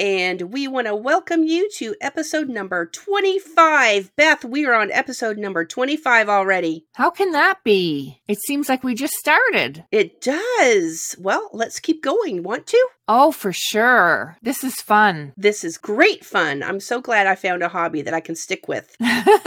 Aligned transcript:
And 0.00 0.52
we 0.52 0.68
want 0.68 0.86
to 0.86 0.94
welcome 0.94 1.42
you 1.42 1.68
to 1.78 1.96
episode 2.00 2.48
number 2.48 2.86
25. 2.86 4.14
Beth, 4.14 4.44
we 4.44 4.64
are 4.64 4.74
on 4.74 4.92
episode 4.92 5.38
number 5.38 5.64
25 5.64 6.28
already. 6.28 6.86
How 6.94 7.10
can 7.10 7.32
that 7.32 7.64
be? 7.64 8.20
It 8.28 8.38
seems 8.46 8.68
like 8.68 8.84
we 8.84 8.94
just 8.94 9.14
started. 9.14 9.84
It 9.90 10.20
does. 10.20 11.16
Well, 11.18 11.50
let's 11.52 11.80
keep 11.80 12.00
going. 12.00 12.44
Want 12.44 12.68
to? 12.68 12.88
Oh, 13.08 13.32
for 13.32 13.52
sure. 13.52 14.36
This 14.40 14.62
is 14.62 14.76
fun. 14.76 15.32
This 15.48 15.64
is 15.64 15.78
great 15.78 16.24
fun. 16.24 16.62
I'm 16.62 16.78
so 16.78 17.00
glad 17.00 17.26
I 17.26 17.34
found 17.34 17.62
a 17.62 17.68
hobby 17.68 18.02
that 18.02 18.12
I 18.12 18.20
can 18.20 18.36
stick 18.36 18.68
with. 18.68 18.94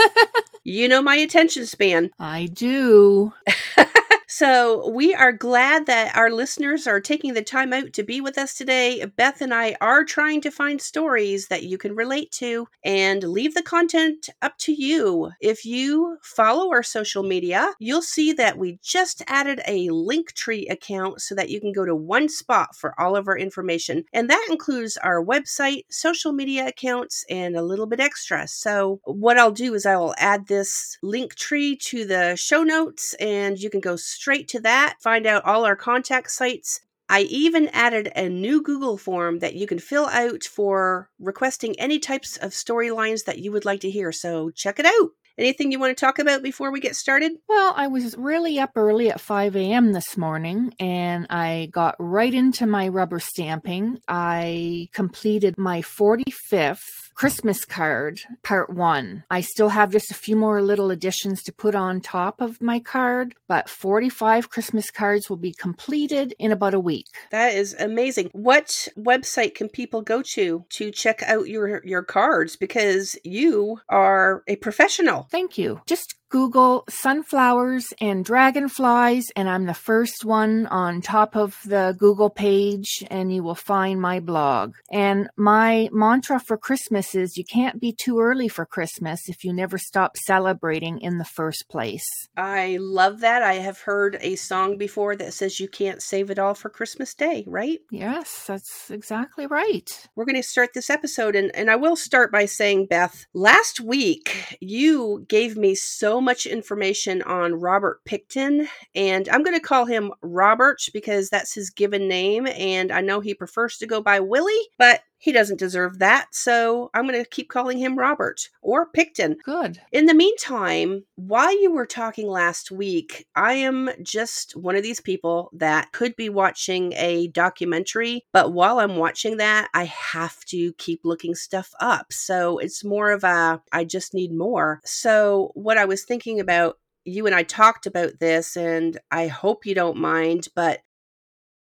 you 0.63 0.87
know 0.87 1.01
my 1.01 1.15
attention 1.15 1.65
span. 1.65 2.09
I 2.19 2.47
do. 2.47 3.33
So, 4.33 4.87
we 4.87 5.13
are 5.13 5.33
glad 5.33 5.87
that 5.87 6.15
our 6.15 6.31
listeners 6.31 6.87
are 6.87 7.01
taking 7.01 7.33
the 7.33 7.41
time 7.41 7.73
out 7.73 7.91
to 7.91 8.01
be 8.01 8.21
with 8.21 8.37
us 8.37 8.53
today. 8.53 9.03
Beth 9.17 9.41
and 9.41 9.53
I 9.53 9.75
are 9.81 10.05
trying 10.05 10.39
to 10.39 10.51
find 10.51 10.81
stories 10.81 11.49
that 11.49 11.63
you 11.63 11.77
can 11.77 11.97
relate 11.97 12.31
to 12.35 12.69
and 12.85 13.21
leave 13.23 13.55
the 13.55 13.61
content 13.61 14.29
up 14.41 14.57
to 14.59 14.71
you. 14.71 15.31
If 15.41 15.65
you 15.65 16.17
follow 16.23 16.71
our 16.71 16.81
social 16.81 17.23
media, 17.23 17.73
you'll 17.77 18.01
see 18.01 18.31
that 18.31 18.57
we 18.57 18.79
just 18.81 19.21
added 19.27 19.59
a 19.67 19.89
Linktree 19.89 20.71
account 20.71 21.21
so 21.21 21.35
that 21.35 21.49
you 21.49 21.59
can 21.59 21.73
go 21.73 21.83
to 21.83 21.93
one 21.93 22.29
spot 22.29 22.73
for 22.73 22.97
all 22.97 23.17
of 23.17 23.27
our 23.27 23.37
information. 23.37 24.05
And 24.13 24.29
that 24.29 24.47
includes 24.49 24.95
our 24.95 25.21
website, 25.21 25.83
social 25.89 26.31
media 26.31 26.67
accounts, 26.67 27.25
and 27.29 27.57
a 27.57 27.61
little 27.61 27.85
bit 27.85 27.99
extra. 27.99 28.47
So, 28.47 29.01
what 29.03 29.37
I'll 29.37 29.51
do 29.51 29.73
is 29.73 29.85
I 29.85 29.97
will 29.97 30.15
add 30.17 30.47
this 30.47 30.97
Linktree 31.03 31.79
to 31.81 32.05
the 32.05 32.37
show 32.37 32.63
notes 32.63 33.13
and 33.15 33.59
you 33.59 33.69
can 33.69 33.81
go 33.81 33.97
straight 33.97 34.20
to 34.25 34.59
that, 34.61 34.97
find 35.01 35.25
out 35.25 35.45
all 35.45 35.65
our 35.65 35.75
contact 35.75 36.31
sites. 36.31 36.79
I 37.09 37.21
even 37.21 37.67
added 37.73 38.11
a 38.15 38.29
new 38.29 38.61
Google 38.61 38.97
form 38.97 39.39
that 39.39 39.55
you 39.55 39.67
can 39.67 39.79
fill 39.79 40.05
out 40.05 40.43
for 40.43 41.09
requesting 41.19 41.77
any 41.77 41.99
types 41.99 42.37
of 42.37 42.51
storylines 42.51 43.25
that 43.25 43.39
you 43.39 43.51
would 43.51 43.65
like 43.65 43.81
to 43.81 43.89
hear. 43.89 44.11
So 44.11 44.49
check 44.51 44.79
it 44.79 44.85
out. 44.85 45.09
Anything 45.37 45.71
you 45.71 45.79
want 45.79 45.97
to 45.97 46.05
talk 46.05 46.19
about 46.19 46.43
before 46.43 46.71
we 46.71 46.79
get 46.79 46.95
started? 46.95 47.31
Well, 47.49 47.73
I 47.75 47.87
was 47.87 48.15
really 48.17 48.59
up 48.59 48.71
early 48.75 49.09
at 49.09 49.19
5 49.19 49.55
a.m. 49.55 49.91
this 49.91 50.17
morning 50.17 50.73
and 50.79 51.25
I 51.29 51.69
got 51.71 51.95
right 51.99 52.33
into 52.33 52.65
my 52.65 52.87
rubber 52.89 53.19
stamping. 53.19 53.99
I 54.07 54.89
completed 54.93 55.57
my 55.57 55.81
45th 55.81 57.10
Christmas 57.15 57.65
card, 57.65 58.21
part 58.43 58.69
one. 58.69 59.23
I 59.29 59.41
still 59.41 59.69
have 59.69 59.91
just 59.91 60.11
a 60.11 60.15
few 60.15 60.35
more 60.35 60.61
little 60.61 60.91
additions 60.91 61.43
to 61.43 61.53
put 61.53 61.75
on 61.75 62.01
top 62.01 62.41
of 62.41 62.61
my 62.61 62.79
card, 62.79 63.35
but 63.47 63.69
45 63.69 64.49
Christmas 64.49 64.89
cards 64.91 65.29
will 65.29 65.37
be 65.37 65.53
completed 65.53 66.33
in 66.39 66.51
about 66.51 66.73
a 66.73 66.79
week. 66.79 67.07
That 67.31 67.53
is 67.53 67.75
amazing. 67.79 68.29
What 68.33 68.87
website 68.97 69.55
can 69.55 69.69
people 69.69 70.01
go 70.01 70.21
to 70.21 70.65
to 70.69 70.91
check 70.91 71.21
out 71.23 71.47
your 71.47 71.81
your 71.85 72.03
cards 72.03 72.55
because 72.55 73.17
you 73.23 73.79
are 73.89 74.43
a 74.47 74.55
professional? 74.57 75.27
Thank 75.31 75.57
you. 75.57 75.81
Just 75.85 76.15
Google 76.31 76.85
sunflowers 76.89 77.87
and 77.99 78.23
dragonflies, 78.23 79.31
and 79.35 79.49
I'm 79.49 79.65
the 79.65 79.73
first 79.73 80.23
one 80.23 80.65
on 80.67 81.01
top 81.01 81.35
of 81.35 81.57
the 81.65 81.93
Google 81.99 82.29
page, 82.29 83.03
and 83.11 83.35
you 83.35 83.43
will 83.43 83.53
find 83.53 83.99
my 83.99 84.21
blog. 84.21 84.75
And 84.89 85.29
my 85.35 85.89
mantra 85.91 86.39
for 86.39 86.57
Christmas 86.57 87.13
is 87.15 87.35
you 87.35 87.43
can't 87.43 87.81
be 87.81 87.91
too 87.91 88.21
early 88.21 88.47
for 88.47 88.65
Christmas 88.65 89.27
if 89.27 89.43
you 89.43 89.51
never 89.51 89.77
stop 89.77 90.15
celebrating 90.25 91.01
in 91.01 91.17
the 91.17 91.25
first 91.25 91.65
place. 91.69 92.05
I 92.37 92.77
love 92.79 93.19
that. 93.19 93.43
I 93.43 93.55
have 93.55 93.79
heard 93.79 94.17
a 94.21 94.37
song 94.37 94.77
before 94.77 95.17
that 95.17 95.33
says 95.33 95.59
you 95.59 95.67
can't 95.67 96.01
save 96.01 96.29
it 96.29 96.39
all 96.39 96.53
for 96.53 96.69
Christmas 96.69 97.13
Day, 97.13 97.43
right? 97.45 97.79
Yes, 97.91 98.45
that's 98.47 98.89
exactly 98.89 99.47
right. 99.47 100.07
We're 100.15 100.25
going 100.25 100.41
to 100.41 100.43
start 100.43 100.69
this 100.73 100.89
episode, 100.89 101.35
and, 101.35 101.53
and 101.53 101.69
I 101.69 101.75
will 101.75 101.97
start 101.97 102.31
by 102.31 102.45
saying, 102.45 102.85
Beth, 102.85 103.25
last 103.33 103.81
week 103.81 104.57
you 104.61 105.25
gave 105.27 105.57
me 105.57 105.75
so 105.75 106.20
much 106.21 106.45
information 106.45 107.21
on 107.23 107.55
Robert 107.55 108.01
Pickton, 108.05 108.67
and 108.95 109.27
I'm 109.29 109.43
going 109.43 109.55
to 109.55 109.65
call 109.65 109.85
him 109.85 110.11
Robert 110.21 110.81
because 110.93 111.29
that's 111.29 111.53
his 111.53 111.69
given 111.69 112.07
name, 112.07 112.47
and 112.47 112.91
I 112.91 113.01
know 113.01 113.19
he 113.19 113.33
prefers 113.33 113.77
to 113.77 113.87
go 113.87 114.01
by 114.01 114.19
Willie, 114.19 114.69
but 114.77 115.01
he 115.21 115.31
doesn't 115.31 115.59
deserve 115.59 115.99
that, 115.99 116.33
so 116.33 116.89
I'm 116.95 117.07
going 117.07 117.23
to 117.23 117.29
keep 117.29 117.47
calling 117.47 117.77
him 117.77 117.97
Robert 117.97 118.49
or 118.63 118.89
Pickton. 118.91 119.35
Good. 119.45 119.79
In 119.91 120.07
the 120.07 120.15
meantime, 120.15 121.05
while 121.15 121.61
you 121.61 121.71
were 121.71 121.85
talking 121.85 122.27
last 122.27 122.71
week, 122.71 123.27
I 123.35 123.53
am 123.53 123.91
just 124.01 124.55
one 124.55 124.75
of 124.75 124.81
these 124.81 124.99
people 124.99 125.51
that 125.53 125.91
could 125.91 126.15
be 126.15 126.29
watching 126.29 126.93
a 126.93 127.27
documentary, 127.27 128.25
but 128.33 128.51
while 128.51 128.79
I'm 128.79 128.95
watching 128.95 129.37
that, 129.37 129.69
I 129.75 129.83
have 129.83 130.43
to 130.45 130.73
keep 130.73 131.01
looking 131.03 131.35
stuff 131.35 131.71
up. 131.79 132.11
So 132.11 132.57
it's 132.57 132.83
more 132.83 133.11
of 133.11 133.23
a, 133.23 133.61
I 133.71 133.83
just 133.83 134.15
need 134.15 134.33
more. 134.33 134.81
So 134.83 135.51
what 135.53 135.77
I 135.77 135.85
was 135.85 136.03
thinking 136.03 136.39
about 136.39 136.79
you 137.05 137.27
and 137.27 137.35
I 137.35 137.43
talked 137.43 137.85
about 137.85 138.19
this, 138.19 138.57
and 138.57 138.97
I 139.11 139.27
hope 139.27 139.67
you 139.67 139.75
don't 139.75 139.97
mind, 139.97 140.47
but 140.55 140.79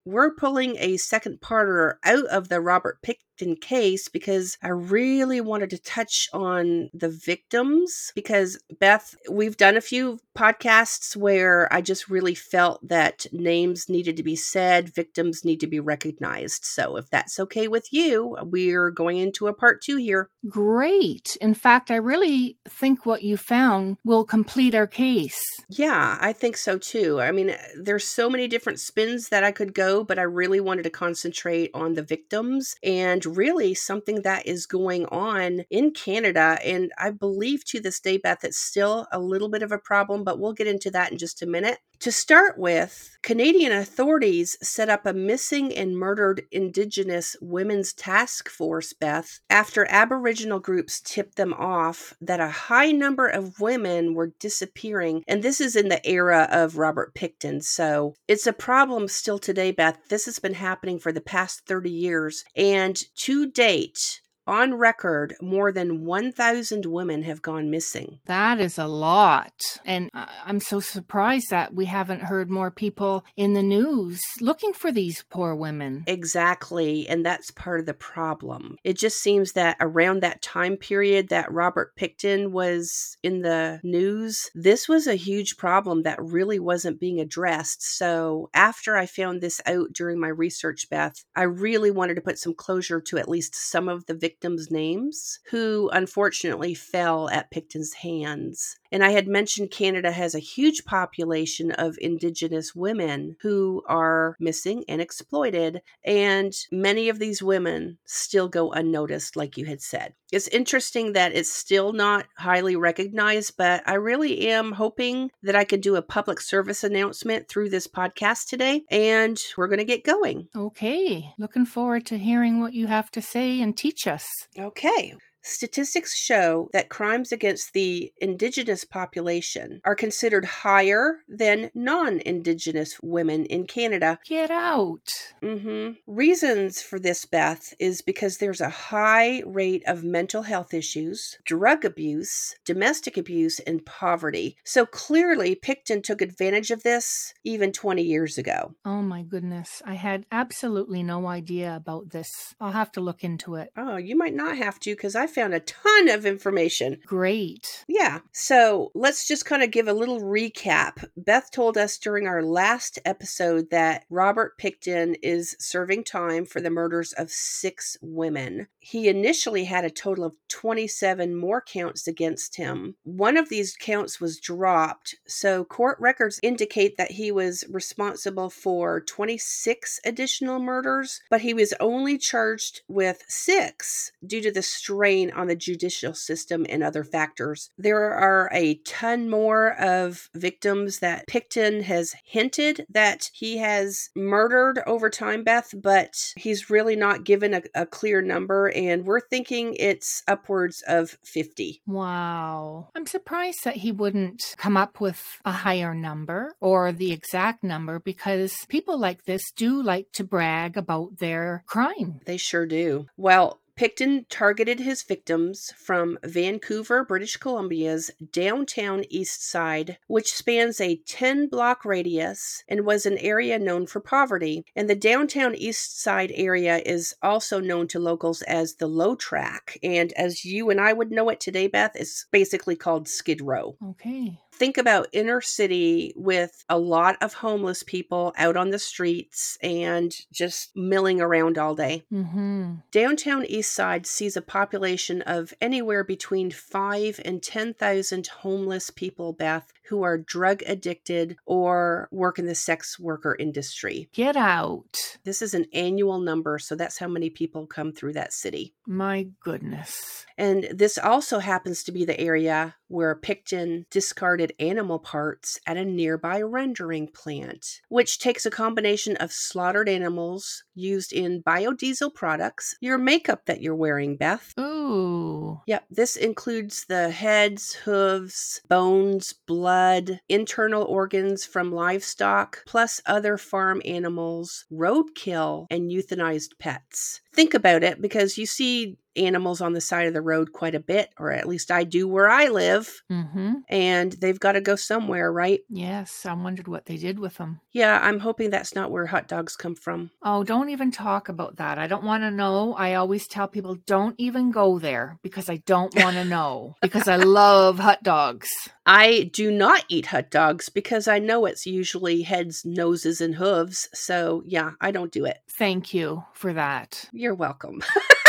we're 0.03 0.33
pulling 0.33 0.77
a 0.79 0.97
second 0.97 1.41
parter 1.41 1.93
out 2.03 2.25
of 2.25 2.49
the 2.49 2.59
Robert 2.59 2.99
Pickton 3.41 3.59
case 3.59 4.07
because 4.07 4.57
I 4.61 4.69
really 4.69 5.41
wanted 5.41 5.69
to 5.71 5.77
touch 5.77 6.29
on 6.33 6.89
the 6.93 7.09
victims. 7.09 8.11
Because, 8.15 8.59
Beth, 8.79 9.15
we've 9.29 9.57
done 9.57 9.77
a 9.77 9.81
few 9.81 10.19
podcasts 10.37 11.15
where 11.15 11.71
I 11.73 11.81
just 11.81 12.09
really 12.09 12.35
felt 12.35 12.87
that 12.87 13.25
names 13.31 13.89
needed 13.89 14.17
to 14.17 14.23
be 14.23 14.35
said, 14.35 14.93
victims 14.93 15.43
need 15.43 15.59
to 15.61 15.67
be 15.67 15.79
recognized. 15.79 16.65
So, 16.65 16.97
if 16.97 17.09
that's 17.09 17.39
okay 17.39 17.67
with 17.67 17.91
you, 17.91 18.37
we're 18.43 18.91
going 18.91 19.17
into 19.17 19.47
a 19.47 19.53
part 19.53 19.81
two 19.81 19.97
here. 19.97 20.29
Great. 20.47 21.37
In 21.41 21.53
fact, 21.53 21.91
I 21.91 21.95
really 21.95 22.57
think 22.67 23.05
what 23.05 23.23
you 23.23 23.37
found 23.37 23.97
will 24.03 24.23
complete 24.23 24.75
our 24.75 24.87
case. 24.87 25.41
Yeah, 25.69 26.17
I 26.19 26.33
think 26.33 26.57
so 26.57 26.77
too. 26.77 27.19
I 27.21 27.31
mean, 27.31 27.55
there's 27.79 28.07
so 28.07 28.29
many 28.29 28.47
different 28.47 28.79
spins 28.79 29.29
that 29.29 29.43
I 29.43 29.51
could 29.51 29.73
go, 29.73 30.03
but 30.03 30.19
I 30.19 30.23
really 30.23 30.59
wanted 30.59 30.83
to 30.83 30.89
concentrate 30.89 31.71
on 31.73 31.93
the 31.93 32.01
victims 32.01 32.75
and 32.83 33.25
really 33.31 33.73
something 33.73 34.21
that 34.23 34.45
is 34.45 34.65
going 34.65 35.05
on 35.07 35.61
in 35.69 35.91
Canada. 35.91 36.57
And 36.63 36.91
I 36.97 37.11
believe 37.11 37.65
to 37.65 37.79
this 37.79 37.99
day, 37.99 38.17
Beth, 38.17 38.43
it's 38.43 38.57
still 38.57 39.07
a 39.11 39.19
little 39.19 39.49
bit 39.49 39.63
of 39.63 39.71
a 39.71 39.77
problem, 39.77 40.23
but 40.23 40.39
we'll 40.39 40.53
get 40.53 40.67
into 40.67 40.91
that 40.91 41.11
in 41.11 41.17
just 41.17 41.41
a 41.41 41.47
minute. 41.47 41.79
To 42.01 42.11
start 42.11 42.57
with, 42.57 43.15
Canadian 43.21 43.71
authorities 43.71 44.57
set 44.63 44.89
up 44.89 45.05
a 45.05 45.13
missing 45.13 45.71
and 45.71 45.95
murdered 45.95 46.47
Indigenous 46.51 47.35
women's 47.39 47.93
task 47.93 48.49
force, 48.49 48.91
Beth, 48.91 49.39
after 49.51 49.85
Aboriginal 49.87 50.59
groups 50.59 50.99
tipped 50.99 51.35
them 51.35 51.53
off 51.53 52.15
that 52.19 52.39
a 52.39 52.49
high 52.49 52.91
number 52.91 53.27
of 53.27 53.59
women 53.59 54.15
were 54.15 54.33
disappearing. 54.39 55.23
And 55.27 55.43
this 55.43 55.61
is 55.61 55.75
in 55.75 55.89
the 55.89 56.03
era 56.03 56.47
of 56.49 56.79
Robert 56.79 57.13
Pickton. 57.13 57.61
So 57.63 58.15
it's 58.27 58.47
a 58.47 58.53
problem 58.53 59.07
still 59.07 59.37
today, 59.37 59.71
Beth. 59.71 59.99
This 60.09 60.25
has 60.25 60.39
been 60.39 60.55
happening 60.55 60.97
for 60.97 61.11
the 61.11 61.21
past 61.21 61.67
30 61.67 61.91
years. 61.91 62.43
And 62.55 62.99
to 63.17 63.45
date, 63.45 64.20
on 64.47 64.73
record, 64.73 65.35
more 65.41 65.71
than 65.71 66.03
1,000 66.03 66.85
women 66.85 67.23
have 67.23 67.41
gone 67.41 67.69
missing. 67.69 68.19
That 68.25 68.59
is 68.59 68.77
a 68.77 68.87
lot. 68.87 69.53
And 69.85 70.09
I'm 70.13 70.59
so 70.59 70.79
surprised 70.79 71.49
that 71.51 71.73
we 71.73 71.85
haven't 71.85 72.23
heard 72.23 72.49
more 72.49 72.71
people 72.71 73.23
in 73.37 73.53
the 73.53 73.63
news 73.63 74.19
looking 74.39 74.73
for 74.73 74.91
these 74.91 75.23
poor 75.29 75.53
women. 75.55 76.03
Exactly. 76.07 77.07
And 77.07 77.25
that's 77.25 77.51
part 77.51 77.79
of 77.79 77.85
the 77.85 77.93
problem. 77.93 78.77
It 78.83 78.97
just 78.97 79.21
seems 79.21 79.53
that 79.53 79.77
around 79.79 80.21
that 80.21 80.41
time 80.41 80.77
period 80.77 81.29
that 81.29 81.51
Robert 81.51 81.95
Pickton 81.95 82.51
was 82.51 83.17
in 83.23 83.41
the 83.41 83.79
news, 83.83 84.49
this 84.55 84.89
was 84.89 85.07
a 85.07 85.15
huge 85.15 85.57
problem 85.57 86.03
that 86.03 86.21
really 86.21 86.59
wasn't 86.59 86.99
being 86.99 87.19
addressed. 87.19 87.83
So 87.83 88.49
after 88.53 88.97
I 88.97 89.05
found 89.05 89.41
this 89.41 89.61
out 89.65 89.93
during 89.93 90.19
my 90.19 90.29
research, 90.29 90.89
Beth, 90.89 91.13
I 91.35 91.43
really 91.43 91.91
wanted 91.91 92.15
to 92.15 92.21
put 92.21 92.39
some 92.39 92.53
closure 92.53 93.01
to 93.01 93.17
at 93.17 93.29
least 93.29 93.55
some 93.55 93.87
of 93.87 94.05
the 94.07 94.13
victims 94.13 94.30
victims' 94.31 94.71
names 94.71 95.39
who 95.49 95.89
unfortunately 95.91 96.73
fell 96.73 97.29
at 97.31 97.51
Pickton's 97.51 97.93
hands. 97.95 98.77
And 98.91 99.03
I 99.03 99.11
had 99.11 99.27
mentioned 99.27 99.71
Canada 99.71 100.11
has 100.11 100.35
a 100.35 100.39
huge 100.39 100.85
population 100.85 101.71
of 101.71 101.97
Indigenous 101.99 102.75
women 102.75 103.37
who 103.41 103.83
are 103.87 104.35
missing 104.39 104.83
and 104.87 105.01
exploited. 105.01 105.81
And 106.03 106.53
many 106.71 107.09
of 107.09 107.19
these 107.19 107.41
women 107.41 107.97
still 108.05 108.49
go 108.49 108.71
unnoticed, 108.71 109.35
like 109.35 109.57
you 109.57 109.65
had 109.65 109.81
said. 109.81 110.13
It's 110.31 110.47
interesting 110.47 111.13
that 111.13 111.33
it's 111.33 111.51
still 111.51 111.91
not 111.93 112.25
highly 112.37 112.75
recognized, 112.75 113.57
but 113.57 113.83
I 113.85 113.95
really 113.95 114.47
am 114.47 114.71
hoping 114.71 115.29
that 115.43 115.55
I 115.55 115.65
can 115.65 115.81
do 115.81 115.95
a 115.95 116.01
public 116.01 116.39
service 116.39 116.83
announcement 116.83 117.49
through 117.49 117.69
this 117.69 117.87
podcast 117.87 118.47
today. 118.47 118.83
And 118.89 119.41
we're 119.57 119.67
going 119.67 119.79
to 119.79 119.85
get 119.85 120.05
going. 120.05 120.47
Okay. 120.55 121.33
Looking 121.37 121.65
forward 121.65 122.05
to 122.07 122.17
hearing 122.17 122.61
what 122.61 122.73
you 122.73 122.87
have 122.87 123.11
to 123.11 123.21
say 123.21 123.61
and 123.61 123.75
teach 123.75 124.07
us. 124.07 124.27
Okay. 124.57 125.15
Statistics 125.43 126.17
show 126.17 126.69
that 126.73 126.89
crimes 126.89 127.31
against 127.31 127.73
the 127.73 128.11
indigenous 128.17 128.85
population 128.85 129.81
are 129.83 129.95
considered 129.95 130.45
higher 130.45 131.19
than 131.27 131.71
non 131.73 132.19
indigenous 132.19 132.99
women 133.01 133.45
in 133.45 133.65
Canada. 133.65 134.19
Get 134.25 134.51
out. 134.51 135.09
Mm-hmm. 135.41 135.93
Reasons 136.07 136.81
for 136.81 136.99
this, 136.99 137.25
Beth, 137.25 137.73
is 137.79 138.01
because 138.01 138.37
there's 138.37 138.61
a 138.61 138.69
high 138.69 139.41
rate 139.45 139.83
of 139.87 140.03
mental 140.03 140.43
health 140.43 140.73
issues, 140.73 141.37
drug 141.45 141.83
abuse, 141.85 142.55
domestic 142.65 143.17
abuse, 143.17 143.59
and 143.59 143.85
poverty. 143.85 144.57
So 144.63 144.85
clearly, 144.85 145.55
Pickton 145.55 146.03
took 146.03 146.21
advantage 146.21 146.71
of 146.71 146.83
this 146.83 147.33
even 147.43 147.71
20 147.71 148.01
years 148.01 148.37
ago. 148.37 148.75
Oh 148.85 149.01
my 149.01 149.23
goodness. 149.23 149.81
I 149.85 149.95
had 149.95 150.25
absolutely 150.31 151.03
no 151.03 151.27
idea 151.27 151.75
about 151.75 152.11
this. 152.11 152.53
I'll 152.59 152.71
have 152.71 152.91
to 152.93 153.01
look 153.01 153.23
into 153.23 153.55
it. 153.55 153.71
Oh, 153.75 153.97
you 153.97 154.15
might 154.15 154.35
not 154.35 154.57
have 154.57 154.79
to 154.81 154.91
because 154.91 155.15
I 155.15 155.27
found 155.31 155.53
a 155.53 155.59
ton 155.59 156.09
of 156.09 156.25
information. 156.25 156.99
Great. 157.05 157.85
Yeah. 157.87 158.19
So 158.31 158.91
let's 158.93 159.27
just 159.27 159.45
kind 159.45 159.63
of 159.63 159.71
give 159.71 159.87
a 159.87 159.93
little 159.93 160.21
recap. 160.21 161.05
Beth 161.17 161.51
told 161.51 161.77
us 161.77 161.97
during 161.97 162.27
our 162.27 162.43
last 162.43 162.99
episode 163.05 163.69
that 163.71 164.05
Robert 164.09 164.57
Pickton 164.57 165.15
is 165.21 165.55
serving 165.59 166.03
time 166.03 166.45
for 166.45 166.61
the 166.61 166.69
murders 166.69 167.13
of 167.13 167.29
six 167.29 167.97
women. 168.01 168.67
He 168.79 169.07
initially 169.07 169.65
had 169.65 169.85
a 169.85 169.89
total 169.89 170.25
of 170.25 170.35
27 170.49 171.35
more 171.35 171.61
counts 171.61 172.07
against 172.07 172.55
him. 172.55 172.95
One 173.03 173.37
of 173.37 173.49
these 173.49 173.75
counts 173.75 174.19
was 174.19 174.39
dropped, 174.39 175.15
so 175.27 175.63
court 175.63 175.97
records 175.99 176.39
indicate 176.43 176.97
that 176.97 177.11
he 177.11 177.31
was 177.31 177.63
responsible 177.69 178.49
for 178.49 179.01
26 179.01 179.99
additional 180.05 180.59
murders, 180.59 181.21
but 181.29 181.41
he 181.41 181.53
was 181.53 181.73
only 181.79 182.17
charged 182.17 182.81
with 182.87 183.23
six 183.27 184.11
due 184.25 184.41
to 184.41 184.51
the 184.51 184.61
strain 184.61 185.20
on 185.29 185.47
the 185.47 185.55
judicial 185.55 186.13
system 186.13 186.65
and 186.69 186.81
other 186.81 187.03
factors. 187.03 187.69
There 187.77 188.13
are 188.13 188.49
a 188.53 188.75
ton 188.85 189.29
more 189.29 189.79
of 189.79 190.29
victims 190.33 190.99
that 190.99 191.27
Pickton 191.27 191.83
has 191.83 192.15
hinted 192.25 192.85
that 192.89 193.29
he 193.33 193.57
has 193.57 194.09
murdered 194.15 194.79
over 194.87 195.09
time, 195.09 195.43
Beth, 195.43 195.73
but 195.77 196.13
he's 196.37 196.69
really 196.69 196.95
not 196.95 197.25
given 197.25 197.53
a, 197.53 197.61
a 197.75 197.85
clear 197.85 198.21
number, 198.21 198.71
and 198.75 199.05
we're 199.05 199.19
thinking 199.19 199.75
it's 199.77 200.23
upwards 200.27 200.81
of 200.87 201.17
50. 201.23 201.81
Wow. 201.85 202.89
I'm 202.95 203.05
surprised 203.05 203.63
that 203.65 203.77
he 203.77 203.91
wouldn't 203.91 204.55
come 204.57 204.77
up 204.77 204.99
with 204.99 205.39
a 205.45 205.51
higher 205.51 205.93
number 205.93 206.55
or 206.59 206.91
the 206.91 207.11
exact 207.11 207.63
number 207.63 207.99
because 207.99 208.53
people 208.69 208.97
like 208.97 209.25
this 209.25 209.51
do 209.55 209.81
like 209.81 210.11
to 210.13 210.23
brag 210.23 210.77
about 210.77 211.17
their 211.19 211.63
crime. 211.67 212.19
They 212.25 212.37
sure 212.37 212.65
do. 212.65 213.07
Well, 213.17 213.60
Pickton 213.75 214.25
targeted 214.29 214.79
his 214.79 215.03
victims 215.03 215.73
from 215.77 216.17
Vancouver, 216.23 217.03
British 217.03 217.37
Columbia's 217.37 218.11
downtown 218.31 219.03
east 219.09 219.47
side, 219.47 219.97
which 220.07 220.33
spans 220.33 220.79
a 220.79 220.97
10 221.07 221.47
block 221.47 221.85
radius 221.85 222.63
and 222.67 222.85
was 222.85 223.05
an 223.05 223.17
area 223.17 223.57
known 223.57 223.87
for 223.87 223.99
poverty. 223.99 224.65
And 224.75 224.89
the 224.89 224.95
downtown 224.95 225.55
east 225.55 226.01
side 226.01 226.31
area 226.35 226.81
is 226.85 227.15
also 227.21 227.59
known 227.59 227.87
to 227.89 227.99
locals 227.99 228.41
as 228.43 228.75
the 228.75 228.87
Low 228.87 229.15
Track. 229.15 229.77
And 229.83 230.13
as 230.13 230.45
you 230.45 230.69
and 230.69 230.79
I 230.79 230.93
would 230.93 231.11
know 231.11 231.29
it 231.29 231.39
today, 231.39 231.67
Beth, 231.67 231.91
it's 231.95 232.25
basically 232.31 232.75
called 232.75 233.07
Skid 233.07 233.41
Row. 233.41 233.77
Okay 233.83 234.37
think 234.61 234.77
about 234.77 235.07
inner 235.11 235.41
city 235.41 236.13
with 236.15 236.63
a 236.69 236.77
lot 236.77 237.17
of 237.19 237.33
homeless 237.33 237.81
people 237.81 238.31
out 238.37 238.55
on 238.55 238.69
the 238.69 238.77
streets 238.77 239.57
and 239.63 240.15
just 240.31 240.69
milling 240.75 241.19
around 241.19 241.57
all 241.57 241.73
day. 241.73 242.03
Mm-hmm. 242.13 242.75
Downtown 242.91 243.43
East 243.47 243.70
Side 243.71 244.05
sees 244.05 244.37
a 244.37 244.41
population 244.41 245.21
of 245.21 245.53
anywhere 245.61 246.03
between 246.03 246.51
five 246.51 247.19
and 247.23 247.41
10,000 247.41 248.27
homeless 248.27 248.89
people, 248.89 249.33
Beth, 249.33 249.71
who 249.91 250.03
are 250.03 250.17
drug 250.17 250.63
addicted 250.65 251.37
or 251.45 252.07
work 252.11 252.39
in 252.39 252.45
the 252.45 252.55
sex 252.55 252.97
worker 252.97 253.35
industry. 253.37 254.09
Get 254.13 254.37
out. 254.37 254.95
This 255.25 255.41
is 255.41 255.53
an 255.53 255.65
annual 255.73 256.19
number, 256.19 256.59
so 256.59 256.75
that's 256.75 256.97
how 256.97 257.07
many 257.07 257.29
people 257.29 257.67
come 257.67 257.91
through 257.91 258.13
that 258.13 258.31
city. 258.31 258.73
My 258.87 259.27
goodness. 259.43 260.25
And 260.37 260.67
this 260.73 260.97
also 260.97 261.39
happens 261.39 261.83
to 261.83 261.91
be 261.91 262.05
the 262.05 262.19
area 262.19 262.75
where 262.87 263.15
Pickton 263.15 263.85
discarded 263.89 264.53
animal 264.59 264.99
parts 264.99 265.59
at 265.67 265.77
a 265.77 265.85
nearby 265.85 266.41
rendering 266.41 267.07
plant, 267.07 267.81
which 267.89 268.19
takes 268.19 268.45
a 268.45 268.51
combination 268.51 269.15
of 269.17 269.31
slaughtered 269.31 269.87
animals 269.87 270.63
used 270.73 271.13
in 271.13 271.43
biodiesel 271.43 272.13
products, 272.13 272.75
your 272.81 272.97
makeup 272.97 273.45
that 273.51 273.61
you're 273.61 273.75
wearing, 273.75 274.15
Beth. 274.15 274.53
Ooh. 274.57 275.59
Yep, 275.67 275.83
this 275.91 276.15
includes 276.15 276.85
the 276.85 277.09
heads, 277.09 277.73
hooves, 277.73 278.61
bones, 278.69 279.33
blood, 279.45 280.21
internal 280.29 280.83
organs 280.83 281.43
from 281.45 281.73
livestock, 281.73 282.63
plus 282.65 283.01
other 283.05 283.37
farm 283.37 283.81
animals, 283.83 284.63
roadkill, 284.71 285.67
and 285.69 285.91
euthanized 285.91 286.51
pets. 286.59 287.19
Think 287.33 287.53
about 287.53 287.83
it 287.83 288.01
because 288.01 288.37
you 288.37 288.45
see 288.45 288.97
animals 289.15 289.61
on 289.61 289.73
the 289.73 289.81
side 289.81 290.07
of 290.07 290.13
the 290.13 290.21
road 290.21 290.53
quite 290.53 290.75
a 290.75 290.79
bit, 290.79 291.09
or 291.17 291.31
at 291.31 291.47
least 291.47 291.71
I 291.71 291.83
do 291.83 292.07
where 292.07 292.29
I 292.29 292.47
live. 292.47 293.01
Mm-hmm. 293.11 293.53
And 293.69 294.11
they've 294.13 294.39
got 294.39 294.53
to 294.53 294.61
go 294.61 294.75
somewhere, 294.75 295.31
right? 295.31 295.61
Yes, 295.69 296.25
I 296.25 296.33
wondered 296.33 296.67
what 296.67 296.85
they 296.85 296.97
did 296.97 297.19
with 297.19 297.37
them. 297.37 297.61
Yeah, 297.71 297.99
I'm 298.01 298.19
hoping 298.19 298.49
that's 298.49 298.75
not 298.75 298.91
where 298.91 299.05
hot 299.05 299.27
dogs 299.27 299.55
come 299.55 299.75
from. 299.75 300.11
Oh, 300.23 300.43
don't 300.43 300.69
even 300.69 300.91
talk 300.91 301.29
about 301.29 301.57
that. 301.57 301.77
I 301.77 301.87
don't 301.87 302.03
want 302.03 302.23
to 302.23 302.31
know. 302.31 302.73
I 302.73 302.95
always 302.95 303.27
tell 303.27 303.47
people 303.47 303.75
don't 303.85 304.15
even 304.17 304.51
go 304.51 304.79
there 304.79 305.17
because 305.21 305.49
I 305.49 305.57
don't 305.65 305.95
want 305.95 306.15
to 306.15 306.25
know 306.25 306.75
because 306.81 307.07
I 307.07 307.15
love 307.17 307.79
hot 307.79 308.03
dogs. 308.03 308.49
I 308.85 309.29
do 309.31 309.51
not 309.51 309.85
eat 309.89 310.07
hot 310.07 310.31
dogs 310.31 310.69
because 310.69 311.07
I 311.07 311.19
know 311.19 311.45
it's 311.45 311.65
usually 311.65 312.23
heads, 312.23 312.65
noses, 312.65 313.21
and 313.21 313.35
hooves. 313.35 313.87
So, 313.93 314.43
yeah, 314.45 314.71
I 314.81 314.91
don't 314.91 315.11
do 315.11 315.25
it. 315.25 315.37
Thank 315.49 315.93
you 315.93 316.23
for 316.33 316.53
that. 316.53 317.07
You're 317.11 317.35
welcome. 317.35 317.83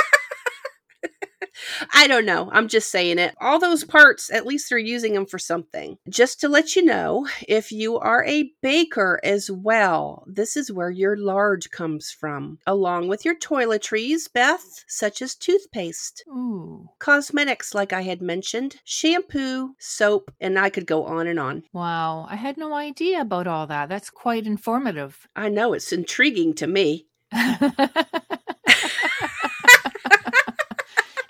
I 1.93 2.07
don't 2.07 2.27
know. 2.27 2.51
I'm 2.53 2.69
just 2.69 2.91
saying 2.91 3.19
it. 3.19 3.35
All 3.41 3.59
those 3.59 3.85
parts, 3.85 4.31
at 4.31 4.47
least 4.47 4.69
they're 4.69 4.79
using 4.79 5.15
them 5.15 5.27
for 5.27 5.39
something. 5.39 5.99
Just 6.09 6.41
to 6.41 6.49
let 6.49 6.77
you 6.77 6.85
know, 6.85 7.27
if 7.49 7.73
you 7.73 7.99
are 7.99 8.25
a 8.25 8.51
baker 8.63 9.21
as 9.23 9.51
well, 9.51 10.25
this 10.27 10.57
is 10.57 10.73
where 10.73 10.91
your 10.91 11.17
lard 11.17 11.71
comes 11.71 12.11
from, 12.11 12.59
along 12.67 13.09
with 13.09 13.25
your 13.25 13.37
toiletries, 13.37 14.33
Beth, 14.33 14.85
such 14.87 15.23
as 15.23 15.35
toothpaste. 15.35 16.25
Ooh. 16.29 16.89
Cosmetics, 16.99 17.75
like 17.75 17.93
I 17.93 18.03
had 18.03 18.23
mentioned, 18.23 18.77
shampoo, 18.85 19.75
soap, 19.79 20.33
and 20.41 20.59
I 20.59 20.71
could 20.71 20.87
go 20.87 21.05
on 21.05 21.27
and 21.27 21.39
on. 21.39 21.65
Wow. 21.73 22.27
I 22.29 22.37
had 22.37 22.57
no 22.57 22.75
idea 22.75 23.21
about 23.21 23.47
all 23.47 23.67
that. 23.67 23.89
That's 23.89 24.11
quite 24.11 24.47
informative. 24.47 25.27
I 25.37 25.49
know 25.49 25.73
it's 25.73 25.93
intriguing 25.93 26.55
to 26.55 26.67
me. 26.67 27.07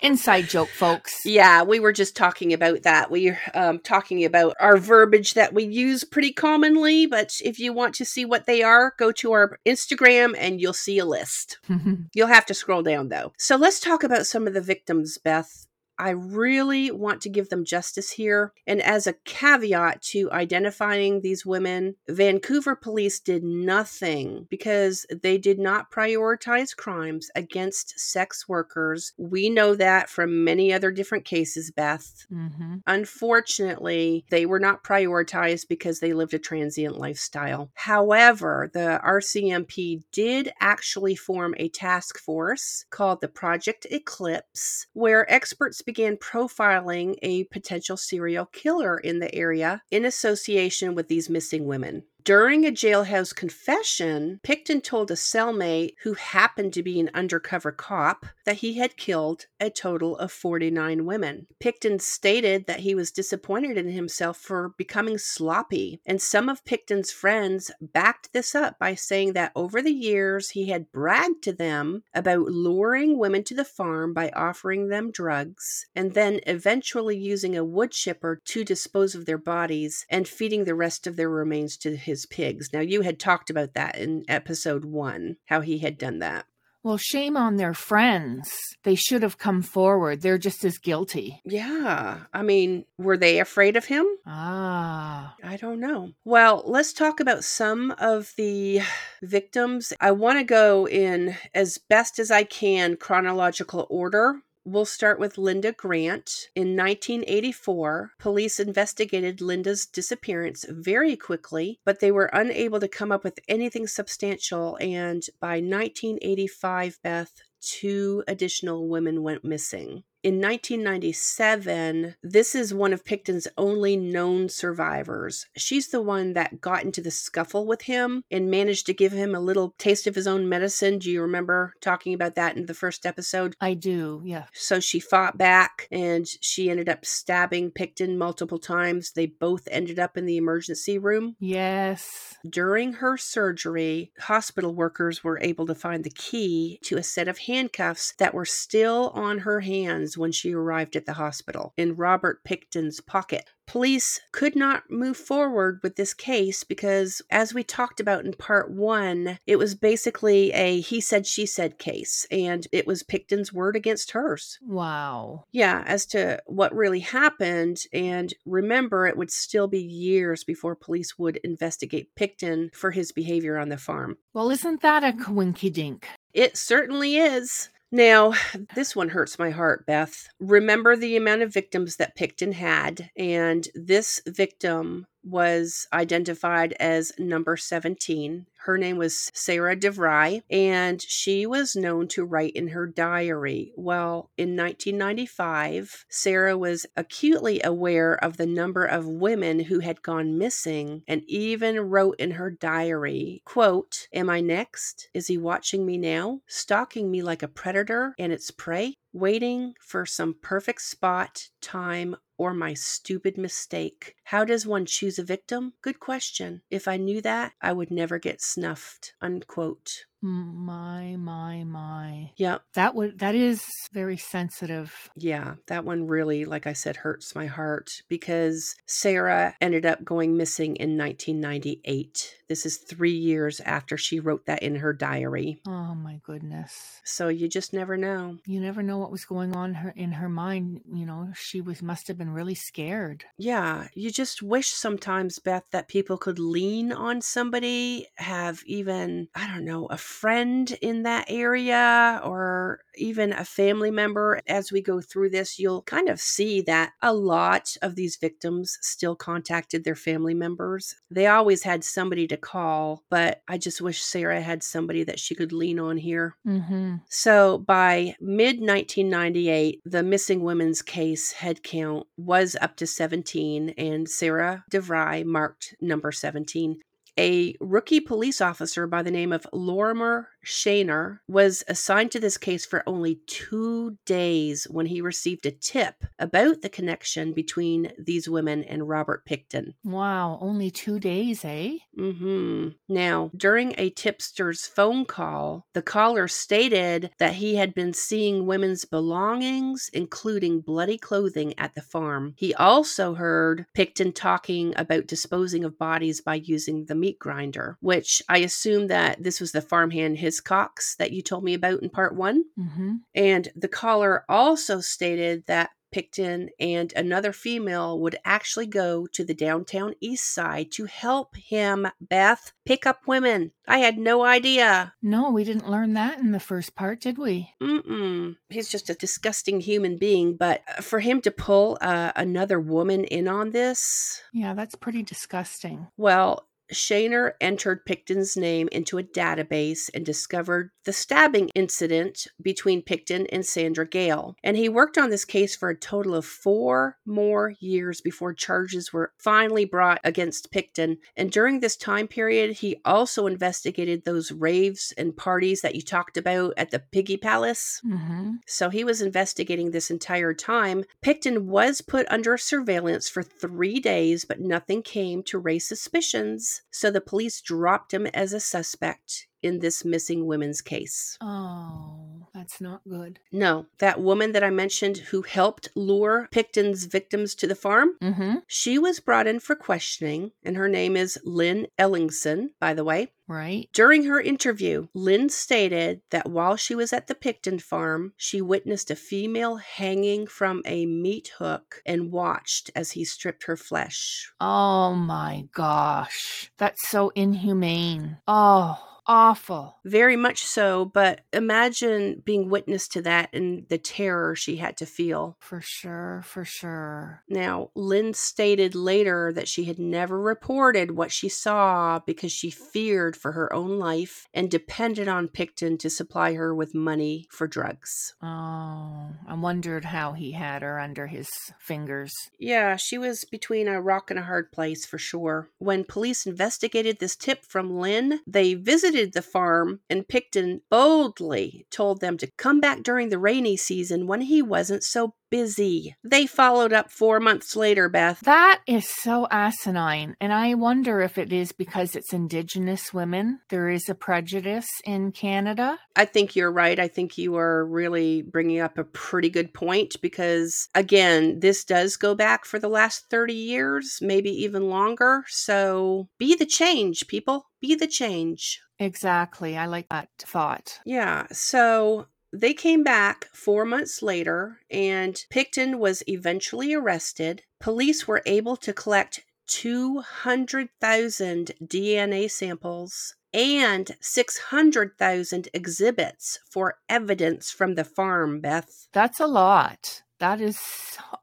Inside 0.03 0.49
joke, 0.49 0.67
folks. 0.67 1.13
Yeah, 1.23 1.63
we 1.63 1.79
were 1.79 1.93
just 1.93 2.13
talking 2.13 2.51
about 2.51 2.83
that. 2.83 3.09
We 3.09 3.29
are 3.29 3.39
um, 3.53 3.79
talking 3.79 4.25
about 4.25 4.53
our 4.59 4.75
verbiage 4.75 5.33
that 5.35 5.53
we 5.53 5.63
use 5.63 6.03
pretty 6.03 6.33
commonly, 6.33 7.05
but 7.05 7.31
if 7.41 7.57
you 7.57 7.71
want 7.71 7.95
to 7.95 8.05
see 8.05 8.25
what 8.25 8.45
they 8.45 8.61
are, 8.61 8.93
go 8.99 9.13
to 9.13 9.31
our 9.31 9.59
Instagram 9.65 10.35
and 10.37 10.59
you'll 10.59 10.73
see 10.73 10.99
a 10.99 11.05
list. 11.05 11.57
You'll 12.13 12.27
have 12.27 12.45
to 12.47 12.53
scroll 12.53 12.83
down 12.83 13.07
though. 13.07 13.31
So 13.37 13.55
let's 13.55 13.79
talk 13.79 14.03
about 14.03 14.25
some 14.25 14.45
of 14.45 14.53
the 14.53 14.59
victims, 14.59 15.17
Beth. 15.17 15.67
I 16.03 16.09
really 16.09 16.91
want 16.91 17.21
to 17.21 17.29
give 17.29 17.47
them 17.47 17.63
justice 17.63 18.11
here. 18.11 18.51
And 18.67 18.81
as 18.81 19.07
a 19.07 19.13
caveat 19.23 20.01
to 20.01 20.29
identifying 20.33 21.21
these 21.21 21.45
women, 21.45 21.95
Vancouver 22.09 22.75
police 22.75 23.21
did 23.21 23.41
nothing 23.41 24.45
because 24.49 25.05
they 25.21 25.37
did 25.37 25.59
not 25.59 25.91
prioritize 25.91 26.75
crimes 26.75 27.31
against 27.37 27.97
sex 27.97 28.49
workers. 28.49 29.13
We 29.17 29.49
know 29.49 29.75
that 29.75 30.09
from 30.09 30.43
many 30.43 30.73
other 30.73 30.91
different 30.91 31.23
cases, 31.23 31.71
Beth. 31.71 32.25
mm-hmm. 32.29 32.79
Unfortunately, 32.85 34.25
they 34.29 34.45
were 34.45 34.59
not 34.59 34.83
prioritized 34.83 35.69
because 35.69 36.01
they 36.01 36.11
lived 36.11 36.33
a 36.33 36.39
transient 36.39 36.97
lifestyle. 36.97 37.71
However, 37.75 38.69
the 38.73 38.99
RCMP 39.05 40.03
did 40.11 40.51
actually 40.59 41.15
form 41.15 41.55
a 41.55 41.69
task 41.69 42.19
force 42.19 42.83
called 42.89 43.21
the 43.21 43.29
Project 43.29 43.87
Eclipse, 43.89 44.87
where 44.91 45.31
experts 45.31 45.81
began 45.81 45.92
profiling 46.17 47.15
a 47.21 47.43
potential 47.45 47.97
serial 47.97 48.45
killer 48.45 48.97
in 48.97 49.19
the 49.19 49.33
area 49.33 49.81
in 49.91 50.05
association 50.05 50.95
with 50.95 51.07
these 51.07 51.29
missing 51.29 51.65
women. 51.65 52.03
During 52.23 52.65
a 52.65 52.71
jailhouse 52.71 53.35
confession, 53.35 54.39
Pickton 54.43 54.81
told 54.81 55.11
a 55.11 55.15
cellmate 55.15 55.95
who 56.03 56.13
happened 56.13 56.71
to 56.73 56.81
be 56.81 56.97
an 57.01 57.09
undercover 57.13 57.73
cop 57.73 58.25
that 58.45 58.57
he 58.57 58.75
had 58.75 58.95
killed 58.95 59.47
a 59.59 59.69
total 59.69 60.15
of 60.17 60.31
49 60.31 61.05
women. 61.05 61.47
Pickton 61.59 61.99
stated 61.99 62.65
that 62.65 62.81
he 62.81 62.95
was 62.95 63.11
disappointed 63.11 63.77
in 63.77 63.89
himself 63.89 64.37
for 64.37 64.73
becoming 64.77 65.17
sloppy, 65.17 65.99
and 66.05 66.21
some 66.21 66.47
of 66.47 66.63
Pickton's 66.63 67.11
friends 67.11 67.71
backed 67.81 68.31
this 68.31 68.55
up 68.55 68.79
by 68.79 68.95
saying 68.95 69.33
that 69.33 69.51
over 69.53 69.81
the 69.81 69.91
years 69.91 70.51
he 70.51 70.69
had 70.69 70.93
bragged 70.93 71.43
to 71.43 71.51
them 71.51 72.03
about 72.13 72.47
luring 72.47 73.17
women 73.17 73.43
to 73.43 73.53
the 73.53 73.65
farm 73.65 74.13
by 74.13 74.29
offering 74.29 74.87
them 74.87 75.11
drugs 75.11 75.87
and 75.93 76.13
then 76.13 76.39
eventually 76.47 77.17
using 77.17 77.57
a 77.57 77.65
wood 77.65 77.91
chipper 77.91 78.41
to 78.45 78.63
dispose 78.63 79.13
of 79.13 79.25
their 79.25 79.37
bodies 79.37 80.05
and 80.09 80.25
feeding 80.25 80.63
the 80.63 80.75
rest 80.75 81.05
of 81.05 81.17
their 81.17 81.29
remains 81.29 81.75
to 81.75 81.97
his 81.97 82.12
his 82.13 82.27
pigs. 82.27 82.69
Now, 82.71 82.79
you 82.79 83.01
had 83.01 83.19
talked 83.19 83.49
about 83.49 83.73
that 83.73 83.97
in 83.97 84.23
episode 84.27 84.85
one, 84.85 85.37
how 85.47 85.61
he 85.61 85.79
had 85.79 85.97
done 85.97 86.19
that. 86.19 86.45
Well, 86.83 86.97
shame 86.97 87.37
on 87.37 87.55
their 87.55 87.73
friends. 87.73 88.51
They 88.83 88.95
should 88.95 89.23
have 89.23 89.37
come 89.37 89.61
forward. 89.61 90.21
They're 90.21 90.37
just 90.37 90.65
as 90.65 90.77
guilty. 90.77 91.39
Yeah. 91.45 92.25
I 92.33 92.41
mean, 92.41 92.83
were 92.97 93.15
they 93.15 93.39
afraid 93.39 93.77
of 93.77 93.85
him? 93.85 94.05
Ah. 94.27 95.33
I 95.41 95.55
don't 95.55 95.79
know. 95.79 96.11
Well, 96.25 96.61
let's 96.65 96.91
talk 96.91 97.21
about 97.21 97.45
some 97.45 97.91
of 97.97 98.33
the 98.35 98.81
victims. 99.21 99.93
I 100.01 100.11
want 100.11 100.39
to 100.39 100.43
go 100.43 100.85
in 100.85 101.37
as 101.55 101.77
best 101.89 102.19
as 102.19 102.29
I 102.29 102.43
can 102.43 102.97
chronological 102.97 103.87
order 103.89 104.41
We'll 104.65 104.85
start 104.85 105.19
with 105.19 105.37
Linda 105.37 105.73
Grant. 105.73 106.47
In 106.55 106.77
1984, 106.77 108.11
police 108.17 108.61
investigated 108.61 109.41
Linda's 109.41 109.85
disappearance 109.85 110.65
very 110.69 111.17
quickly, 111.17 111.79
but 111.83 111.99
they 111.99 112.11
were 112.11 112.29
unable 112.31 112.79
to 112.79 112.87
come 112.87 113.11
up 113.11 113.25
with 113.25 113.39
anything 113.49 113.87
substantial. 113.87 114.77
And 114.79 115.21
by 115.41 115.55
1985, 115.55 116.99
Beth, 117.03 117.41
two 117.59 118.23
additional 118.25 118.87
women 118.87 119.21
went 119.21 119.43
missing 119.43 120.03
in 120.23 120.35
1997, 120.35 122.15
this 122.23 122.55
is 122.55 122.73
one 122.73 122.93
of 122.93 123.03
Pickton's 123.03 123.47
only 123.57 123.97
known 123.97 124.47
survivors. 124.47 125.47
She's 125.57 125.89
the 125.89 126.01
one 126.01 126.31
that 126.33 126.61
got 126.61 126.85
into 126.85 127.01
the 127.01 127.11
scuffle 127.11 127.67
with 127.67 127.81
him 127.81 128.23
and 128.31 128.49
managed 128.49 128.85
to 128.85 128.93
give 128.93 129.11
him 129.11 129.35
a 129.35 129.41
little 129.41 129.75
taste 129.77 130.07
of 130.07 130.15
his 130.15 130.25
own 130.25 130.47
medicine. 130.47 130.97
Do 130.99 131.11
you 131.11 131.21
remember 131.21 131.73
talking 131.81 132.13
about 132.13 132.35
that 132.35 132.55
in 132.55 132.67
the 132.67 132.73
first 132.73 133.05
episode? 133.05 133.55
I 133.59 133.73
do, 133.73 134.21
yeah. 134.23 134.45
So 134.53 134.79
she 134.79 135.01
fought 135.01 135.37
back 135.37 135.89
and 135.91 136.25
she 136.25 136.69
ended 136.69 136.87
up 136.87 137.05
stabbing 137.05 137.71
Pickton 137.71 138.15
multiple 138.15 138.59
times. 138.59 139.11
They 139.11 139.25
both 139.25 139.67
ended 139.69 139.99
up 139.99 140.17
in 140.17 140.25
the 140.25 140.37
emergency 140.37 140.97
room. 140.97 141.35
Yes. 141.39 142.37
During 142.49 142.93
her 142.93 143.17
surgery, 143.17 144.13
hospital 144.19 144.73
workers 144.73 145.21
were 145.21 145.39
able 145.41 145.65
to 145.67 145.75
find 145.75 146.05
the 146.05 146.09
key 146.09 146.79
to 146.83 146.97
a 146.97 147.03
set 147.03 147.27
of 147.27 147.39
handcuffs 147.39 148.13
that 148.19 148.33
were 148.33 148.45
still 148.45 149.09
on 149.09 149.39
her 149.39 149.59
hands 149.59 150.12
when 150.17 150.31
she 150.31 150.53
arrived 150.53 150.95
at 150.95 151.05
the 151.05 151.13
hospital 151.13 151.73
in 151.77 151.95
Robert 151.95 152.43
Pickton's 152.43 152.99
pocket. 152.99 153.49
Police 153.65 154.19
could 154.33 154.57
not 154.57 154.91
move 154.91 155.15
forward 155.15 155.79
with 155.81 155.95
this 155.95 156.13
case 156.13 156.65
because, 156.65 157.21
as 157.29 157.53
we 157.53 157.63
talked 157.63 158.01
about 158.01 158.25
in 158.25 158.33
part 158.33 158.69
one, 158.69 159.39
it 159.47 159.55
was 159.55 159.73
basically 159.73 160.51
a 160.51 160.81
he 160.81 160.99
said, 160.99 161.25
she 161.25 161.45
said 161.45 161.79
case, 161.79 162.27
and 162.29 162.67
it 162.73 162.85
was 162.85 163.03
Pickton's 163.03 163.53
word 163.53 163.77
against 163.77 164.11
hers. 164.11 164.59
Wow. 164.61 165.45
Yeah, 165.53 165.83
as 165.87 166.05
to 166.07 166.41
what 166.45 166.75
really 166.75 166.99
happened. 166.99 167.83
And 167.93 168.33
remember, 168.45 169.07
it 169.07 169.15
would 169.15 169.31
still 169.31 169.67
be 169.67 169.81
years 169.81 170.43
before 170.43 170.75
police 170.75 171.17
would 171.17 171.37
investigate 171.37 172.15
Pickton 172.15 172.75
for 172.75 172.91
his 172.91 173.13
behavior 173.13 173.57
on 173.57 173.69
the 173.69 173.77
farm. 173.77 174.17
Well, 174.33 174.49
isn't 174.49 174.81
that 174.81 175.03
a 175.03 175.13
coinky 175.13 175.71
dink? 175.71 176.07
It 176.33 176.57
certainly 176.57 177.17
is. 177.17 177.69
Now, 177.93 178.33
this 178.73 178.95
one 178.95 179.09
hurts 179.09 179.37
my 179.37 179.51
heart, 179.51 179.85
Beth. 179.85 180.27
Remember 180.39 180.95
the 180.95 181.15
amount 181.15 181.43
of 181.43 181.53
victims 181.53 181.97
that 181.97 182.17
Pickton 182.17 182.53
had, 182.53 183.11
and 183.15 183.67
this 183.75 184.19
victim 184.25 185.05
was 185.23 185.87
identified 185.93 186.73
as 186.79 187.11
number 187.17 187.57
17. 187.57 188.45
Her 188.65 188.77
name 188.77 188.97
was 188.97 189.29
Sarah 189.33 189.75
DeVry, 189.75 190.43
and 190.49 191.01
she 191.01 191.45
was 191.45 191.75
known 191.75 192.07
to 192.09 192.23
write 192.23 192.53
in 192.53 192.69
her 192.69 192.87
diary. 192.87 193.73
Well, 193.75 194.31
in 194.37 194.55
1995, 194.55 196.05
Sarah 196.07 196.57
was 196.57 196.85
acutely 196.95 197.61
aware 197.61 198.13
of 198.23 198.37
the 198.37 198.45
number 198.45 198.85
of 198.85 199.05
women 199.05 199.59
who 199.59 199.79
had 199.79 200.01
gone 200.01 200.37
missing 200.37 201.03
and 201.09 201.23
even 201.27 201.77
wrote 201.89 202.15
in 202.19 202.31
her 202.31 202.49
diary, 202.49 203.41
quote, 203.43 204.07
Am 204.13 204.29
I 204.29 204.39
next? 204.39 205.09
Is 205.13 205.27
he 205.27 205.37
watching 205.37 205.85
me 205.85 205.97
now? 205.97 206.39
Stalking 206.47 207.11
me 207.11 207.21
like 207.21 207.43
a 207.43 207.49
predator 207.49 208.15
and 208.17 208.31
its 208.31 208.49
prey? 208.49 208.95
Waiting 209.11 209.73
for 209.79 210.05
some 210.05 210.35
perfect 210.41 210.81
spot, 210.81 211.49
time, 211.61 212.15
or 212.37 212.53
my 212.53 212.73
stupid 212.73 213.37
mistake. 213.37 214.15
How 214.25 214.45
does 214.45 214.65
one 214.65 214.85
choose 214.85 215.19
a 215.19 215.23
victim? 215.23 215.73
Good 215.81 215.99
question. 215.99 216.61
If 216.69 216.87
I 216.87 216.97
knew 216.97 217.21
that, 217.21 217.53
I 217.61 217.73
would 217.73 217.91
never 217.91 218.19
get 218.19 218.41
snuffed. 218.41 219.13
Unquote. 219.21 220.05
My, 220.25 221.17
my, 221.17 221.65
my. 221.65 222.31
Yep. 222.37 222.63
That 222.75 222.95
would 222.95 223.19
that 223.19 223.35
is 223.35 223.65
very 223.91 224.15
sensitive. 224.15 225.09
Yeah, 225.17 225.55
that 225.67 225.83
one 225.83 226.07
really, 226.07 226.45
like 226.45 226.65
I 226.65 226.71
said, 226.71 226.95
hurts 226.95 227.35
my 227.35 227.45
heart 227.45 227.91
because 228.07 228.75
Sarah 228.85 229.55
ended 229.59 229.85
up 229.85 230.05
going 230.05 230.37
missing 230.37 230.77
in 230.77 230.97
1998. 230.97 232.37
This 232.47 232.65
is 232.65 232.77
three 232.77 233.11
years 233.11 233.59
after 233.61 233.97
she 233.97 234.19
wrote 234.19 234.45
that 234.45 234.63
in 234.63 234.75
her 234.75 234.93
diary. 234.93 235.59
Oh 235.67 235.93
my 235.95 236.21
goodness. 236.23 237.01
So 237.03 237.27
you 237.27 237.49
just 237.49 237.73
never 237.73 237.97
know. 237.97 238.37
You 238.45 238.61
never 238.61 238.81
know 238.81 238.99
what 238.99 239.11
was 239.11 239.25
going 239.25 239.55
on 239.55 239.73
her 239.73 239.93
in 239.95 240.13
her 240.13 240.29
mind. 240.29 240.81
You 240.93 241.05
know, 241.05 241.29
she 241.35 241.59
was 241.59 241.81
must 241.81 242.07
have 242.07 242.17
been 242.17 242.31
really 242.31 242.55
scared. 242.55 243.25
Yeah, 243.37 243.87
you 243.93 244.09
just 244.09 244.41
wish 244.41 244.69
sometimes, 244.69 245.39
Beth, 245.39 245.65
that 245.71 245.89
people 245.89 246.17
could 246.17 246.39
lean 246.39 246.93
on 246.93 247.21
somebody, 247.21 248.07
have 248.15 248.61
even, 248.65 249.27
I 249.35 249.47
don't 249.47 249.65
know, 249.65 249.87
a 249.87 249.97
friend 250.13 250.71
in 250.81 251.03
that 251.03 251.25
area 251.27 252.21
or 252.23 252.81
even 252.95 253.33
a 253.33 253.43
family 253.43 253.91
member. 253.91 254.39
As 254.47 254.71
we 254.71 254.81
go 254.81 255.01
through 255.01 255.31
this, 255.31 255.57
you'll 255.57 255.81
kind 255.81 256.07
of 256.07 256.21
see 256.21 256.61
that 256.61 256.91
a 257.01 257.13
lot 257.13 257.75
of 257.81 257.95
these 257.95 258.17
victims 258.17 258.77
still 258.81 259.15
contacted 259.15 259.83
their 259.83 259.95
family 259.95 260.33
members. 260.33 260.95
They 261.09 261.27
always 261.27 261.63
had 261.63 261.83
somebody 261.83 262.27
to 262.27 262.37
call, 262.37 263.03
but 263.09 263.41
I 263.47 263.57
just 263.57 263.81
wish 263.81 264.03
Sarah 264.03 264.41
had 264.41 264.63
somebody 264.63 265.03
that 265.03 265.19
she 265.19 265.35
could 265.35 265.51
lean 265.51 265.79
on 265.79 265.97
here. 265.97 266.35
Mm-hmm. 266.47 266.97
So 267.09 267.57
by 267.57 268.15
mid 268.21 268.59
1998, 268.59 269.81
the 269.85 270.03
missing 270.03 270.43
women's 270.43 270.81
case 270.81 271.31
head 271.31 271.63
count 271.63 272.05
was 272.17 272.55
up 272.61 272.75
to 272.77 272.87
17, 272.87 273.73
and 273.77 274.07
Sarah 274.07 274.63
DeVry 274.71 275.25
marked 275.25 275.75
number 275.81 276.11
17 276.11 276.79
a 277.19 277.55
rookie 277.59 277.99
police 277.99 278.41
officer 278.41 278.87
by 278.87 279.03
the 279.03 279.11
name 279.11 279.31
of 279.31 279.47
Lorimer 279.53 280.29
Shaner 280.45 281.19
was 281.27 281.63
assigned 281.67 282.11
to 282.11 282.19
this 282.19 282.37
case 282.37 282.65
for 282.65 282.83
only 282.87 283.21
two 283.27 283.97
days 284.05 284.65
when 284.69 284.85
he 284.85 285.01
received 285.01 285.45
a 285.45 285.51
tip 285.51 286.03
about 286.19 286.61
the 286.61 286.69
connection 286.69 287.33
between 287.33 287.91
these 287.97 288.29
women 288.29 288.63
and 288.63 288.87
Robert 288.87 289.25
Pickton. 289.25 289.73
Wow, 289.83 290.37
only 290.41 290.71
two 290.71 290.99
days, 290.99 291.43
eh? 291.45 291.77
Mm-hmm. 291.97 292.69
Now, 292.89 293.31
during 293.35 293.73
a 293.77 293.89
tipster's 293.89 294.65
phone 294.65 295.05
call, 295.05 295.65
the 295.73 295.81
caller 295.81 296.27
stated 296.27 297.11
that 297.19 297.35
he 297.35 297.55
had 297.55 297.73
been 297.73 297.93
seeing 297.93 298.45
women's 298.45 298.85
belongings, 298.85 299.89
including 299.93 300.61
bloody 300.61 300.97
clothing, 300.97 301.53
at 301.57 301.75
the 301.75 301.81
farm. 301.81 302.33
He 302.37 302.53
also 302.53 303.13
heard 303.13 303.65
Pickton 303.75 304.13
talking 304.13 304.73
about 304.75 305.07
disposing 305.07 305.63
of 305.63 305.77
bodies 305.77 306.21
by 306.21 306.35
using 306.35 306.85
the 306.85 306.95
meat 306.95 307.19
grinder, 307.19 307.77
which 307.79 308.21
I 308.29 308.39
assume 308.39 308.87
that 308.87 309.21
this 309.21 309.39
was 309.39 309.51
the 309.51 309.61
farmhand 309.61 310.17
Hiscox 310.33 310.95
that 310.97 311.11
you 311.11 311.21
told 311.21 311.43
me 311.43 311.53
about 311.53 311.81
in 311.81 311.89
part 311.89 312.15
one. 312.15 312.43
Mm-hmm. 312.59 312.95
And 313.15 313.49
the 313.55 313.67
caller 313.67 314.23
also 314.27 314.79
stated 314.81 315.43
that 315.47 315.69
Pickton 315.93 316.47
and 316.59 316.91
another 316.95 317.31
female 317.31 317.99
would 317.99 318.15
actually 318.25 318.65
go 318.65 319.05
to 319.13 319.23
the 319.23 319.35
downtown 319.35 319.93
east 320.01 320.33
side 320.33 320.71
to 320.71 320.85
help 320.85 321.35
him, 321.35 321.87
Beth, 322.01 322.51
pick 322.65 322.87
up 322.87 323.01
women. 323.05 323.51
I 323.67 323.77
had 323.77 323.99
no 323.99 324.25
idea. 324.25 324.95
No, 325.03 325.29
we 325.29 325.43
didn't 325.43 325.69
learn 325.69 325.93
that 325.93 326.17
in 326.17 326.31
the 326.31 326.39
first 326.39 326.73
part, 326.75 326.99
did 326.99 327.19
we? 327.19 327.51
Mm-mm. 327.61 328.37
He's 328.49 328.69
just 328.69 328.89
a 328.89 328.95
disgusting 328.95 329.59
human 329.61 329.99
being, 329.99 330.35
but 330.35 330.61
for 330.83 330.99
him 330.99 331.21
to 331.21 331.29
pull 331.31 331.77
uh, 331.79 332.11
another 332.15 332.59
woman 332.59 333.03
in 333.03 333.27
on 333.27 333.51
this, 333.51 334.19
Yeah, 334.33 334.55
that's 334.55 334.73
pretty 334.73 335.03
disgusting. 335.03 335.89
well, 335.95 336.47
Shenher 336.73 337.33
entered 337.39 337.85
Pickton's 337.85 338.35
name 338.35 338.67
into 338.71 338.97
a 338.97 339.03
database 339.03 339.89
and 339.93 340.05
discovered 340.05 340.71
the 340.85 340.93
stabbing 340.93 341.49
incident 341.55 342.27
between 342.41 342.81
Pickton 342.81 343.25
and 343.31 343.45
Sandra 343.45 343.87
Gale. 343.87 344.35
And 344.43 344.57
he 344.57 344.67
worked 344.67 344.97
on 344.97 345.09
this 345.09 345.25
case 345.25 345.55
for 345.55 345.69
a 345.69 345.77
total 345.77 346.15
of 346.15 346.25
four 346.25 346.97
more 347.05 347.53
years 347.59 348.01
before 348.01 348.33
charges 348.33 348.91
were 348.91 349.13
finally 349.17 349.65
brought 349.65 350.01
against 350.03 350.51
Pickton. 350.51 350.97
And 351.15 351.31
during 351.31 351.59
this 351.59 351.77
time 351.77 352.07
period, 352.07 352.57
he 352.57 352.81
also 352.83 353.27
investigated 353.27 354.03
those 354.03 354.31
raves 354.31 354.93
and 354.97 355.15
parties 355.15 355.61
that 355.61 355.75
you 355.75 355.81
talked 355.81 356.17
about 356.17 356.53
at 356.57 356.71
the 356.71 356.79
Piggy 356.79 357.17
Palace. 357.17 357.79
Mm-hmm. 357.85 358.31
So 358.47 358.69
he 358.69 358.83
was 358.83 359.01
investigating 359.01 359.71
this 359.71 359.89
entire 359.89 360.33
time. 360.33 360.83
Pickton 361.05 361.43
was 361.43 361.81
put 361.81 362.07
under 362.09 362.37
surveillance 362.37 363.07
for 363.07 363.23
three 363.23 363.79
days, 363.79 364.25
but 364.25 364.39
nothing 364.39 364.81
came 364.81 365.23
to 365.23 365.37
raise 365.37 365.67
suspicions. 365.67 366.62
So 366.71 366.89
the 366.89 367.01
police 367.01 367.41
dropped 367.41 367.93
him 367.93 368.07
as 368.07 368.33
a 368.33 368.39
suspect 368.39 369.27
in 369.41 369.59
this 369.59 369.85
missing 369.85 370.25
women's 370.25 370.61
case. 370.61 371.17
Oh, 371.21 372.22
that's 372.33 372.59
not 372.59 372.81
good. 372.87 373.19
No, 373.31 373.67
that 373.79 374.01
woman 374.01 374.31
that 374.33 374.43
I 374.43 374.49
mentioned 374.49 374.97
who 374.97 375.21
helped 375.21 375.69
lure 375.75 376.27
Pickton's 376.31 376.85
victims 376.85 377.35
to 377.35 377.47
the 377.47 377.55
farm, 377.55 377.91
Mm-hmm. 378.01 378.35
she 378.47 378.77
was 378.79 378.99
brought 378.99 379.27
in 379.27 379.39
for 379.39 379.55
questioning, 379.55 380.31
and 380.43 380.57
her 380.57 380.67
name 380.67 380.97
is 380.97 381.17
Lynn 381.23 381.67
Ellingsen, 381.77 382.49
by 382.59 382.73
the 382.73 382.83
way. 382.83 383.11
Right. 383.27 383.69
During 383.73 384.03
her 384.03 384.19
interview, 384.19 384.87
Lynn 384.93 385.29
stated 385.29 386.01
that 386.11 386.29
while 386.29 386.57
she 386.57 386.75
was 386.75 386.91
at 386.91 387.07
the 387.07 387.15
Pickton 387.15 387.61
farm, 387.61 388.13
she 388.17 388.41
witnessed 388.41 388.91
a 388.91 388.95
female 388.97 389.55
hanging 389.55 390.27
from 390.27 390.61
a 390.65 390.85
meat 390.85 391.31
hook 391.37 391.81
and 391.85 392.11
watched 392.11 392.69
as 392.75 392.91
he 392.91 393.05
stripped 393.05 393.45
her 393.45 393.55
flesh. 393.55 394.29
Oh 394.41 394.93
my 394.93 395.45
gosh. 395.53 396.51
That's 396.57 396.87
so 396.89 397.11
inhumane. 397.15 398.17
Oh, 398.27 398.77
awful. 399.05 399.77
Very 399.85 400.15
much 400.15 400.43
so, 400.43 400.85
but 400.85 401.21
imagine 401.31 402.21
being 402.25 402.49
witness 402.49 402.87
to 402.89 403.01
that 403.01 403.29
and 403.33 403.67
the 403.69 403.77
terror 403.77 404.35
she 404.35 404.57
had 404.57 404.77
to 404.77 404.85
feel. 404.85 405.37
For 405.39 405.61
sure, 405.61 406.21
for 406.25 406.45
sure. 406.45 407.23
Now, 407.27 407.71
Lynn 407.75 408.13
stated 408.13 408.75
later 408.75 409.31
that 409.33 409.47
she 409.47 409.65
had 409.65 409.79
never 409.79 410.19
reported 410.19 410.91
what 410.91 411.11
she 411.11 411.29
saw 411.29 411.99
because 411.99 412.31
she 412.31 412.49
feared 412.49 413.15
for 413.15 413.33
her 413.33 413.51
own 413.53 413.77
life 413.79 414.27
and 414.33 414.49
depended 414.49 415.07
on 415.07 415.27
Pickton 415.27 415.77
to 415.79 415.89
supply 415.89 416.33
her 416.33 416.53
with 416.53 416.75
money 416.75 417.27
for 417.31 417.47
drugs. 417.47 418.13
Oh, 418.21 419.09
I 419.27 419.33
wondered 419.33 419.85
how 419.85 420.13
he 420.13 420.31
had 420.31 420.61
her 420.61 420.79
under 420.79 421.07
his 421.07 421.29
fingers. 421.59 422.13
Yeah, 422.39 422.75
she 422.75 422.97
was 422.97 423.25
between 423.25 423.67
a 423.67 423.81
rock 423.81 424.09
and 424.09 424.19
a 424.19 424.23
hard 424.23 424.51
place 424.51 424.85
for 424.85 424.97
sure. 424.97 425.49
When 425.57 425.83
police 425.83 426.25
investigated 426.25 426.99
this 426.99 427.15
tip 427.15 427.43
from 427.45 427.77
Lynn, 427.77 428.19
they 428.27 428.53
visited 428.53 428.92
the 428.93 429.21
farm 429.21 429.79
and 429.89 430.07
Pickton 430.07 430.61
boldly 430.69 431.65
told 431.71 431.99
them 431.99 432.17
to 432.17 432.31
come 432.37 432.59
back 432.59 432.83
during 432.83 433.09
the 433.09 433.19
rainy 433.19 433.57
season 433.57 434.07
when 434.07 434.21
he 434.21 434.41
wasn't 434.41 434.83
so 434.83 435.15
busy. 435.33 435.95
They 436.03 436.27
followed 436.27 436.73
up 436.73 436.91
four 436.91 437.19
months 437.19 437.55
later, 437.55 437.89
Beth. 437.89 438.19
That 438.19 438.61
is 438.67 438.87
so 438.87 439.27
asinine. 439.31 440.15
And 440.21 440.31
I 440.31 440.53
wonder 440.53 441.01
if 441.01 441.17
it 441.17 441.33
is 441.33 441.51
because 441.51 441.95
it's 441.95 442.13
Indigenous 442.13 442.93
women. 442.93 443.39
There 443.49 443.67
is 443.67 443.89
a 443.89 443.95
prejudice 443.95 444.67
in 444.85 445.11
Canada. 445.11 445.79
I 445.95 446.05
think 446.05 446.35
you're 446.35 446.51
right. 446.51 446.79
I 446.79 446.87
think 446.87 447.17
you 447.17 447.35
are 447.35 447.65
really 447.65 448.21
bringing 448.21 448.59
up 448.59 448.77
a 448.77 448.83
pretty 448.83 449.31
good 449.31 449.55
point 449.55 449.95
because, 450.03 450.69
again, 450.75 451.39
this 451.39 451.63
does 451.63 451.97
go 451.97 452.13
back 452.13 452.45
for 452.45 452.59
the 452.59 452.69
last 452.69 453.09
30 453.09 453.33
years, 453.33 453.97
maybe 454.01 454.29
even 454.29 454.69
longer. 454.69 455.23
So 455.29 456.09
be 456.19 456.35
the 456.35 456.45
change, 456.45 457.07
people. 457.07 457.47
Be 457.63 457.73
the 457.75 457.87
change. 457.87 458.59
Exactly. 458.77 459.57
I 459.57 459.67
like 459.67 459.87
that 459.87 460.09
thought. 460.19 460.81
Yeah. 460.85 461.27
So 461.31 462.07
they 462.33 462.53
came 462.53 462.83
back 462.83 463.29
four 463.33 463.63
months 463.63 464.01
later, 464.01 464.57
and 464.69 465.15
Pickton 465.31 465.79
was 465.79 466.03
eventually 466.05 466.73
arrested. 466.73 467.43
Police 467.61 468.05
were 468.05 468.21
able 468.25 468.57
to 468.57 468.73
collect 468.73 469.21
200,000 469.47 471.51
DNA 471.63 472.29
samples 472.29 473.15
and 473.33 473.95
600,000 474.01 475.47
exhibits 475.53 476.39
for 476.51 476.79
evidence 476.89 477.49
from 477.49 477.75
the 477.75 477.85
farm, 477.85 478.41
Beth. 478.41 478.89
That's 478.91 479.21
a 479.21 479.25
lot. 479.25 480.02
That 480.19 480.41
is 480.41 480.59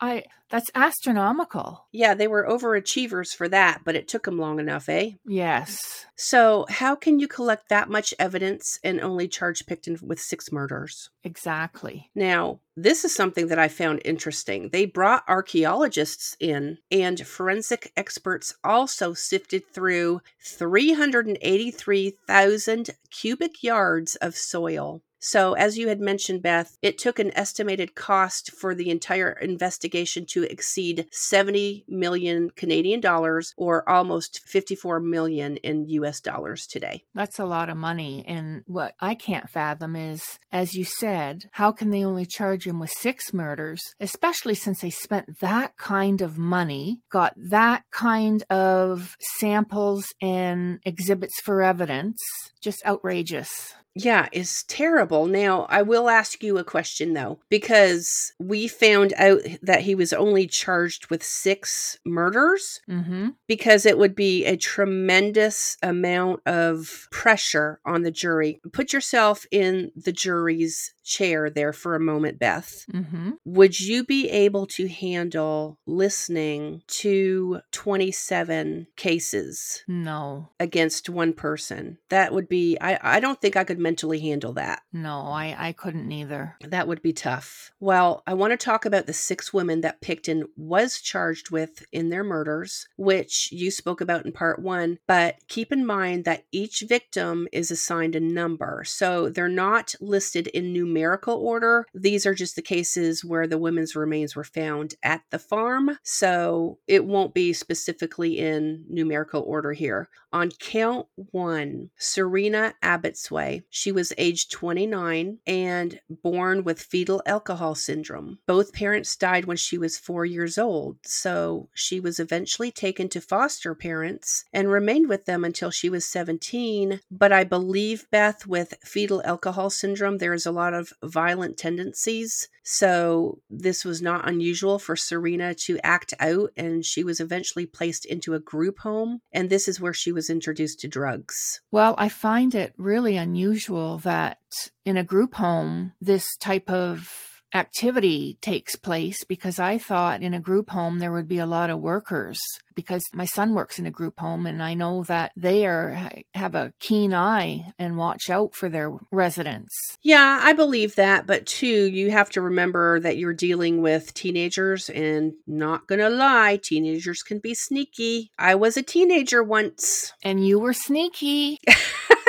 I 0.01 0.25
that's 0.51 0.71
astronomical. 0.75 1.87
Yeah, 1.93 2.15
they 2.15 2.27
were 2.27 2.45
overachievers 2.45 3.33
for 3.35 3.49
that, 3.49 3.83
but 3.85 3.95
it 3.95 4.09
took 4.09 4.25
them 4.25 4.37
long 4.37 4.59
enough, 4.59 4.89
eh? 4.89 5.13
Yes. 5.25 6.07
So, 6.17 6.67
how 6.69 6.97
can 6.97 7.21
you 7.21 7.29
collect 7.29 7.69
that 7.69 7.89
much 7.89 8.13
evidence 8.19 8.81
and 8.83 9.01
only 9.01 9.29
charge 9.29 9.65
Pickton 9.65 10.03
with 10.03 10.19
six 10.19 10.51
murders? 10.51 11.09
Exactly. 11.23 12.11
Now, 12.17 12.59
this 12.77 13.05
is 13.05 13.15
something 13.15 13.47
that 13.47 13.61
I 13.61 13.69
found 13.69 14.03
interesting. 14.05 14.71
They 14.71 14.87
brought 14.87 15.23
archaeologists 15.29 16.37
in, 16.41 16.79
and 16.91 17.25
forensic 17.25 17.93
experts 17.97 18.57
also 18.65 19.15
sifted 19.15 19.63
through 19.73 20.21
383,000 20.45 22.91
cubic 23.11 23.63
yards 23.63 24.17
of 24.17 24.35
soil. 24.35 25.05
So, 25.21 25.53
as 25.53 25.77
you 25.77 25.89
had 25.89 26.01
mentioned, 26.01 26.43
Beth, 26.43 26.79
it 26.81 26.97
took 26.97 27.19
an 27.19 27.31
estimated 27.37 27.95
cost 27.95 28.51
for 28.53 28.75
the 28.75 28.89
entire 28.89 29.31
investigation 29.31 30.25
to 30.31 30.45
exceed 30.45 31.07
70 31.13 31.85
million 31.87 32.51
Canadian 32.57 33.01
dollars 33.01 33.53
or 33.57 33.87
almost 33.89 34.41
54 34.47 34.99
million 35.01 35.59
in 35.59 35.89
US 35.89 36.21
dollars 36.21 36.67
today. 36.67 37.05
That's 37.15 37.39
a 37.39 37.45
lot 37.45 37.69
of 37.69 37.77
money. 37.77 38.25
And 38.27 38.63
what 38.67 38.95
I 38.99 39.15
can't 39.15 39.51
fathom 39.51 39.95
is, 39.95 40.39
as 40.51 40.75
you 40.75 40.85
said, 40.85 41.51
how 41.53 41.71
can 41.71 41.91
they 41.91 42.03
only 42.05 42.25
charge 42.25 42.67
him 42.67 42.81
with 42.81 42.91
six 42.91 43.35
murders, 43.35 43.83
especially 44.01 44.55
since 44.55 44.81
they 44.81 44.91
spent 44.91 45.41
that 45.41 45.77
kind 45.77 46.23
of 46.23 46.39
money, 46.39 47.03
got 47.11 47.35
that 47.37 47.85
kind 47.91 48.43
of 48.49 49.17
samples 49.39 50.07
and 50.23 50.81
exhibits 50.85 51.41
for 51.43 51.63
evidence? 51.63 52.19
Just 52.63 52.85
outrageous. 52.87 53.75
Yeah, 53.95 54.29
it's 54.33 54.65
terrible. 54.69 55.10
Now, 55.11 55.67
I 55.69 55.83
will 55.83 56.09
ask 56.09 56.43
you 56.43 56.59
a 56.59 56.65
question 56.65 57.13
though, 57.15 57.41
because 57.49 58.33
we 58.39 58.69
found 58.69 59.13
out 59.17 59.41
that 59.63 59.83
he 59.83 59.95
was 59.95 60.13
only 60.13 60.47
charged 60.47 61.09
with 61.11 61.23
six 61.25 61.99
murders, 62.05 62.81
Mm-hmm. 62.89 63.31
because 63.49 63.87
it 63.87 63.99
would 63.99 64.15
be 64.15 64.45
a 64.45 64.57
tremendous 64.57 65.77
amount 65.83 66.41
of 66.47 67.09
pressure 67.11 67.81
on 67.85 68.03
the 68.03 68.11
jury. 68.11 68.61
Put 68.73 68.93
yourself 68.93 69.47
in 69.51 69.91
the 69.97 70.13
jury's 70.13 70.95
chair 71.05 71.51
there 71.51 71.73
for 71.73 71.95
a 71.95 72.01
moment, 72.01 72.39
Beth. 72.39 72.85
Mm-hmm. 72.93 73.31
Would 73.45 73.81
you 73.81 74.05
be 74.05 74.29
able 74.29 74.67
to 74.69 74.89
handle 74.89 75.79
listening 75.87 76.83
to 76.89 77.61
27 77.73 78.87
cases 78.97 79.85
No, 79.89 80.51
against 80.59 81.09
one 81.09 81.33
person? 81.33 81.99
That 82.09 82.33
would 82.33 82.49
be, 82.49 82.77
I, 82.81 82.99
I 83.17 83.21
don't 83.21 83.41
think 83.41 83.57
I 83.57 83.65
could 83.65 83.79
mentally 83.79 84.21
handle 84.21 84.53
that. 84.55 84.83
no, 84.93 85.23
I, 85.29 85.55
I 85.59 85.73
couldn't 85.73 86.11
either. 86.11 86.57
That 86.63 86.89
would 86.89 87.03
be 87.03 87.13
tough. 87.13 87.71
Well, 87.81 88.23
I 88.27 88.35
want 88.35 88.53
to 88.53 88.57
talk 88.57 88.85
about 88.85 89.07
the 89.07 89.13
six 89.13 89.53
women 89.53 89.81
that 89.83 90.01
Pickton 90.01 90.45
was 90.57 91.01
charged 91.01 91.51
with 91.51 91.85
in 91.93 92.09
their 92.11 92.25
murders, 92.25 92.87
which 92.97 93.51
you 93.53 93.71
spoke 93.71 94.01
about 94.01 94.25
in 94.27 94.33
part 94.33 94.61
one. 94.61 94.99
But 95.07 95.37
keep 95.49 95.73
in 95.73 95.87
mind 95.87 96.25
that 96.25 96.45
each 96.53 96.85
victim 96.89 97.49
is 97.53 97.71
assigned 97.71 98.15
a 98.17 98.21
number. 98.21 98.83
So 98.87 99.29
they're 99.29 99.49
not 99.49 99.95
listed 100.01 100.47
in 100.49 100.73
numerical 100.91 101.35
order. 101.35 101.87
These 101.95 102.27
are 102.27 102.35
just 102.35 102.57
the 102.57 102.63
cases 102.63 103.25
where 103.25 103.47
the 103.47 103.59
women's 103.59 103.97
remains 103.97 104.35
were 104.35 104.45
found 104.45 104.95
at 105.03 105.23
the 105.31 105.39
farm. 105.39 105.99
So 106.03 106.79
it 106.87 107.05
won't 107.05 107.35
be 107.35 107.53
specifically 107.53 108.39
in 108.39 108.85
numerical 108.89 109.43
order 109.43 109.73
here. 109.73 110.09
On 110.33 110.51
count 110.61 111.07
one, 111.17 111.91
Serena 111.99 112.75
Abotsway. 112.83 113.65
She 113.69 113.91
was 113.91 114.13
aged 114.17 114.53
29 114.53 115.39
and 115.47 116.01
born 116.09 116.63
with 116.63 116.81
fetal 116.81 117.21
alcohol 117.27 117.75
syndrome. 117.75 118.39
Both 118.47 118.73
parents 118.73 119.17
died 119.17 119.47
when 119.47 119.57
she 119.57 119.77
was 119.77 119.99
four 119.99 120.25
years 120.25 120.57
old, 120.57 120.99
so 121.05 121.69
she 121.75 121.99
was 121.99 122.21
eventually 122.21 122.71
taken 122.71 123.09
to 123.09 123.21
foster 123.21 123.75
parents 123.75 124.45
and 124.53 124.71
remained 124.71 125.09
with 125.09 125.25
them 125.25 125.45
until 125.45 125.71
she 125.71 125.91
was 125.91 126.05
17. 126.05 127.01
But 127.11 127.33
I 127.33 127.43
believe, 127.43 128.07
Beth, 128.13 128.47
with 128.47 128.75
fetal 128.85 129.23
alcohol 129.25 129.71
syndrome, 129.71 130.19
there 130.19 130.35
is 130.35 130.47
a 130.47 130.53
lot 130.53 130.75
of 130.75 130.80
violent 131.03 131.57
tendencies. 131.57 132.49
So 132.63 133.39
this 133.49 133.85
was 133.85 134.01
not 134.01 134.29
unusual 134.29 134.79
for 134.79 134.97
Serena 134.97 135.55
to 135.67 135.79
act 135.85 136.15
out, 136.21 136.51
and 136.57 136.85
she 136.85 137.03
was 137.03 137.21
eventually 137.21 137.67
placed 137.67 138.05
into 138.05 138.35
a 138.35 138.41
group 138.41 138.81
home. 138.81 139.21
And 139.33 139.51
this 139.51 139.69
is 139.69 139.81
where 139.81 139.95
she 139.95 140.13
was 140.13 140.31
introduced 140.31 140.81
to 140.81 140.89
drugs. 140.89 141.61
Well, 141.71 141.95
I 141.99 142.09
find 142.09 142.55
it 142.55 142.75
really 142.77 143.17
unusual 143.17 143.99
that 143.99 144.39
in 144.85 144.97
a 144.97 145.05
group 145.05 145.35
home, 145.35 145.93
this 146.01 146.37
type 146.37 146.71
of 146.71 147.30
activity 147.55 148.39
takes 148.41 148.77
place 148.77 149.25
because 149.25 149.59
I 149.59 149.79
thought 149.79 150.23
in 150.23 150.35
a 150.35 150.41
group 150.41 150.71
home 150.71 150.99
there 150.99 151.13
would 151.13 151.29
be 151.29 151.39
a 151.39 151.47
lot 151.47 151.71
of 151.71 151.81
workers 151.81 152.41
because 152.75 153.03
my 153.13 153.25
son 153.27 153.55
works 153.55 153.79
in 153.79 153.87
a 153.87 153.91
group 153.91 154.21
home 154.21 154.47
and 154.47 154.63
I 154.63 154.75
know 154.75 155.03
that 155.05 155.33
they 155.37 155.67
are 155.67 156.11
have 156.35 156.55
a 156.55 156.73
keen 156.81 157.13
eye 157.13 157.73
and 157.79 157.97
watch 157.97 158.31
out 158.31 158.55
for 158.55 158.69
their 158.69 158.93
residents. 159.11 159.75
Yeah, 160.03 160.41
I 160.43 160.53
believe 160.53 160.95
that, 160.95 161.27
but 161.27 161.47
too, 161.47 161.67
you 161.67 162.11
have 162.11 162.31
to 162.31 162.41
remember 162.41 163.01
that 163.01 163.17
you're 163.17 163.35
dealing 163.35 163.83
with 163.83 164.15
teenagers 164.15 164.89
and 164.89 165.35
not 165.47 165.87
going 165.87 166.01
to 166.01 166.09
lie, 166.09 166.59
teenagers 166.63 167.23
can 167.23 167.39
be 167.39 167.55
sneaky. 167.55 168.31
I 168.39 168.55
was 168.55 168.77
a 168.77 168.83
teenager 168.83 169.43
once. 169.43 170.13
And 170.23 170.47
you 170.47 170.59
were 170.59 170.73
sneaky. 170.73 171.59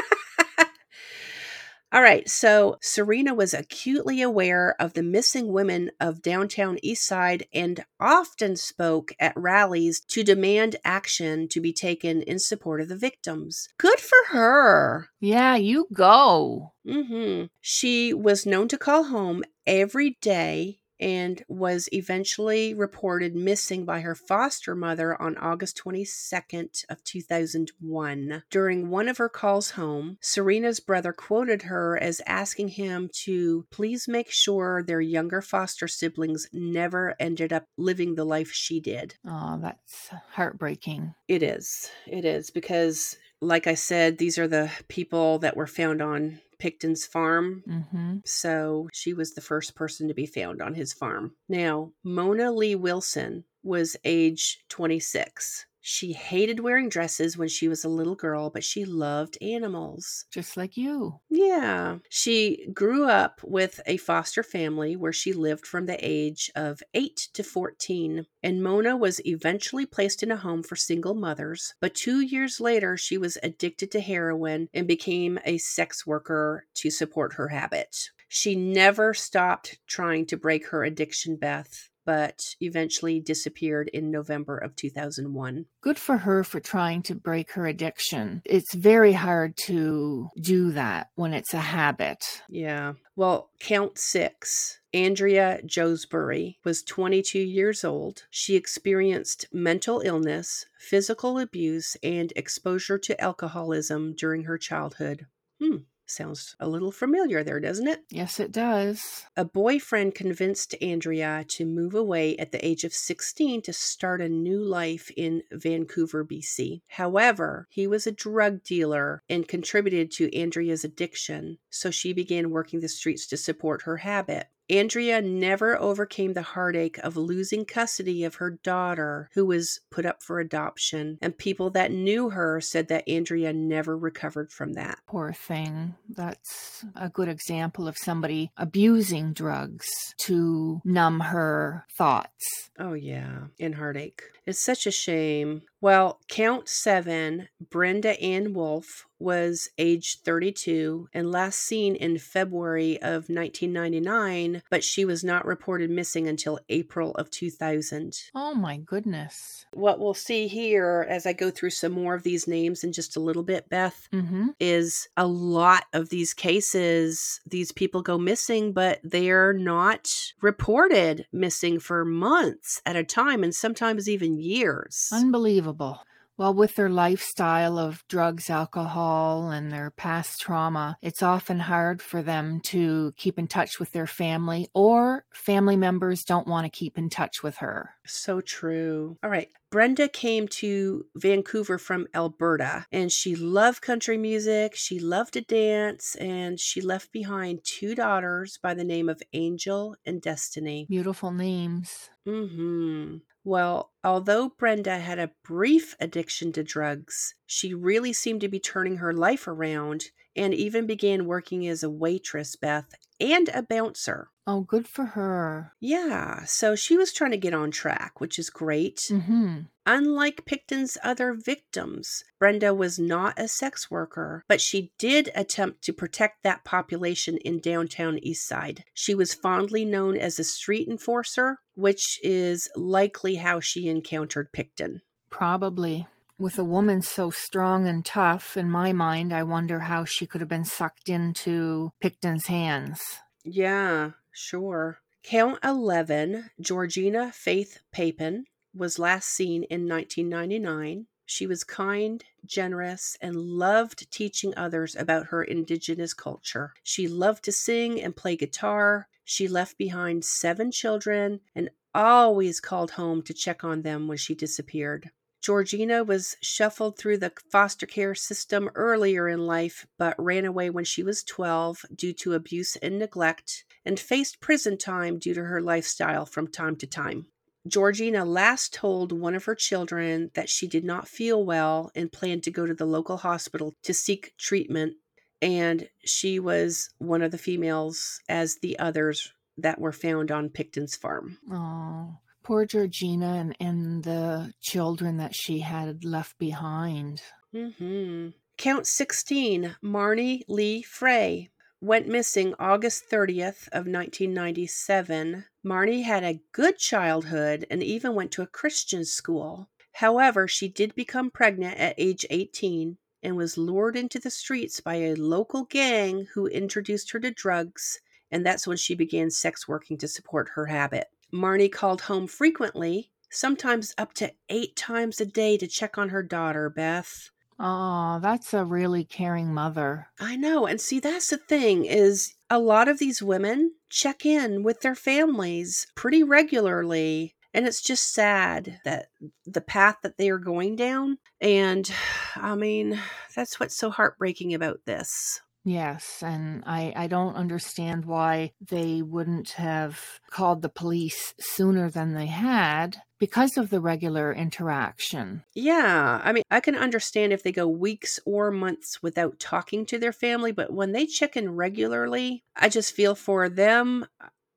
All 1.94 2.02
right, 2.02 2.30
so 2.30 2.78
Serena 2.82 3.34
was 3.34 3.54
acutely 3.54 4.22
aware 4.22 4.76
of 4.80 4.94
the 4.94 5.04
missing 5.04 5.52
women 5.52 5.92
of 6.00 6.22
downtown 6.22 6.78
Eastside 6.84 7.44
and 7.54 7.84
often 8.00 8.56
spoke 8.56 9.12
at 9.20 9.34
rallies 9.36 10.00
to 10.08 10.24
demand 10.24 10.78
action 10.86 11.50
to 11.50 11.60
be 11.60 11.74
taken 11.74 12.22
in 12.22 12.40
support 12.40 12.80
of 12.80 12.88
the 12.88 12.96
victims. 12.96 13.68
Good 13.78 14.00
for 14.00 14.18
her. 14.30 15.10
Yeah, 15.20 15.58
you 15.58 15.88
go. 15.92 16.74
Mm-hmm. 16.88 17.48
She 17.60 18.14
was 18.14 18.46
known 18.46 18.70
to 18.70 18.78
call 18.78 19.06
home 19.06 19.44
every 19.68 20.18
day 20.22 20.81
and 21.02 21.44
was 21.48 21.90
eventually 21.92 22.74
reported 22.74 23.36
missing 23.36 23.84
by 23.84 24.02
her 24.02 24.16
foster 24.16 24.76
mother 24.76 25.20
on 25.22 25.36
August 25.38 25.82
22nd 25.84 26.86
of 26.90 27.04
2001. 27.04 28.44
During 28.50 28.90
one 28.90 29.10
of 29.10 29.18
her 29.18 29.30
calls 29.30 29.72
home, 29.72 30.18
Serena's 30.22 30.80
brother 30.80 31.12
quoted 31.12 31.64
her 31.64 31.98
as 31.98 32.22
asking 32.28 32.70
him 32.70 33.10
to 33.24 33.66
please 33.72 34.08
make 34.08 34.30
sure 34.30 34.84
their 34.84 35.02
younger 35.02 35.42
foster 35.42 35.88
siblings 35.88 36.48
never 36.54 37.16
ended 37.20 37.52
up 37.52 37.66
living 37.78 38.16
the 38.16 38.26
life 38.26 38.52
she 38.52 38.80
did. 38.80 39.16
Oh, 39.28 39.60
that's 39.62 40.10
heartbreaking. 40.34 41.16
It 41.28 41.42
is. 41.42 41.90
It 42.06 42.26
is 42.26 42.52
because 42.52 43.18
like 43.42 43.66
I 43.66 43.74
said, 43.74 44.18
these 44.18 44.38
are 44.38 44.48
the 44.48 44.72
people 44.88 45.40
that 45.40 45.58
were 45.58 45.68
found 45.68 46.02
on 46.02 46.40
Pickton's 46.62 47.08
farm. 47.08 47.64
Mm-hmm. 47.68 48.18
So 48.24 48.88
she 48.94 49.16
was 49.16 49.34
the 49.34 49.42
first 49.42 49.74
person 49.74 50.08
to 50.08 50.14
be 50.14 50.28
found 50.28 50.62
on 50.62 50.76
his 50.76 50.94
farm. 50.94 51.32
Now, 51.50 51.92
Mona 52.04 52.52
Lee 52.52 52.76
Wilson 52.76 53.46
was 53.64 53.98
age 54.06 54.64
26. 54.70 55.66
She 55.82 56.14
hated 56.14 56.60
wearing 56.60 56.90
dresses 56.90 57.38
when 57.38 57.48
she 57.48 57.68
was 57.68 57.84
a 57.84 57.90
little 57.90 58.16
girl, 58.16 58.52
but 58.52 58.64
she 58.64 58.86
loved 58.86 59.38
animals. 59.42 60.26
Just 60.32 60.56
like 60.56 60.78
you. 60.78 61.20
Yeah. 61.30 61.98
She 62.10 62.68
grew 62.72 63.06
up 63.06 63.42
with 63.44 63.82
a 63.88 63.98
foster 63.98 64.44
family 64.44 64.96
where 64.96 65.12
she 65.12 65.34
lived 65.34 65.66
from 65.66 65.88
the 65.88 65.98
age 66.00 66.52
of 66.56 66.84
8 66.94 67.30
to 67.34 67.44
14. 67.44 68.28
And 68.44 68.64
Mona 68.64 68.96
was 68.96 69.26
eventually 69.26 69.86
placed 69.86 70.22
in 70.22 70.32
a 70.32 70.38
home 70.38 70.62
for 70.62 70.76
single 70.76 71.16
mothers. 71.16 71.74
But 71.82 71.96
two 71.96 72.22
years 72.22 72.60
later, 72.60 72.96
she 72.96 73.18
was 73.18 73.38
addicted 73.42 73.92
to 73.92 74.02
heroin 74.02 74.70
and 74.74 74.88
became 74.88 75.40
a 75.46 75.58
sex 75.58 76.06
worker 76.06 76.66
to 76.76 76.92
support 76.92 77.34
her 77.34 77.48
habit. 77.48 78.12
She 78.28 78.56
never 78.56 79.14
stopped 79.14 79.80
trying 79.88 80.26
to 80.28 80.38
break 80.38 80.68
her 80.68 80.84
addiction, 80.84 81.36
Beth 81.36 81.90
but 82.06 82.56
eventually 82.60 83.20
disappeared 83.20 83.90
in 83.94 84.12
November 84.12 84.58
of 84.58 84.76
2001. 84.76 85.66
Good 85.82 85.98
for 85.98 86.18
her 86.18 86.44
for 86.44 86.60
trying 86.60 87.02
to 87.04 87.16
break 87.16 87.52
her 87.54 87.68
addiction. 87.68 88.42
It's 88.46 88.74
very 88.74 89.14
hard 89.14 89.56
to 89.66 90.30
do 90.40 90.72
that 90.72 91.10
when 91.16 91.34
it's 91.34 91.54
a 91.54 91.60
habit. 91.60 92.44
Yeah. 92.50 92.94
Well, 93.16 93.50
count 93.60 93.98
six. 93.98 94.80
Andrea 94.94 95.60
Joesbury 95.66 96.58
was 96.66 96.84
22 96.84 97.40
years 97.40 97.84
old. 97.84 98.24
She 98.30 98.56
experienced 98.56 99.46
mental 99.54 100.02
illness, 100.04 100.66
physical 100.80 101.40
abuse, 101.40 101.96
and 102.04 102.34
exposure 102.36 102.98
to 102.98 103.22
alcoholism 103.22 104.14
during 104.18 104.44
her 104.44 104.58
childhood. 104.58 105.28
Hmm. 105.62 105.78
Sounds 106.12 106.58
a 106.60 106.68
little 106.68 106.92
familiar 106.92 107.42
there, 107.42 107.62
doesn't 107.62 107.88
it? 107.88 108.04
Yes, 108.10 108.38
it 108.40 108.52
does. 108.52 109.26
A 109.38 109.46
boyfriend 109.46 110.14
convinced 110.14 110.76
Andrea 110.82 111.46
to 111.52 111.66
move 111.66 111.96
away 111.96 112.36
at 112.36 112.52
the 112.52 112.66
age 112.66 112.84
of 112.84 112.94
16 112.94 113.62
to 113.62 113.72
start 113.72 114.20
a 114.20 114.28
new 114.28 114.62
life 114.62 115.10
in 115.16 115.44
Vancouver, 115.54 116.26
BC. 116.26 116.82
However, 116.90 117.68
he 117.70 117.88
was 117.88 118.06
a 118.06 118.12
drug 118.12 118.62
dealer 118.62 119.24
and 119.30 119.48
contributed 119.48 120.12
to 120.12 120.36
Andrea's 120.38 120.84
addiction, 120.84 121.60
so 121.70 121.90
she 121.90 122.12
began 122.12 122.52
working 122.52 122.82
the 122.82 122.90
streets 122.90 123.26
to 123.28 123.38
support 123.38 123.84
her 123.84 123.98
habit. 123.98 124.48
Andrea 124.72 125.22
never 125.22 125.80
overcame 125.80 126.32
the 126.32 126.42
heartache 126.42 126.98
of 127.00 127.18
losing 127.18 127.66
custody 127.66 128.24
of 128.24 128.36
her 128.36 128.52
daughter, 128.64 129.30
who 129.34 129.46
was 129.46 129.82
put 129.92 130.06
up 130.06 130.24
for 130.24 130.40
adoption, 130.40 131.18
and 131.22 131.38
people 131.38 131.70
that 131.72 131.92
knew 131.92 132.30
her 132.30 132.62
said 132.62 132.88
that 132.88 133.08
Andrea 133.08 133.52
never 133.52 133.98
recovered 133.98 134.50
from 134.52 134.74
that. 134.74 135.00
Poor 135.06 135.34
thing. 135.34 135.96
That's 136.08 136.86
a 136.96 137.10
good 137.10 137.28
example 137.28 137.88
of 137.88 137.98
somebody 137.98 138.52
abusing 138.56 139.34
drugs 139.34 139.90
to 140.26 140.82
numb 140.86 141.20
her 141.20 141.86
thoughts. 141.98 142.70
Oh, 142.80 142.94
yeah, 142.94 143.48
and 143.60 143.76
heartache. 143.76 144.22
It's 144.46 144.60
such 144.62 144.86
a 144.88 144.92
shame. 144.92 145.62
Well, 145.82 146.20
Count 146.28 146.70
Seven, 146.70 147.48
Brenda 147.70 148.20
Ann 148.22 148.54
Wolfe, 148.54 149.06
was 149.18 149.70
age 149.78 150.20
32 150.26 151.08
and 151.14 151.32
last 151.32 151.60
seen 151.60 151.96
in 151.96 152.18
February 152.18 153.00
of 153.02 153.30
1999, 153.30 154.64
but 154.70 154.84
she 154.84 155.06
was 155.06 155.24
not 155.24 155.46
reported 155.46 155.90
missing 155.90 156.28
until 156.28 156.60
April 156.70 157.12
of 157.16 157.30
2000. 157.30 158.14
Oh 158.34 158.54
my 158.56 158.78
goodness. 158.78 159.66
What 159.74 160.00
we'll 160.00 160.14
see 160.16 160.48
here 160.48 161.06
as 161.10 161.26
I 161.26 161.34
go 161.34 161.52
through 161.52 161.70
some 161.72 161.92
more 161.92 162.16
of 162.16 162.24
these 162.24 162.48
names 162.48 162.84
in 162.84 162.92
just 162.94 163.16
a 163.16 163.20
little 163.22 163.44
bit, 163.44 163.70
Beth, 163.70 164.08
Mm-hmm. 164.12 164.50
is 164.60 165.08
a 165.16 165.26
lot 165.28 165.86
of 165.94 166.10
these 166.10 166.34
cases, 166.34 167.40
these 167.46 167.72
people 167.72 168.02
go 168.02 168.18
missing, 168.18 168.74
but 168.74 169.00
they're 169.04 169.54
not 169.54 170.12
reported 170.42 171.26
missing 171.32 171.80
for 171.80 172.04
months 172.06 172.82
at 172.86 172.96
a 172.96 173.04
time 173.04 173.44
and 173.44 173.54
sometimes 173.54 174.10
even 174.10 174.31
years. 174.40 175.10
Unbelievable. 175.12 176.02
Well, 176.38 176.54
with 176.56 176.76
their 176.76 176.90
lifestyle 176.90 177.78
of 177.78 178.04
drugs, 178.08 178.50
alcohol, 178.50 179.52
and 179.52 179.72
their 179.72 179.92
past 179.92 180.42
trauma, 180.42 180.98
it's 181.02 181.22
often 181.22 181.60
hard 181.60 182.02
for 182.02 182.24
them 182.24 182.62
to 182.62 183.14
keep 183.16 183.38
in 183.38 183.48
touch 183.48 183.80
with 183.80 183.92
their 183.92 184.08
family, 184.08 184.68
or 184.74 185.24
family 185.32 185.76
members 185.76 186.24
don't 186.24 186.48
want 186.48 186.66
to 186.66 186.76
keep 186.76 186.98
in 186.98 187.10
touch 187.10 187.44
with 187.44 187.58
her. 187.58 187.92
So 188.08 188.42
true. 188.42 189.18
All 189.24 189.30
right. 189.30 189.50
Brenda 189.72 190.10
came 190.10 190.50
to 190.50 191.06
Vancouver 191.16 191.78
from 191.78 192.06
Alberta 192.14 192.86
and 192.92 193.10
she 193.10 193.38
loved 193.38 193.82
country 193.82 194.18
music. 194.18 194.76
She 194.76 195.00
loved 195.00 195.34
to 195.34 195.42
dance 195.42 196.16
and 196.16 196.60
she 196.60 196.82
left 196.82 197.14
behind 197.14 197.62
two 197.64 197.96
daughters 197.96 198.60
by 198.62 198.74
the 198.74 198.84
name 198.84 199.08
of 199.08 199.22
Angel 199.32 199.96
and 200.06 200.22
Destiny. 200.22 200.88
Beautiful 200.90 201.32
names. 201.32 202.10
Mm 202.28 202.50
hmm. 202.56 203.16
Well, 203.44 203.92
although 204.04 204.50
Brenda 204.50 205.00
had 205.00 205.18
a 205.18 205.32
brief 205.44 205.96
addiction 206.00 206.52
to 206.52 206.64
drugs, 206.64 207.34
she 207.52 207.74
really 207.74 208.14
seemed 208.14 208.40
to 208.40 208.48
be 208.48 208.62
turning 208.62 208.98
her 208.98 209.12
life 209.12 209.46
around 209.46 210.06
and 210.38 210.54
even 210.54 210.88
began 210.88 211.26
working 211.26 211.68
as 211.68 211.84
a 211.84 211.90
waitress, 211.90 212.56
Beth, 212.56 212.94
and 213.20 213.50
a 213.50 213.62
bouncer. 213.62 214.30
Oh, 214.48 214.62
good 214.62 214.88
for 214.88 215.04
her. 215.04 215.74
Yeah, 215.82 216.46
so 216.46 216.78
she 216.78 216.96
was 216.96 217.12
trying 217.12 217.32
to 217.32 217.38
get 217.38 217.54
on 217.54 217.70
track, 217.70 218.22
which 218.22 218.40
is 218.40 218.50
great. 218.50 219.00
Mm-hmm. 219.12 219.64
Unlike 219.86 220.46
Pickton's 220.46 220.98
other 221.04 221.34
victims, 221.34 222.24
Brenda 222.40 222.74
was 222.74 222.98
not 222.98 223.38
a 223.38 223.50
sex 223.50 223.92
worker, 223.92 224.46
but 224.48 224.62
she 224.62 224.94
did 224.98 225.30
attempt 225.36 225.82
to 225.84 225.94
protect 225.94 226.44
that 226.44 226.64
population 226.64 227.36
in 227.40 227.60
downtown 227.60 228.18
Eastside. 228.26 228.84
She 228.94 229.14
was 229.14 229.34
fondly 229.34 229.84
known 229.84 230.16
as 230.16 230.40
a 230.40 230.46
street 230.46 230.88
enforcer, 230.88 231.58
which 231.76 232.18
is 232.24 232.70
likely 232.78 233.36
how 233.36 233.60
she 233.60 233.90
encountered 233.90 234.54
Pickton. 234.54 235.02
Probably. 235.30 236.08
With 236.42 236.58
a 236.58 236.64
woman 236.64 237.04
so 237.04 237.30
strong 237.30 237.88
and 237.88 238.04
tough, 238.04 238.58
in 238.58 238.68
my 238.68 238.94
mind, 238.94 239.32
I 239.32 239.44
wonder 239.44 239.82
how 239.82 240.06
she 240.06 240.26
could 240.26 240.42
have 240.42 240.50
been 240.50 240.66
sucked 240.66 241.08
into 241.08 241.92
Pickton's 242.02 242.48
hands. 242.48 243.00
Yeah, 243.44 244.14
sure. 244.32 245.02
Count 245.22 245.60
11, 245.64 246.50
Georgina 246.60 247.32
Faith 247.32 247.82
Papin, 247.92 248.46
was 248.74 248.98
last 248.98 249.28
seen 249.30 249.62
in 249.66 249.88
1999. 249.88 251.06
She 251.28 251.46
was 251.46 251.64
kind, 251.64 252.24
generous, 252.44 253.16
and 253.22 253.36
loved 253.36 254.10
teaching 254.10 254.56
others 254.58 254.96
about 254.96 255.28
her 255.28 255.44
indigenous 255.44 256.16
culture. 256.16 256.74
She 256.82 257.08
loved 257.08 257.44
to 257.44 257.52
sing 257.52 258.02
and 258.02 258.16
play 258.16 258.36
guitar. 258.36 259.10
She 259.24 259.48
left 259.48 259.78
behind 259.78 260.26
seven 260.26 260.72
children 260.72 261.42
and 261.54 261.70
always 261.94 262.60
called 262.60 262.92
home 262.92 263.22
to 263.22 263.34
check 263.36 263.64
on 263.64 263.84
them 263.84 264.08
when 264.08 264.18
she 264.18 264.34
disappeared. 264.34 265.12
Georgina 265.42 266.04
was 266.04 266.38
shuffled 266.42 266.98
through 266.98 267.18
the 267.18 267.34
foster 267.50 267.88
care 267.88 268.14
system 268.14 268.70
earlier 268.76 269.28
in 269.28 269.48
life, 269.48 269.88
but 269.98 270.16
ran 270.18 270.46
away 270.46 270.70
when 270.70 270.84
she 270.84 271.02
was 271.02 271.24
12 271.24 271.86
due 271.96 272.14
to 272.14 272.34
abuse 272.34 272.76
and 272.76 273.00
neglect 273.00 273.66
and 273.84 274.00
faced 274.00 274.40
prison 274.40 274.78
time 274.78 275.18
due 275.18 275.34
to 275.34 275.44
her 275.44 275.60
lifestyle 275.60 276.26
from 276.26 276.48
time 276.48 276.76
to 276.76 276.86
time. 276.86 277.26
Georgina 277.68 278.26
last 278.26 278.74
told 278.74 279.12
one 279.12 279.36
of 279.36 279.46
her 279.46 279.56
children 279.56 280.32
that 280.34 280.50
she 280.50 280.68
did 280.68 280.84
not 280.84 281.08
feel 281.08 281.44
well 281.44 281.92
and 281.96 282.12
planned 282.12 282.44
to 282.44 282.52
go 282.52 282.66
to 282.66 282.74
the 282.74 282.86
local 282.86 283.18
hospital 283.18 283.76
to 283.84 283.94
seek 283.94 284.34
treatment. 284.38 284.94
And 285.42 285.90
she 286.04 286.40
was 286.40 286.90
one 287.00 287.22
of 287.24 287.32
the 287.32 287.38
females, 287.38 288.20
as 288.30 288.58
the 288.58 288.78
others 288.78 289.32
that 289.58 289.80
were 289.80 289.92
found 289.92 290.32
on 290.32 290.50
Pickton's 290.50 290.96
farm. 290.96 291.38
Oh, 291.52 292.18
poor 292.44 292.66
Georgina 292.66 293.34
and, 293.36 293.56
and 293.60 294.04
the 294.04 294.54
children 294.62 295.18
that 295.18 295.36
she 295.36 295.60
had 295.60 296.04
left 296.04 296.38
behind. 296.38 297.22
Mm-hmm. 297.54 298.30
Count 298.58 298.88
16, 298.88 299.76
Marnie 299.84 300.44
Lee 300.48 300.82
Frey, 300.82 301.50
went 301.82 302.08
missing 302.08 302.54
August 302.60 303.06
30th 303.12 303.68
of 303.70 303.88
1997. 303.88 305.46
Marnie 305.66 306.04
had 306.04 306.24
a 306.24 306.40
good 306.52 306.78
childhood 306.78 307.66
and 307.72 307.82
even 307.82 308.14
went 308.14 308.32
to 308.32 308.44
a 308.44 308.48
Christian 308.48 309.04
school. 309.04 309.68
However, 309.94 310.48
she 310.48 310.68
did 310.68 310.96
become 310.96 311.32
pregnant 311.32 311.78
at 311.78 311.96
age 311.98 312.26
18 312.30 312.98
and 313.24 313.36
was 313.36 313.58
lured 313.58 313.96
into 313.96 314.20
the 314.20 314.30
streets 314.30 314.80
by 314.80 314.96
a 314.96 315.16
local 315.16 315.66
gang 315.66 316.28
who 316.34 316.48
introduced 316.48 317.12
her 317.12 317.20
to 317.20 317.32
drugs, 317.32 318.00
and 318.32 318.46
that's 318.46 318.66
when 318.66 318.78
she 318.78 318.96
began 318.96 319.30
sex 319.30 319.68
working 319.68 319.98
to 319.98 320.08
support 320.08 320.50
her 320.56 320.68
habit. 320.68 321.08
Marnie 321.34 321.72
called 321.72 322.02
home 322.02 322.28
frequently, 322.28 323.12
sometimes 323.30 323.94
up 323.98 324.14
to 324.16 324.34
8 324.50 324.76
times 324.76 325.22
a 325.22 325.26
day 325.26 325.58
to 325.58 325.68
check 325.68 325.98
on 325.98 326.10
her 326.10 326.24
daughter, 326.24 326.70
Beth. 326.70 327.30
Oh, 327.64 328.20
that's 328.22 328.56
a 328.56 328.66
really 328.66 329.04
caring 329.06 329.54
mother. 329.54 330.08
I 330.20 330.36
know. 330.36 330.66
And 330.66 330.82
see, 330.82 331.00
that's 331.00 331.30
the 331.30 331.38
thing 331.38 331.86
is 331.86 332.34
a 332.50 332.58
lot 332.58 332.88
of 332.88 332.98
these 332.98 333.22
women 333.22 333.74
check 333.90 334.26
in 334.26 334.64
with 334.64 334.82
their 334.82 334.96
families 334.96 335.86
pretty 335.96 336.24
regularly. 336.24 337.36
And 337.54 337.68
it's 337.68 337.82
just 337.82 338.14
sad 338.14 338.80
that 338.84 339.10
the 339.46 339.62
path 339.62 339.98
that 340.02 340.18
they 340.18 340.30
are 340.32 340.40
going 340.40 340.76
down. 340.76 341.20
And 341.40 341.90
I 342.36 342.56
mean, 342.56 343.00
that's 343.36 343.60
what's 343.60 343.78
so 343.78 343.92
heartbreaking 343.92 344.56
about 344.56 344.80
this. 344.86 345.40
Yes, 345.64 346.24
and 346.24 346.64
I, 346.66 346.92
I 346.96 347.08
don't 347.08 347.36
understand 347.36 348.06
why 348.06 348.54
they 348.60 349.02
wouldn't 349.02 349.52
have 349.52 350.20
called 350.32 350.62
the 350.62 350.70
police 350.70 351.36
sooner 351.40 351.90
than 351.90 352.14
they 352.14 352.26
had 352.26 352.98
because 353.20 353.58
of 353.58 353.70
the 353.70 353.80
regular 353.80 354.34
interaction. 354.34 355.44
Yeah, 355.54 356.20
I 356.24 356.32
mean, 356.32 356.44
I 356.50 356.62
can 356.62 356.76
understand 356.76 357.32
if 357.32 357.44
they 357.44 357.52
go 357.52 357.68
weeks 357.68 358.20
or 358.26 358.50
months 358.50 359.04
without 359.04 359.40
talking 359.40 359.86
to 359.88 360.00
their 360.00 360.12
family, 360.12 360.52
but 360.52 360.74
when 360.74 360.94
they 360.94 361.06
check 361.06 361.38
in 361.38 361.56
regularly, 361.56 362.44
I 362.56 362.68
just 362.68 362.96
feel 362.96 363.14
for 363.14 363.48
them. 363.48 364.08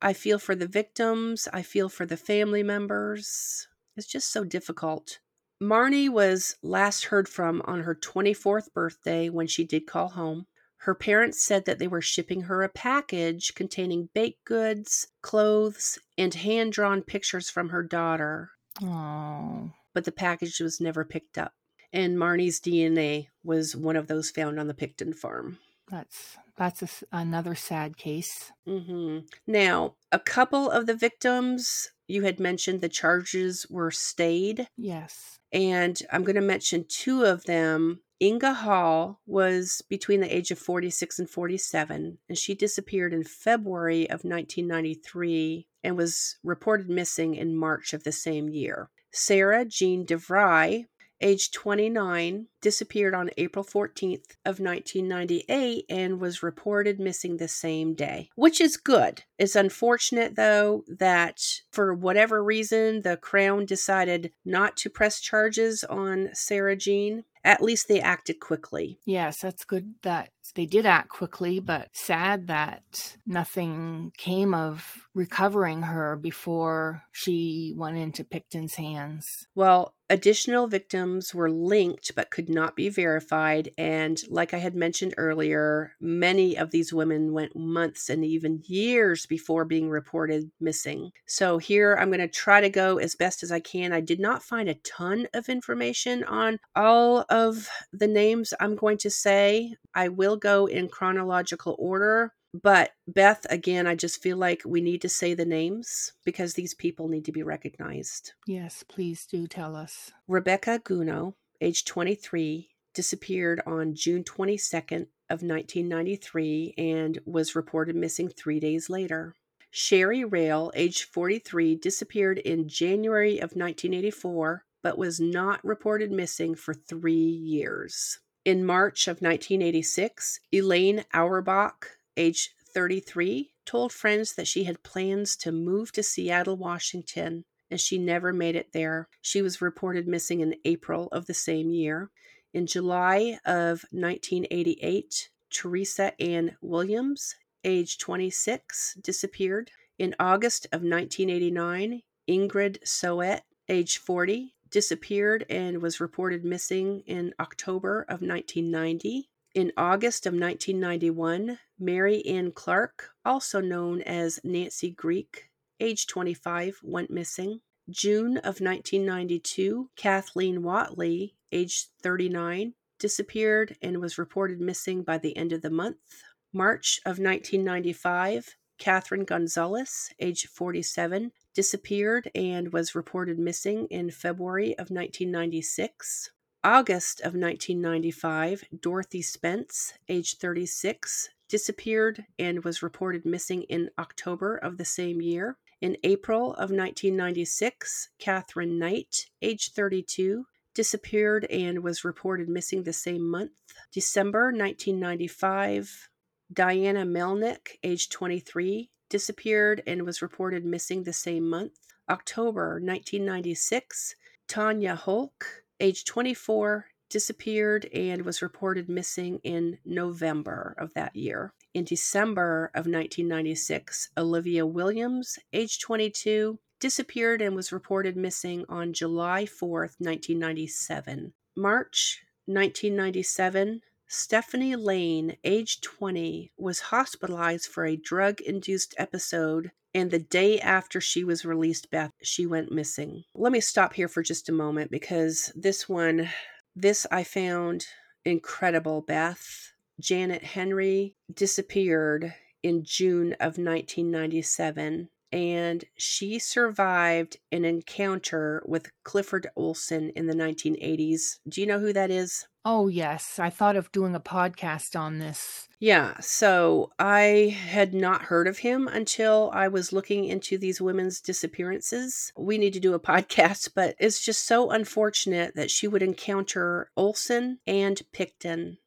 I 0.00 0.14
feel 0.14 0.38
for 0.38 0.54
the 0.54 0.66
victims. 0.66 1.48
I 1.52 1.62
feel 1.62 1.90
for 1.90 2.06
the 2.06 2.16
family 2.16 2.62
members. 2.62 3.68
It's 3.96 4.06
just 4.06 4.32
so 4.32 4.44
difficult. 4.44 5.18
Marnie 5.62 6.08
was 6.08 6.56
last 6.62 7.06
heard 7.06 7.28
from 7.28 7.62
on 7.64 7.82
her 7.82 7.94
24th 7.94 8.72
birthday 8.72 9.28
when 9.28 9.46
she 9.46 9.64
did 9.64 9.86
call 9.86 10.08
home. 10.08 10.46
Her 10.84 10.94
parents 10.94 11.42
said 11.42 11.64
that 11.64 11.78
they 11.78 11.88
were 11.88 12.02
shipping 12.02 12.42
her 12.42 12.62
a 12.62 12.68
package 12.68 13.54
containing 13.54 14.10
baked 14.12 14.44
goods, 14.44 15.08
clothes, 15.22 15.98
and 16.18 16.34
hand 16.34 16.74
drawn 16.74 17.00
pictures 17.00 17.48
from 17.48 17.70
her 17.70 17.82
daughter. 17.82 18.50
Oh. 18.82 19.70
But 19.94 20.04
the 20.04 20.12
package 20.12 20.60
was 20.60 20.82
never 20.82 21.02
picked 21.02 21.38
up. 21.38 21.54
And 21.90 22.18
Marnie's 22.18 22.60
DNA 22.60 23.28
was 23.42 23.74
one 23.74 23.96
of 23.96 24.08
those 24.08 24.30
found 24.30 24.60
on 24.60 24.66
the 24.66 24.74
Pickton 24.74 25.14
farm. 25.14 25.58
That's 25.88 26.36
that's 26.56 26.82
a, 26.82 26.88
another 27.16 27.54
sad 27.54 27.96
case. 27.96 28.52
Mm-hmm. 28.68 29.20
Now, 29.46 29.94
a 30.12 30.18
couple 30.18 30.70
of 30.70 30.84
the 30.84 30.94
victims 30.94 31.88
you 32.06 32.24
had 32.24 32.38
mentioned 32.38 32.82
the 32.82 32.90
charges 32.90 33.66
were 33.70 33.90
stayed. 33.90 34.68
Yes. 34.76 35.38
And 35.50 35.98
I'm 36.12 36.24
going 36.24 36.34
to 36.36 36.42
mention 36.42 36.84
two 36.86 37.24
of 37.24 37.44
them 37.44 38.00
Inga 38.22 38.54
Hall 38.54 39.20
was 39.26 39.82
between 39.88 40.20
the 40.20 40.34
age 40.34 40.50
of 40.50 40.58
46 40.58 41.18
and 41.18 41.28
47, 41.28 42.18
and 42.28 42.38
she 42.38 42.54
disappeared 42.54 43.12
in 43.12 43.24
February 43.24 44.04
of 44.04 44.24
1993 44.24 45.66
and 45.82 45.96
was 45.96 46.36
reported 46.42 46.88
missing 46.88 47.34
in 47.34 47.56
March 47.56 47.92
of 47.92 48.04
the 48.04 48.12
same 48.12 48.48
year. 48.48 48.90
Sarah 49.12 49.64
Jean 49.64 50.06
DeVry, 50.06 50.86
age 51.20 51.50
29, 51.50 52.46
disappeared 52.60 53.14
on 53.14 53.30
April 53.36 53.64
14th 53.64 54.36
of 54.44 54.60
1998 54.60 55.84
and 55.88 56.20
was 56.20 56.42
reported 56.42 56.98
missing 56.98 57.36
the 57.36 57.48
same 57.48 57.94
day, 57.94 58.28
which 58.34 58.60
is 58.60 58.76
good. 58.76 59.22
It's 59.38 59.56
unfortunate 59.56 60.36
though 60.36 60.84
that 60.88 61.40
for 61.70 61.94
whatever 61.94 62.42
reason 62.42 63.02
the 63.02 63.16
crown 63.16 63.66
decided 63.66 64.32
not 64.44 64.76
to 64.78 64.90
press 64.90 65.20
charges 65.20 65.84
on 65.84 66.30
Sarah 66.32 66.76
Jean 66.76 67.24
at 67.44 67.62
least 67.62 67.88
they 67.88 68.00
acted 68.00 68.40
quickly. 68.40 68.98
Yes, 69.04 69.40
that's 69.40 69.64
good 69.64 69.94
that 70.02 70.30
they 70.52 70.66
did 70.66 70.86
act 70.86 71.08
quickly, 71.08 71.60
but 71.60 71.88
sad 71.92 72.46
that 72.48 73.16
nothing 73.26 74.12
came 74.16 74.54
of 74.54 75.08
recovering 75.14 75.82
her 75.82 76.16
before 76.16 77.02
she 77.12 77.72
went 77.76 77.96
into 77.96 78.24
Pickton's 78.24 78.74
hands. 78.74 79.46
Well, 79.54 79.94
additional 80.10 80.66
victims 80.66 81.34
were 81.34 81.50
linked 81.50 82.14
but 82.14 82.30
could 82.30 82.48
not 82.48 82.76
be 82.76 82.88
verified. 82.88 83.70
And 83.78 84.20
like 84.28 84.52
I 84.52 84.58
had 84.58 84.74
mentioned 84.74 85.14
earlier, 85.16 85.92
many 86.00 86.56
of 86.58 86.70
these 86.70 86.92
women 86.92 87.32
went 87.32 87.56
months 87.56 88.10
and 88.10 88.24
even 88.24 88.62
years 88.66 89.26
before 89.26 89.64
being 89.64 89.88
reported 89.88 90.50
missing. 90.60 91.10
So 91.26 91.58
here 91.58 91.96
I'm 91.98 92.08
going 92.08 92.20
to 92.20 92.28
try 92.28 92.60
to 92.60 92.68
go 92.68 92.98
as 92.98 93.14
best 93.14 93.42
as 93.42 93.50
I 93.50 93.60
can. 93.60 93.92
I 93.92 94.00
did 94.00 94.20
not 94.20 94.42
find 94.42 94.68
a 94.68 94.74
ton 94.74 95.26
of 95.32 95.48
information 95.48 96.24
on 96.24 96.58
all 96.76 97.24
of 97.30 97.68
the 97.92 98.08
names 98.08 98.52
I'm 98.60 98.76
going 98.76 98.98
to 98.98 99.10
say. 99.10 99.74
I 99.94 100.08
will 100.08 100.33
go 100.36 100.66
in 100.66 100.88
chronological 100.88 101.76
order. 101.78 102.32
But 102.62 102.92
Beth, 103.08 103.44
again, 103.50 103.86
I 103.86 103.96
just 103.96 104.22
feel 104.22 104.36
like 104.36 104.62
we 104.64 104.80
need 104.80 105.02
to 105.02 105.08
say 105.08 105.34
the 105.34 105.44
names 105.44 106.12
because 106.24 106.54
these 106.54 106.72
people 106.72 107.08
need 107.08 107.24
to 107.24 107.32
be 107.32 107.42
recognized. 107.42 108.32
Yes, 108.46 108.84
please 108.88 109.26
do 109.26 109.48
tell 109.48 109.74
us. 109.74 110.12
Rebecca 110.28 110.80
Guno, 110.84 111.34
age 111.60 111.84
23, 111.84 112.70
disappeared 112.94 113.60
on 113.66 113.96
June 113.96 114.22
22nd 114.22 115.08
of 115.30 115.42
1993 115.42 116.74
and 116.78 117.18
was 117.26 117.56
reported 117.56 117.96
missing 117.96 118.28
3 118.28 118.60
days 118.60 118.88
later. 118.88 119.34
Sherry 119.70 120.24
Rail, 120.24 120.70
age 120.76 121.02
43, 121.02 121.74
disappeared 121.74 122.38
in 122.38 122.68
January 122.68 123.38
of 123.38 123.56
1984 123.56 124.64
but 124.84 124.98
was 124.98 125.18
not 125.18 125.64
reported 125.64 126.12
missing 126.12 126.54
for 126.54 126.74
3 126.74 127.12
years. 127.12 128.20
In 128.44 128.66
March 128.66 129.08
of 129.08 129.22
1986, 129.22 130.40
Elaine 130.52 131.06
Auerbach, 131.14 131.96
age 132.14 132.50
33, 132.74 133.52
told 133.64 133.90
friends 133.90 134.34
that 134.34 134.46
she 134.46 134.64
had 134.64 134.82
plans 134.82 135.34
to 135.36 135.50
move 135.50 135.92
to 135.92 136.02
Seattle, 136.02 136.58
Washington, 136.58 137.44
and 137.70 137.80
she 137.80 137.96
never 137.96 138.34
made 138.34 138.54
it 138.54 138.72
there. 138.72 139.08
She 139.22 139.40
was 139.40 139.62
reported 139.62 140.06
missing 140.06 140.40
in 140.40 140.56
April 140.66 141.08
of 141.10 141.24
the 141.24 141.32
same 141.32 141.70
year. 141.70 142.10
In 142.52 142.66
July 142.66 143.38
of 143.46 143.86
1988, 143.92 145.30
Teresa 145.50 146.20
Ann 146.20 146.58
Williams, 146.60 147.36
age 147.64 147.96
26, 147.96 148.98
disappeared. 149.02 149.70
In 149.98 150.14
August 150.20 150.66
of 150.66 150.82
1989, 150.82 152.02
Ingrid 152.28 152.86
Soet, 152.86 153.42
age 153.70 153.96
40, 153.96 154.54
disappeared 154.74 155.46
and 155.48 155.80
was 155.80 156.00
reported 156.00 156.44
missing 156.44 157.00
in 157.06 157.32
October 157.38 158.00
of 158.08 158.20
1990. 158.20 159.30
In 159.54 159.70
August 159.76 160.26
of 160.26 160.32
1991, 160.34 161.60
Mary 161.78 162.26
Ann 162.26 162.50
Clark, 162.50 163.10
also 163.24 163.60
known 163.60 164.02
as 164.02 164.40
Nancy 164.42 164.90
Greek, 164.90 165.48
age 165.78 166.08
25, 166.08 166.80
went 166.82 167.08
missing. 167.08 167.60
June 167.88 168.38
of 168.38 168.60
1992, 168.60 169.90
Kathleen 169.94 170.62
Wattley, 170.62 171.34
age 171.52 171.86
39, 172.02 172.74
disappeared 172.98 173.76
and 173.80 174.00
was 174.00 174.18
reported 174.18 174.60
missing 174.60 175.04
by 175.04 175.18
the 175.18 175.36
end 175.36 175.52
of 175.52 175.62
the 175.62 175.70
month. 175.70 176.24
March 176.52 176.98
of 177.06 177.20
1995, 177.20 178.56
Catherine 178.78 179.24
Gonzalez, 179.24 180.10
age 180.18 180.48
47, 180.48 181.30
disappeared 181.54 182.30
and 182.34 182.72
was 182.72 182.94
reported 182.94 183.38
missing 183.38 183.86
in 183.90 184.10
February 184.10 184.72
of 184.72 184.90
1996. 184.90 186.30
August 186.62 187.20
of 187.20 187.34
1995, 187.34 188.64
Dorothy 188.80 189.22
Spence, 189.22 189.94
age 190.08 190.38
36, 190.38 191.28
disappeared 191.48 192.24
and 192.38 192.64
was 192.64 192.82
reported 192.82 193.24
missing 193.24 193.62
in 193.64 193.90
October 193.98 194.56
of 194.56 194.78
the 194.78 194.84
same 194.84 195.20
year. 195.20 195.58
In 195.80 195.96
April 196.02 196.52
of 196.54 196.70
1996, 196.70 198.08
Catherine 198.18 198.78
Knight, 198.78 199.26
age 199.42 199.72
32, 199.72 200.46
disappeared 200.74 201.44
and 201.44 201.82
was 201.82 202.04
reported 202.04 202.48
missing 202.48 202.82
the 202.82 202.92
same 202.92 203.28
month. 203.30 203.52
December 203.92 204.46
1995, 204.46 206.08
Diana 206.52 207.04
Melnick, 207.04 207.78
age 207.82 208.08
23, 208.08 208.90
disappeared 209.14 209.80
and 209.86 210.02
was 210.02 210.20
reported 210.20 210.64
missing 210.64 211.04
the 211.04 211.12
same 211.12 211.48
month. 211.48 211.78
October 212.10 212.80
1996, 212.82 214.16
Tanya 214.48 214.96
Holk, 214.96 215.62
age 215.78 216.04
24, 216.04 216.86
disappeared 217.08 217.88
and 217.94 218.22
was 218.22 218.42
reported 218.42 218.88
missing 218.88 219.38
in 219.44 219.78
November 219.84 220.74
of 220.78 220.92
that 220.94 221.14
year. 221.14 221.52
In 221.74 221.84
December 221.84 222.72
of 222.74 222.88
1996, 222.88 224.10
Olivia 224.16 224.66
Williams, 224.66 225.38
age 225.52 225.78
22, 225.78 226.58
disappeared 226.80 227.40
and 227.40 227.54
was 227.54 227.70
reported 227.70 228.16
missing 228.16 228.64
on 228.68 228.92
July 228.92 229.44
4th, 229.44 229.94
1997. 230.00 231.32
March 231.56 232.24
1997, 232.46 233.80
Stephanie 234.06 234.76
Lane, 234.76 235.36
age 235.44 235.80
20, 235.80 236.52
was 236.56 236.80
hospitalized 236.80 237.66
for 237.66 237.84
a 237.84 237.96
drug 237.96 238.40
induced 238.40 238.94
episode, 238.98 239.70
and 239.94 240.10
the 240.10 240.18
day 240.18 240.60
after 240.60 241.00
she 241.00 241.24
was 241.24 241.44
released, 241.44 241.90
Beth, 241.90 242.10
she 242.22 242.46
went 242.46 242.72
missing. 242.72 243.24
Let 243.34 243.52
me 243.52 243.60
stop 243.60 243.94
here 243.94 244.08
for 244.08 244.22
just 244.22 244.48
a 244.48 244.52
moment 244.52 244.90
because 244.90 245.52
this 245.54 245.88
one, 245.88 246.28
this 246.76 247.06
I 247.10 247.24
found 247.24 247.86
incredible, 248.24 249.00
Beth. 249.00 249.72
Janet 250.00 250.42
Henry 250.42 251.16
disappeared 251.32 252.34
in 252.62 252.82
June 252.84 253.32
of 253.34 253.58
1997 253.58 255.08
and 255.34 255.84
she 255.96 256.38
survived 256.38 257.38
an 257.50 257.64
encounter 257.64 258.62
with 258.66 258.92
Clifford 259.02 259.48
Olson 259.56 260.10
in 260.10 260.28
the 260.28 260.34
1980s. 260.34 261.38
Do 261.48 261.60
you 261.60 261.66
know 261.66 261.80
who 261.80 261.92
that 261.92 262.08
is? 262.08 262.46
Oh, 262.64 262.88
yes. 262.88 263.38
I 263.38 263.50
thought 263.50 263.76
of 263.76 263.92
doing 263.92 264.14
a 264.14 264.20
podcast 264.20 264.98
on 264.98 265.18
this. 265.18 265.68
Yeah, 265.80 266.18
so 266.20 266.92
I 266.98 267.56
had 267.68 267.92
not 267.92 268.22
heard 268.22 268.46
of 268.46 268.58
him 268.58 268.88
until 268.88 269.50
I 269.52 269.68
was 269.68 269.92
looking 269.92 270.24
into 270.24 270.56
these 270.56 270.80
women's 270.80 271.20
disappearances. 271.20 272.32
We 272.38 272.56
need 272.56 272.72
to 272.72 272.80
do 272.80 272.94
a 272.94 273.00
podcast, 273.12 273.70
but 273.74 273.96
it's 273.98 274.24
just 274.24 274.46
so 274.46 274.70
unfortunate 274.70 275.56
that 275.56 275.70
she 275.70 275.86
would 275.86 276.02
encounter 276.02 276.90
Olson 276.96 277.58
and 277.66 278.00
Pickton 278.12 278.78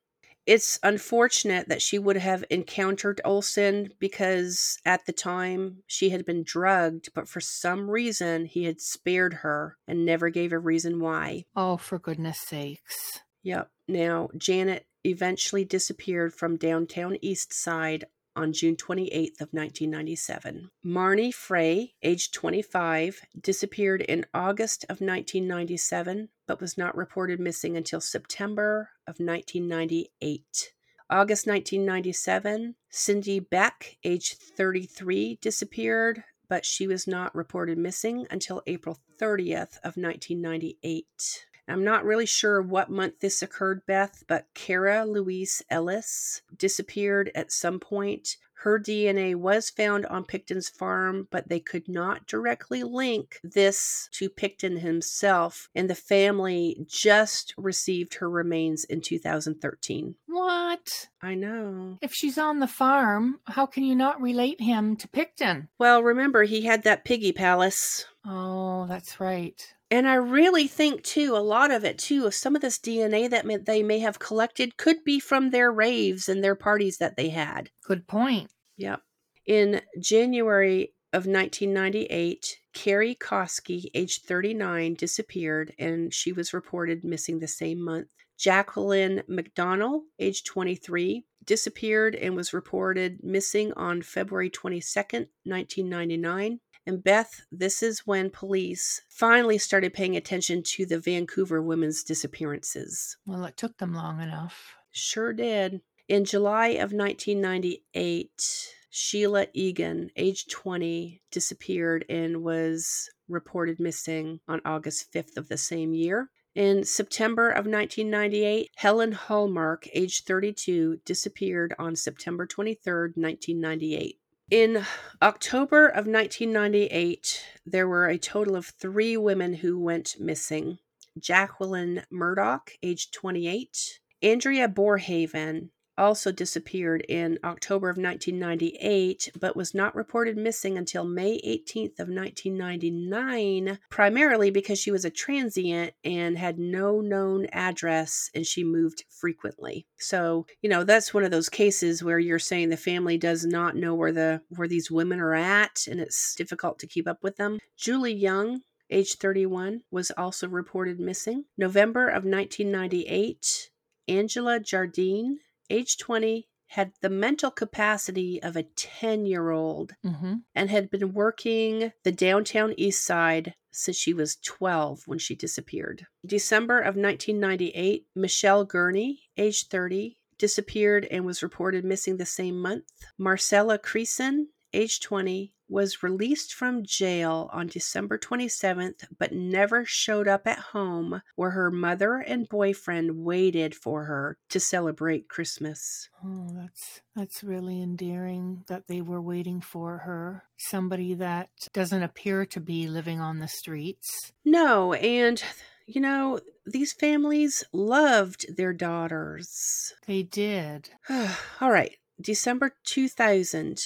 it's 0.48 0.80
unfortunate 0.82 1.68
that 1.68 1.82
she 1.82 2.00
would 2.00 2.16
have 2.16 2.46
encountered 2.50 3.20
Olson 3.26 3.90
because 4.00 4.80
at 4.86 5.06
the 5.06 5.12
time 5.12 5.84
she 5.88 6.10
had 6.10 6.26
been 6.26 6.42
drugged, 6.42 7.10
but 7.14 7.28
for 7.28 7.42
some 7.42 7.92
reason 7.92 8.46
he 8.46 8.64
had 8.64 8.80
spared 8.80 9.34
her 9.36 9.78
and 9.88 10.06
never 10.06 10.30
gave 10.30 10.54
a 10.54 10.58
reason 10.58 11.02
why. 11.02 11.44
Oh, 11.54 11.76
for 11.76 12.00
goodness 12.00 12.40
sakes. 12.40 13.20
Yep. 13.48 13.70
Now, 13.88 14.28
Janet 14.38 14.86
eventually 15.06 15.64
disappeared 15.64 16.34
from 16.34 16.58
downtown 16.58 17.16
East 17.22 17.54
Side 17.54 18.04
on 18.36 18.52
June 18.52 18.76
28th 18.76 19.40
of 19.40 19.54
1997. 19.54 20.70
Marnie 20.86 21.34
Frey, 21.34 21.94
age 22.04 22.30
25, 22.32 23.22
disappeared 23.40 24.02
in 24.02 24.26
August 24.34 24.84
of 24.90 25.00
1997 25.00 26.28
but 26.46 26.60
was 26.60 26.78
not 26.78 26.98
reported 26.98 27.40
missing 27.40 27.78
until 27.78 28.02
September 28.02 28.90
of 29.08 29.16
1998. 29.18 30.74
August 31.10 31.48
1997, 31.48 32.76
Cindy 32.90 33.40
Beck, 33.40 33.96
age 34.04 34.36
33, 34.36 35.40
disappeared, 35.42 36.22
but 36.50 36.66
she 36.66 36.86
was 36.86 37.08
not 37.08 37.34
reported 37.34 37.78
missing 37.78 38.28
until 38.30 38.62
April 38.68 39.00
30th 39.22 39.78
of 39.86 39.96
1998. 39.96 41.47
I'm 41.68 41.84
not 41.84 42.06
really 42.06 42.26
sure 42.26 42.62
what 42.62 42.90
month 42.90 43.20
this 43.20 43.42
occurred, 43.42 43.86
Beth, 43.86 44.24
but 44.28 44.48
Kara 44.54 45.06
Louise 45.06 45.62
Ellis 45.70 46.42
disappeared 46.58 47.32
at 47.36 47.52
some 47.52 47.80
point. 47.80 48.38
Her 48.62 48.80
DNA 48.80 49.36
was 49.36 49.70
found 49.70 50.08
on 50.08 50.26
Pickton's 50.26 50.68
farm, 50.68 51.28
but 51.30 51.48
they 51.48 51.60
could 51.60 51.88
not 51.88 52.26
directly 52.26 52.82
link 52.84 53.40
this 53.44 54.10
to 54.14 54.30
Pickton 54.30 54.80
himself, 54.80 55.70
and 55.76 55.88
the 55.88 55.96
family 55.96 56.76
just 56.88 57.54
received 57.56 58.16
her 58.16 58.30
remains 58.30 58.84
in 58.84 59.02
2013. 59.02 60.16
What? 60.26 61.08
I 61.22 61.36
know. 61.36 62.00
If 62.02 62.14
she's 62.14 62.38
on 62.40 62.60
the 62.60 62.68
farm, 62.68 63.40
how 63.46 63.68
can 63.68 63.84
you 63.84 63.96
not 63.96 64.20
relate 64.20 64.60
him 64.60 64.96
to 64.98 65.08
Pickton? 65.08 65.68
Well, 65.78 66.02
remember, 66.02 66.44
he 66.44 66.64
had 66.64 66.84
that 66.84 67.06
piggy 67.06 67.32
palace. 67.32 68.06
Oh, 68.26 68.88
that's 68.88 69.20
right. 69.20 69.74
And 69.90 70.08
I 70.08 70.16
really 70.16 70.68
think, 70.68 71.04
too, 71.04 71.36
a 71.36 71.40
lot 71.40 71.72
of 71.72 71.86
it, 71.86 71.98
too, 71.98 72.26
of 72.26 72.36
some 72.36 72.56
of 72.56 72.62
this 72.62 72.78
DNA 72.78 73.30
that 73.30 73.46
may, 73.46 73.58
they 73.58 73.84
may 73.84 74.00
have 74.00 74.20
collected 74.20 74.78
could 74.78 75.04
be 75.06 75.20
from 75.20 75.50
their 75.50 75.72
raves 75.72 76.28
and 76.28 76.44
their 76.44 76.56
parties 76.56 76.98
that 76.98 77.16
they 77.16 77.30
had. 77.30 77.70
Good 77.86 78.06
point. 78.08 78.52
Yep. 78.78 79.02
In 79.46 79.82
January 80.00 80.94
of 81.14 81.26
1998, 81.26 82.58
Kerry 82.74 83.16
Koski, 83.16 83.86
age 83.94 84.22
39, 84.24 84.96
disappeared 84.96 85.74
and 85.80 86.14
she 86.14 86.34
was 86.34 86.54
reported 86.54 87.06
missing 87.06 87.40
the 87.40 87.48
same 87.48 87.82
month. 87.82 88.08
Jacqueline 88.38 89.24
McDonald, 89.28 90.04
age 90.20 90.44
23, 90.44 91.26
disappeared 91.44 92.14
and 92.14 92.36
was 92.36 92.54
reported 92.54 93.24
missing 93.24 93.74
on 93.74 94.02
February 94.02 94.50
22nd, 94.50 95.30
1999. 95.44 96.60
And 96.88 97.04
Beth, 97.04 97.42
this 97.52 97.84
is 97.84 98.08
when 98.08 98.30
police 98.30 99.02
finally 99.10 99.58
started 99.58 99.94
paying 99.94 100.16
attention 100.16 100.64
to 100.64 100.86
the 100.86 100.98
Vancouver 100.98 101.62
women's 101.62 102.02
disappearances. 102.02 103.18
Well, 103.26 103.44
it 103.44 103.58
took 103.58 103.78
them 103.78 103.94
long 103.94 104.22
enough. 104.22 104.74
Sure 104.92 105.34
did. 105.34 105.82
In 106.08 106.24
July 106.24 106.68
of 106.68 106.94
1998, 106.94 108.74
Sheila 108.90 109.48
Egan, 109.52 110.12
age 110.16 110.48
20, 110.48 111.22
disappeared 111.30 112.06
and 112.08 112.42
was 112.42 113.10
reported 113.28 113.82
missing 113.82 114.40
on 114.48 114.62
August 114.64 115.12
5th 115.12 115.36
of 115.36 115.50
the 115.50 115.58
same 115.58 115.94
year. 115.94 116.30
In 116.56 116.86
September 116.86 117.50
of 117.50 117.68
1998, 117.68 118.72
Helen 118.78 119.12
Hallmark, 119.12 119.90
age 119.94 120.24
32, 120.24 121.02
disappeared 121.04 121.76
on 121.78 121.98
September 121.98 122.48
23rd, 122.48 123.18
1998. 123.18 124.20
In 124.50 124.86
October 125.22 125.88
of 125.88 126.08
1998, 126.08 127.44
there 127.66 127.86
were 127.86 128.08
a 128.08 128.18
total 128.18 128.56
of 128.56 128.68
three 128.68 129.18
women 129.18 129.56
who 129.56 129.78
went 129.78 130.16
missing. 130.22 130.78
Jacqueline 131.20 132.04
Murdock, 132.10 132.72
age 132.82 133.12
28, 133.12 134.00
Andrea 134.22 134.70
Borhaven, 134.70 135.72
also 135.98 136.32
disappeared 136.32 137.06
in 137.08 137.40
October 137.44 137.90
of 137.90 137.98
1998, 137.98 139.32
but 139.40 139.56
was 139.56 139.74
not 139.74 139.96
reported 139.96 140.38
missing 140.38 140.78
until 140.78 141.04
May 141.04 141.40
18th 141.42 142.00
of 142.00 142.10
1999, 142.10 143.80
primarily 143.90 144.52
because 144.52 144.80
she 144.80 144.92
was 144.92 145.06
a 145.06 145.10
transient 145.10 145.94
and 146.04 146.38
had 146.38 146.60
no 146.60 147.02
known 147.02 147.48
address 147.52 148.30
and 148.36 148.46
she 148.46 148.64
moved 148.64 149.04
frequently. 149.10 149.86
So, 149.98 150.46
you 150.62 150.70
know, 150.70 150.84
that's 150.84 151.14
one 151.14 151.24
of 151.24 151.32
those 151.32 151.50
cases 151.50 152.04
where 152.04 152.20
you're 152.20 152.40
saying 152.40 152.70
the 152.70 152.78
family 152.78 153.18
does 153.18 153.46
not 153.46 153.76
know 153.76 153.96
where 153.96 154.12
the 154.12 154.42
where 154.50 154.68
these 154.68 154.92
women 154.92 155.20
are 155.20 155.36
at 155.36 155.88
and 155.90 156.00
it's 156.00 156.36
difficult 156.36 156.80
to 156.80 156.88
keep 156.88 157.08
up 157.08 157.24
with 157.24 157.38
them. 157.38 157.60
Julie 157.78 158.14
Young 158.14 158.62
age 158.90 159.16
31, 159.16 159.82
was 159.92 160.12
also 160.12 160.48
reported 160.48 161.00
missing. 161.00 161.46
November 161.58 162.08
of 162.08 162.24
1998, 162.24 163.70
Angela 164.08 164.60
Jardine, 164.60 165.40
age 165.70 165.98
20, 165.98 166.48
had 166.72 166.92
the 167.02 167.10
mental 167.10 167.50
capacity 167.50 168.42
of 168.44 168.56
a 168.58 168.64
10 168.64 169.26
year 169.26 169.52
old 169.52 169.94
Mm-hmm. 170.06 170.36
and 170.54 170.70
had 170.70 170.90
been 170.90 171.14
working 171.14 171.92
the 172.04 172.12
downtown 172.12 172.74
east 172.78 173.04
side 173.06 173.54
since 173.72 173.96
she 173.96 174.14
was 174.14 174.38
12 174.44 175.02
when 175.06 175.20
she 175.20 175.36
disappeared. 175.36 176.06
December 176.26 176.80
of 176.80 176.96
1998, 176.96 178.06
Michelle 178.16 178.66
Gurney, 178.66 179.22
age 179.38 179.68
30, 179.68 180.18
disappeared 180.38 181.06
and 181.10 181.26
was 181.26 181.42
reported 181.44 181.86
missing 181.86 182.18
the 182.18 182.26
same 182.26 182.60
month. 182.60 182.86
Marcella 183.18 183.78
Creison, 183.80 184.48
age 184.74 185.00
20, 185.00 185.54
was 185.70 186.04
released 186.04 186.54
from 186.54 186.86
jail 186.86 187.50
on 187.52 187.68
December 187.68 188.18
27th, 188.18 189.06
but 189.18 189.34
never 189.34 189.86
showed 189.86 190.28
up 190.28 190.48
at 190.48 190.60
home 190.60 191.22
where 191.36 191.52
her 191.52 191.72
mother 191.72 192.18
and 192.18 192.50
boyfriend 192.50 193.24
waited 193.24 193.76
for 193.76 194.06
her 194.06 194.38
to 194.50 194.60
celebrate 194.60 195.28
Christmas. 195.28 196.10
Oh, 196.24 196.48
that's 196.54 197.02
that's 197.16 197.44
really 197.44 197.82
endearing 197.82 198.64
that 198.68 198.88
they 198.88 199.02
were 199.02 199.22
waiting 199.22 199.62
for 199.62 200.00
her. 200.00 200.44
Somebody 200.58 201.14
that 201.16 201.50
doesn't 201.74 202.04
appear 202.04 202.46
to 202.48 202.60
be 202.60 202.88
living 202.88 203.20
on 203.20 203.40
the 203.40 203.48
streets. 203.48 204.32
No, 204.46 204.94
and 204.94 205.44
you 205.86 206.02
know, 206.02 206.40
these 206.66 206.92
families 206.94 207.64
loved 207.72 208.58
their 208.58 208.74
daughters. 208.74 209.94
They 210.06 210.24
did. 210.24 210.90
All 211.62 211.72
right, 211.72 211.96
December 212.22 212.76
2000. 212.84 213.80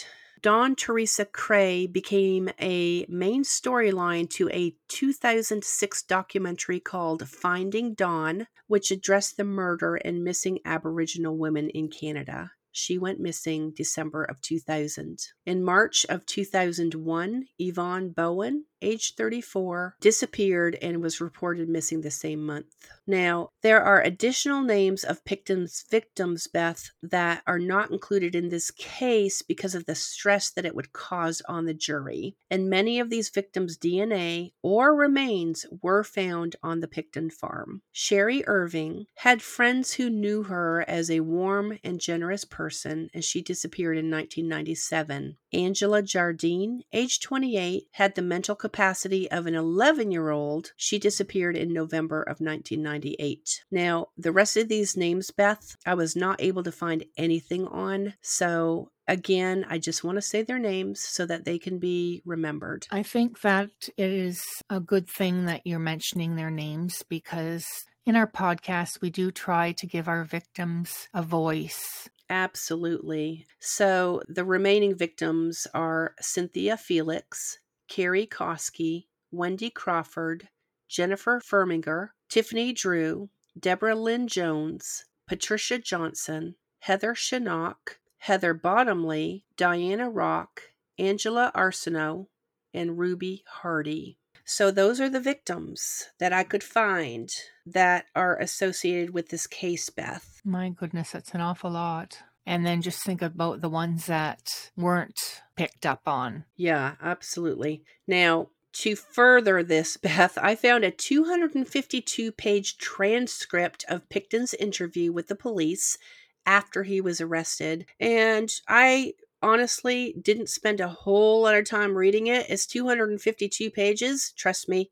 Dawn 0.44 0.76
Teresa 0.76 1.26
Crey 1.26 1.86
became 1.86 2.50
a 2.60 3.06
main 3.08 3.44
storyline 3.44 4.28
to 4.32 4.50
a 4.50 4.76
2006 4.88 6.02
documentary 6.04 6.80
called 6.80 7.30
Finding 7.30 7.94
Dawn, 7.94 8.48
which 8.66 8.90
addressed 8.90 9.38
the 9.38 9.44
murder 9.44 9.98
and 9.98 10.24
missing 10.24 10.58
Aboriginal 10.66 11.38
women 11.38 11.70
in 11.70 11.90
Canada. 11.90 12.54
She 12.72 12.98
went 12.98 13.20
missing 13.20 13.72
December 13.76 14.24
of 14.24 14.42
2000. 14.42 15.20
In 15.46 15.64
March 15.64 16.08
of 16.10 16.26
2001, 16.26 17.46
Yvonne 17.60 18.10
Bowen, 18.10 18.66
age 18.82 19.16
34, 19.16 19.96
disappeared 20.00 20.78
and 20.82 21.02
was 21.02 21.22
reported 21.22 21.70
missing 21.70 22.02
the 22.02 22.12
same 22.12 22.46
month. 22.46 22.76
Now, 23.08 23.50
there 23.62 23.82
are 23.82 24.02
additional 24.02 24.62
names 24.62 25.04
of 25.04 25.26
Pickton's 25.26 25.84
victims, 25.90 26.48
Beth, 26.48 26.92
that 27.02 27.44
are 27.46 27.60
not 27.60 27.92
included 27.92 28.36
in 28.36 28.50
this 28.50 28.72
case 28.72 29.42
because 29.42 29.76
of 29.76 29.86
the 29.86 29.96
stress 29.96 30.50
that 30.52 30.66
it 30.66 30.76
would 30.76 30.94
cause 30.94 31.42
on 31.48 31.66
the 31.66 31.74
jury. 31.74 32.36
And 32.50 32.70
many 32.70 33.00
of 33.00 33.10
these 33.10 33.30
victims' 33.30 33.78
DNA 33.78 34.54
or 34.62 34.96
remains 34.96 35.66
were 35.82 36.04
found 36.04 36.56
on 36.64 36.80
the 36.80 36.88
Pickton 36.88 37.32
farm. 37.32 37.82
Sherry 37.92 38.44
Irving 38.48 39.08
had 39.16 39.42
friends 39.42 39.94
who 39.94 40.10
knew 40.10 40.44
her 40.44 40.86
as 40.88 41.10
a 41.10 41.22
warm 41.22 41.78
and 41.84 42.00
generous 42.00 42.46
person, 42.46 43.10
and 43.14 43.24
she 43.24 43.42
disappeared 43.42 43.98
in 43.98 44.10
1997. 44.10 45.38
Angela 45.54 46.02
Jardine, 46.02 46.84
age 46.94 47.20
28, 47.20 47.88
had 47.92 48.16
the 48.16 48.22
mental 48.22 48.56
capacity 48.56 49.30
of 49.30 49.46
an 49.46 49.56
11 49.56 50.12
year 50.12 50.30
old. 50.30 50.72
She 50.76 51.00
disappeared 51.00 51.56
in 51.56 51.74
November 51.74 52.22
of 52.22 52.40
1998. 52.40 53.64
Now, 53.72 54.08
the 54.18 54.32
rest 54.32 54.58
of 54.58 54.70
these 54.70 54.98
names, 54.98 55.32
Beth, 55.32 55.76
I 55.86 55.94
was 55.94 56.16
not 56.16 56.42
able 56.42 56.64
to 56.64 56.72
find 56.72 57.06
anything 57.18 57.68
on. 57.68 58.14
So, 58.22 58.92
again, 59.08 59.66
I 59.70 59.78
just 59.78 60.04
want 60.04 60.18
to 60.18 60.22
say 60.22 60.42
their 60.42 60.60
names 60.60 61.02
so 61.02 61.26
that 61.26 61.46
they 61.46 61.60
can 61.60 61.80
be 61.80 62.22
remembered. 62.26 62.88
I 62.92 63.04
think 63.04 63.42
that 63.42 63.70
it 63.98 64.12
is 64.12 64.44
a 64.70 64.80
good 64.80 65.10
thing 65.10 65.46
that 65.46 65.62
you're 65.66 65.80
mentioning 65.80 66.36
their 66.36 66.52
names 66.52 67.04
because 67.10 67.66
in 68.06 68.16
our 68.16 68.28
podcast, 68.28 69.02
we 69.02 69.10
do 69.10 69.32
try 69.32 69.74
to 69.74 69.86
give 69.86 70.08
our 70.08 70.24
victims 70.24 71.08
a 71.14 71.22
voice. 71.22 72.10
Absolutely. 72.32 73.46
So 73.60 74.22
the 74.26 74.46
remaining 74.46 74.96
victims 74.96 75.68
are 75.74 76.16
Cynthia 76.22 76.78
Feliks, 76.78 77.58
Kerry 77.90 78.26
Koski, 78.26 79.08
Wendy 79.32 79.70
Crawford, 79.70 80.48
Jennifer 80.88 81.42
Furminger, 81.42 82.12
Tiffany 82.30 82.72
Drew, 82.72 83.30
Deborah 83.60 83.96
Lynn 83.96 84.30
Jones, 84.30 85.04
Patricia 85.28 85.78
Johnson, 85.78 86.56
Heather 86.80 87.16
Chinnock, 87.16 87.98
Heather 88.20 88.54
Bottomley, 88.54 89.44
Diana 89.58 90.10
Rock, 90.10 90.62
Angela 90.98 91.52
Arsenault, 91.54 92.28
and 92.74 92.98
Ruby 92.98 93.44
Hardy. 93.46 94.18
So, 94.46 94.72
those 94.72 95.00
are 95.00 95.10
the 95.10 95.20
victims 95.20 96.10
that 96.20 96.34
I 96.34 96.44
could 96.44 96.64
find 96.64 97.30
that 97.66 98.06
are 98.16 98.38
associated 98.40 99.14
with 99.14 99.30
this 99.30 99.48
case, 99.48 99.90
Beth. 99.90 100.42
My 100.44 100.70
goodness, 100.70 101.12
that's 101.12 101.34
an 101.34 101.42
awful 101.42 101.72
lot. 101.72 102.20
And 102.46 102.66
then 102.66 102.82
just 102.82 103.04
think 103.04 103.22
about 103.22 103.62
the 103.62 103.70
ones 103.70 104.08
that 104.08 104.72
weren't 104.76 105.42
picked 105.56 105.86
up 105.86 106.02
on. 106.08 106.46
Yeah, 106.56 106.96
absolutely. 107.02 107.84
Now, 108.08 108.50
to 108.74 108.96
further 108.96 109.64
this, 109.64 109.98
Beth, 110.02 110.38
I 110.42 110.56
found 110.56 110.84
a 110.84 110.92
252 110.92 112.32
page 112.32 112.78
transcript 112.78 113.86
of 113.88 114.10
Pickton's 114.10 114.54
interview 114.56 115.12
with 115.12 115.28
the 115.28 115.36
police 115.36 115.98
after 116.46 116.84
he 116.84 117.00
was 117.00 117.22
arrested. 117.22 117.86
And 118.00 118.50
I 118.68 119.14
honestly 119.42 120.16
didn't 120.22 120.50
spend 120.50 120.80
a 120.80 120.88
whole 120.88 121.44
lot 121.44 121.56
of 121.56 121.66
time 121.66 121.98
reading 121.98 122.28
it. 122.28 122.50
It's 122.50 122.66
252 122.66 123.72
pages. 123.72 124.34
Trust 124.36 124.70
me, 124.70 124.90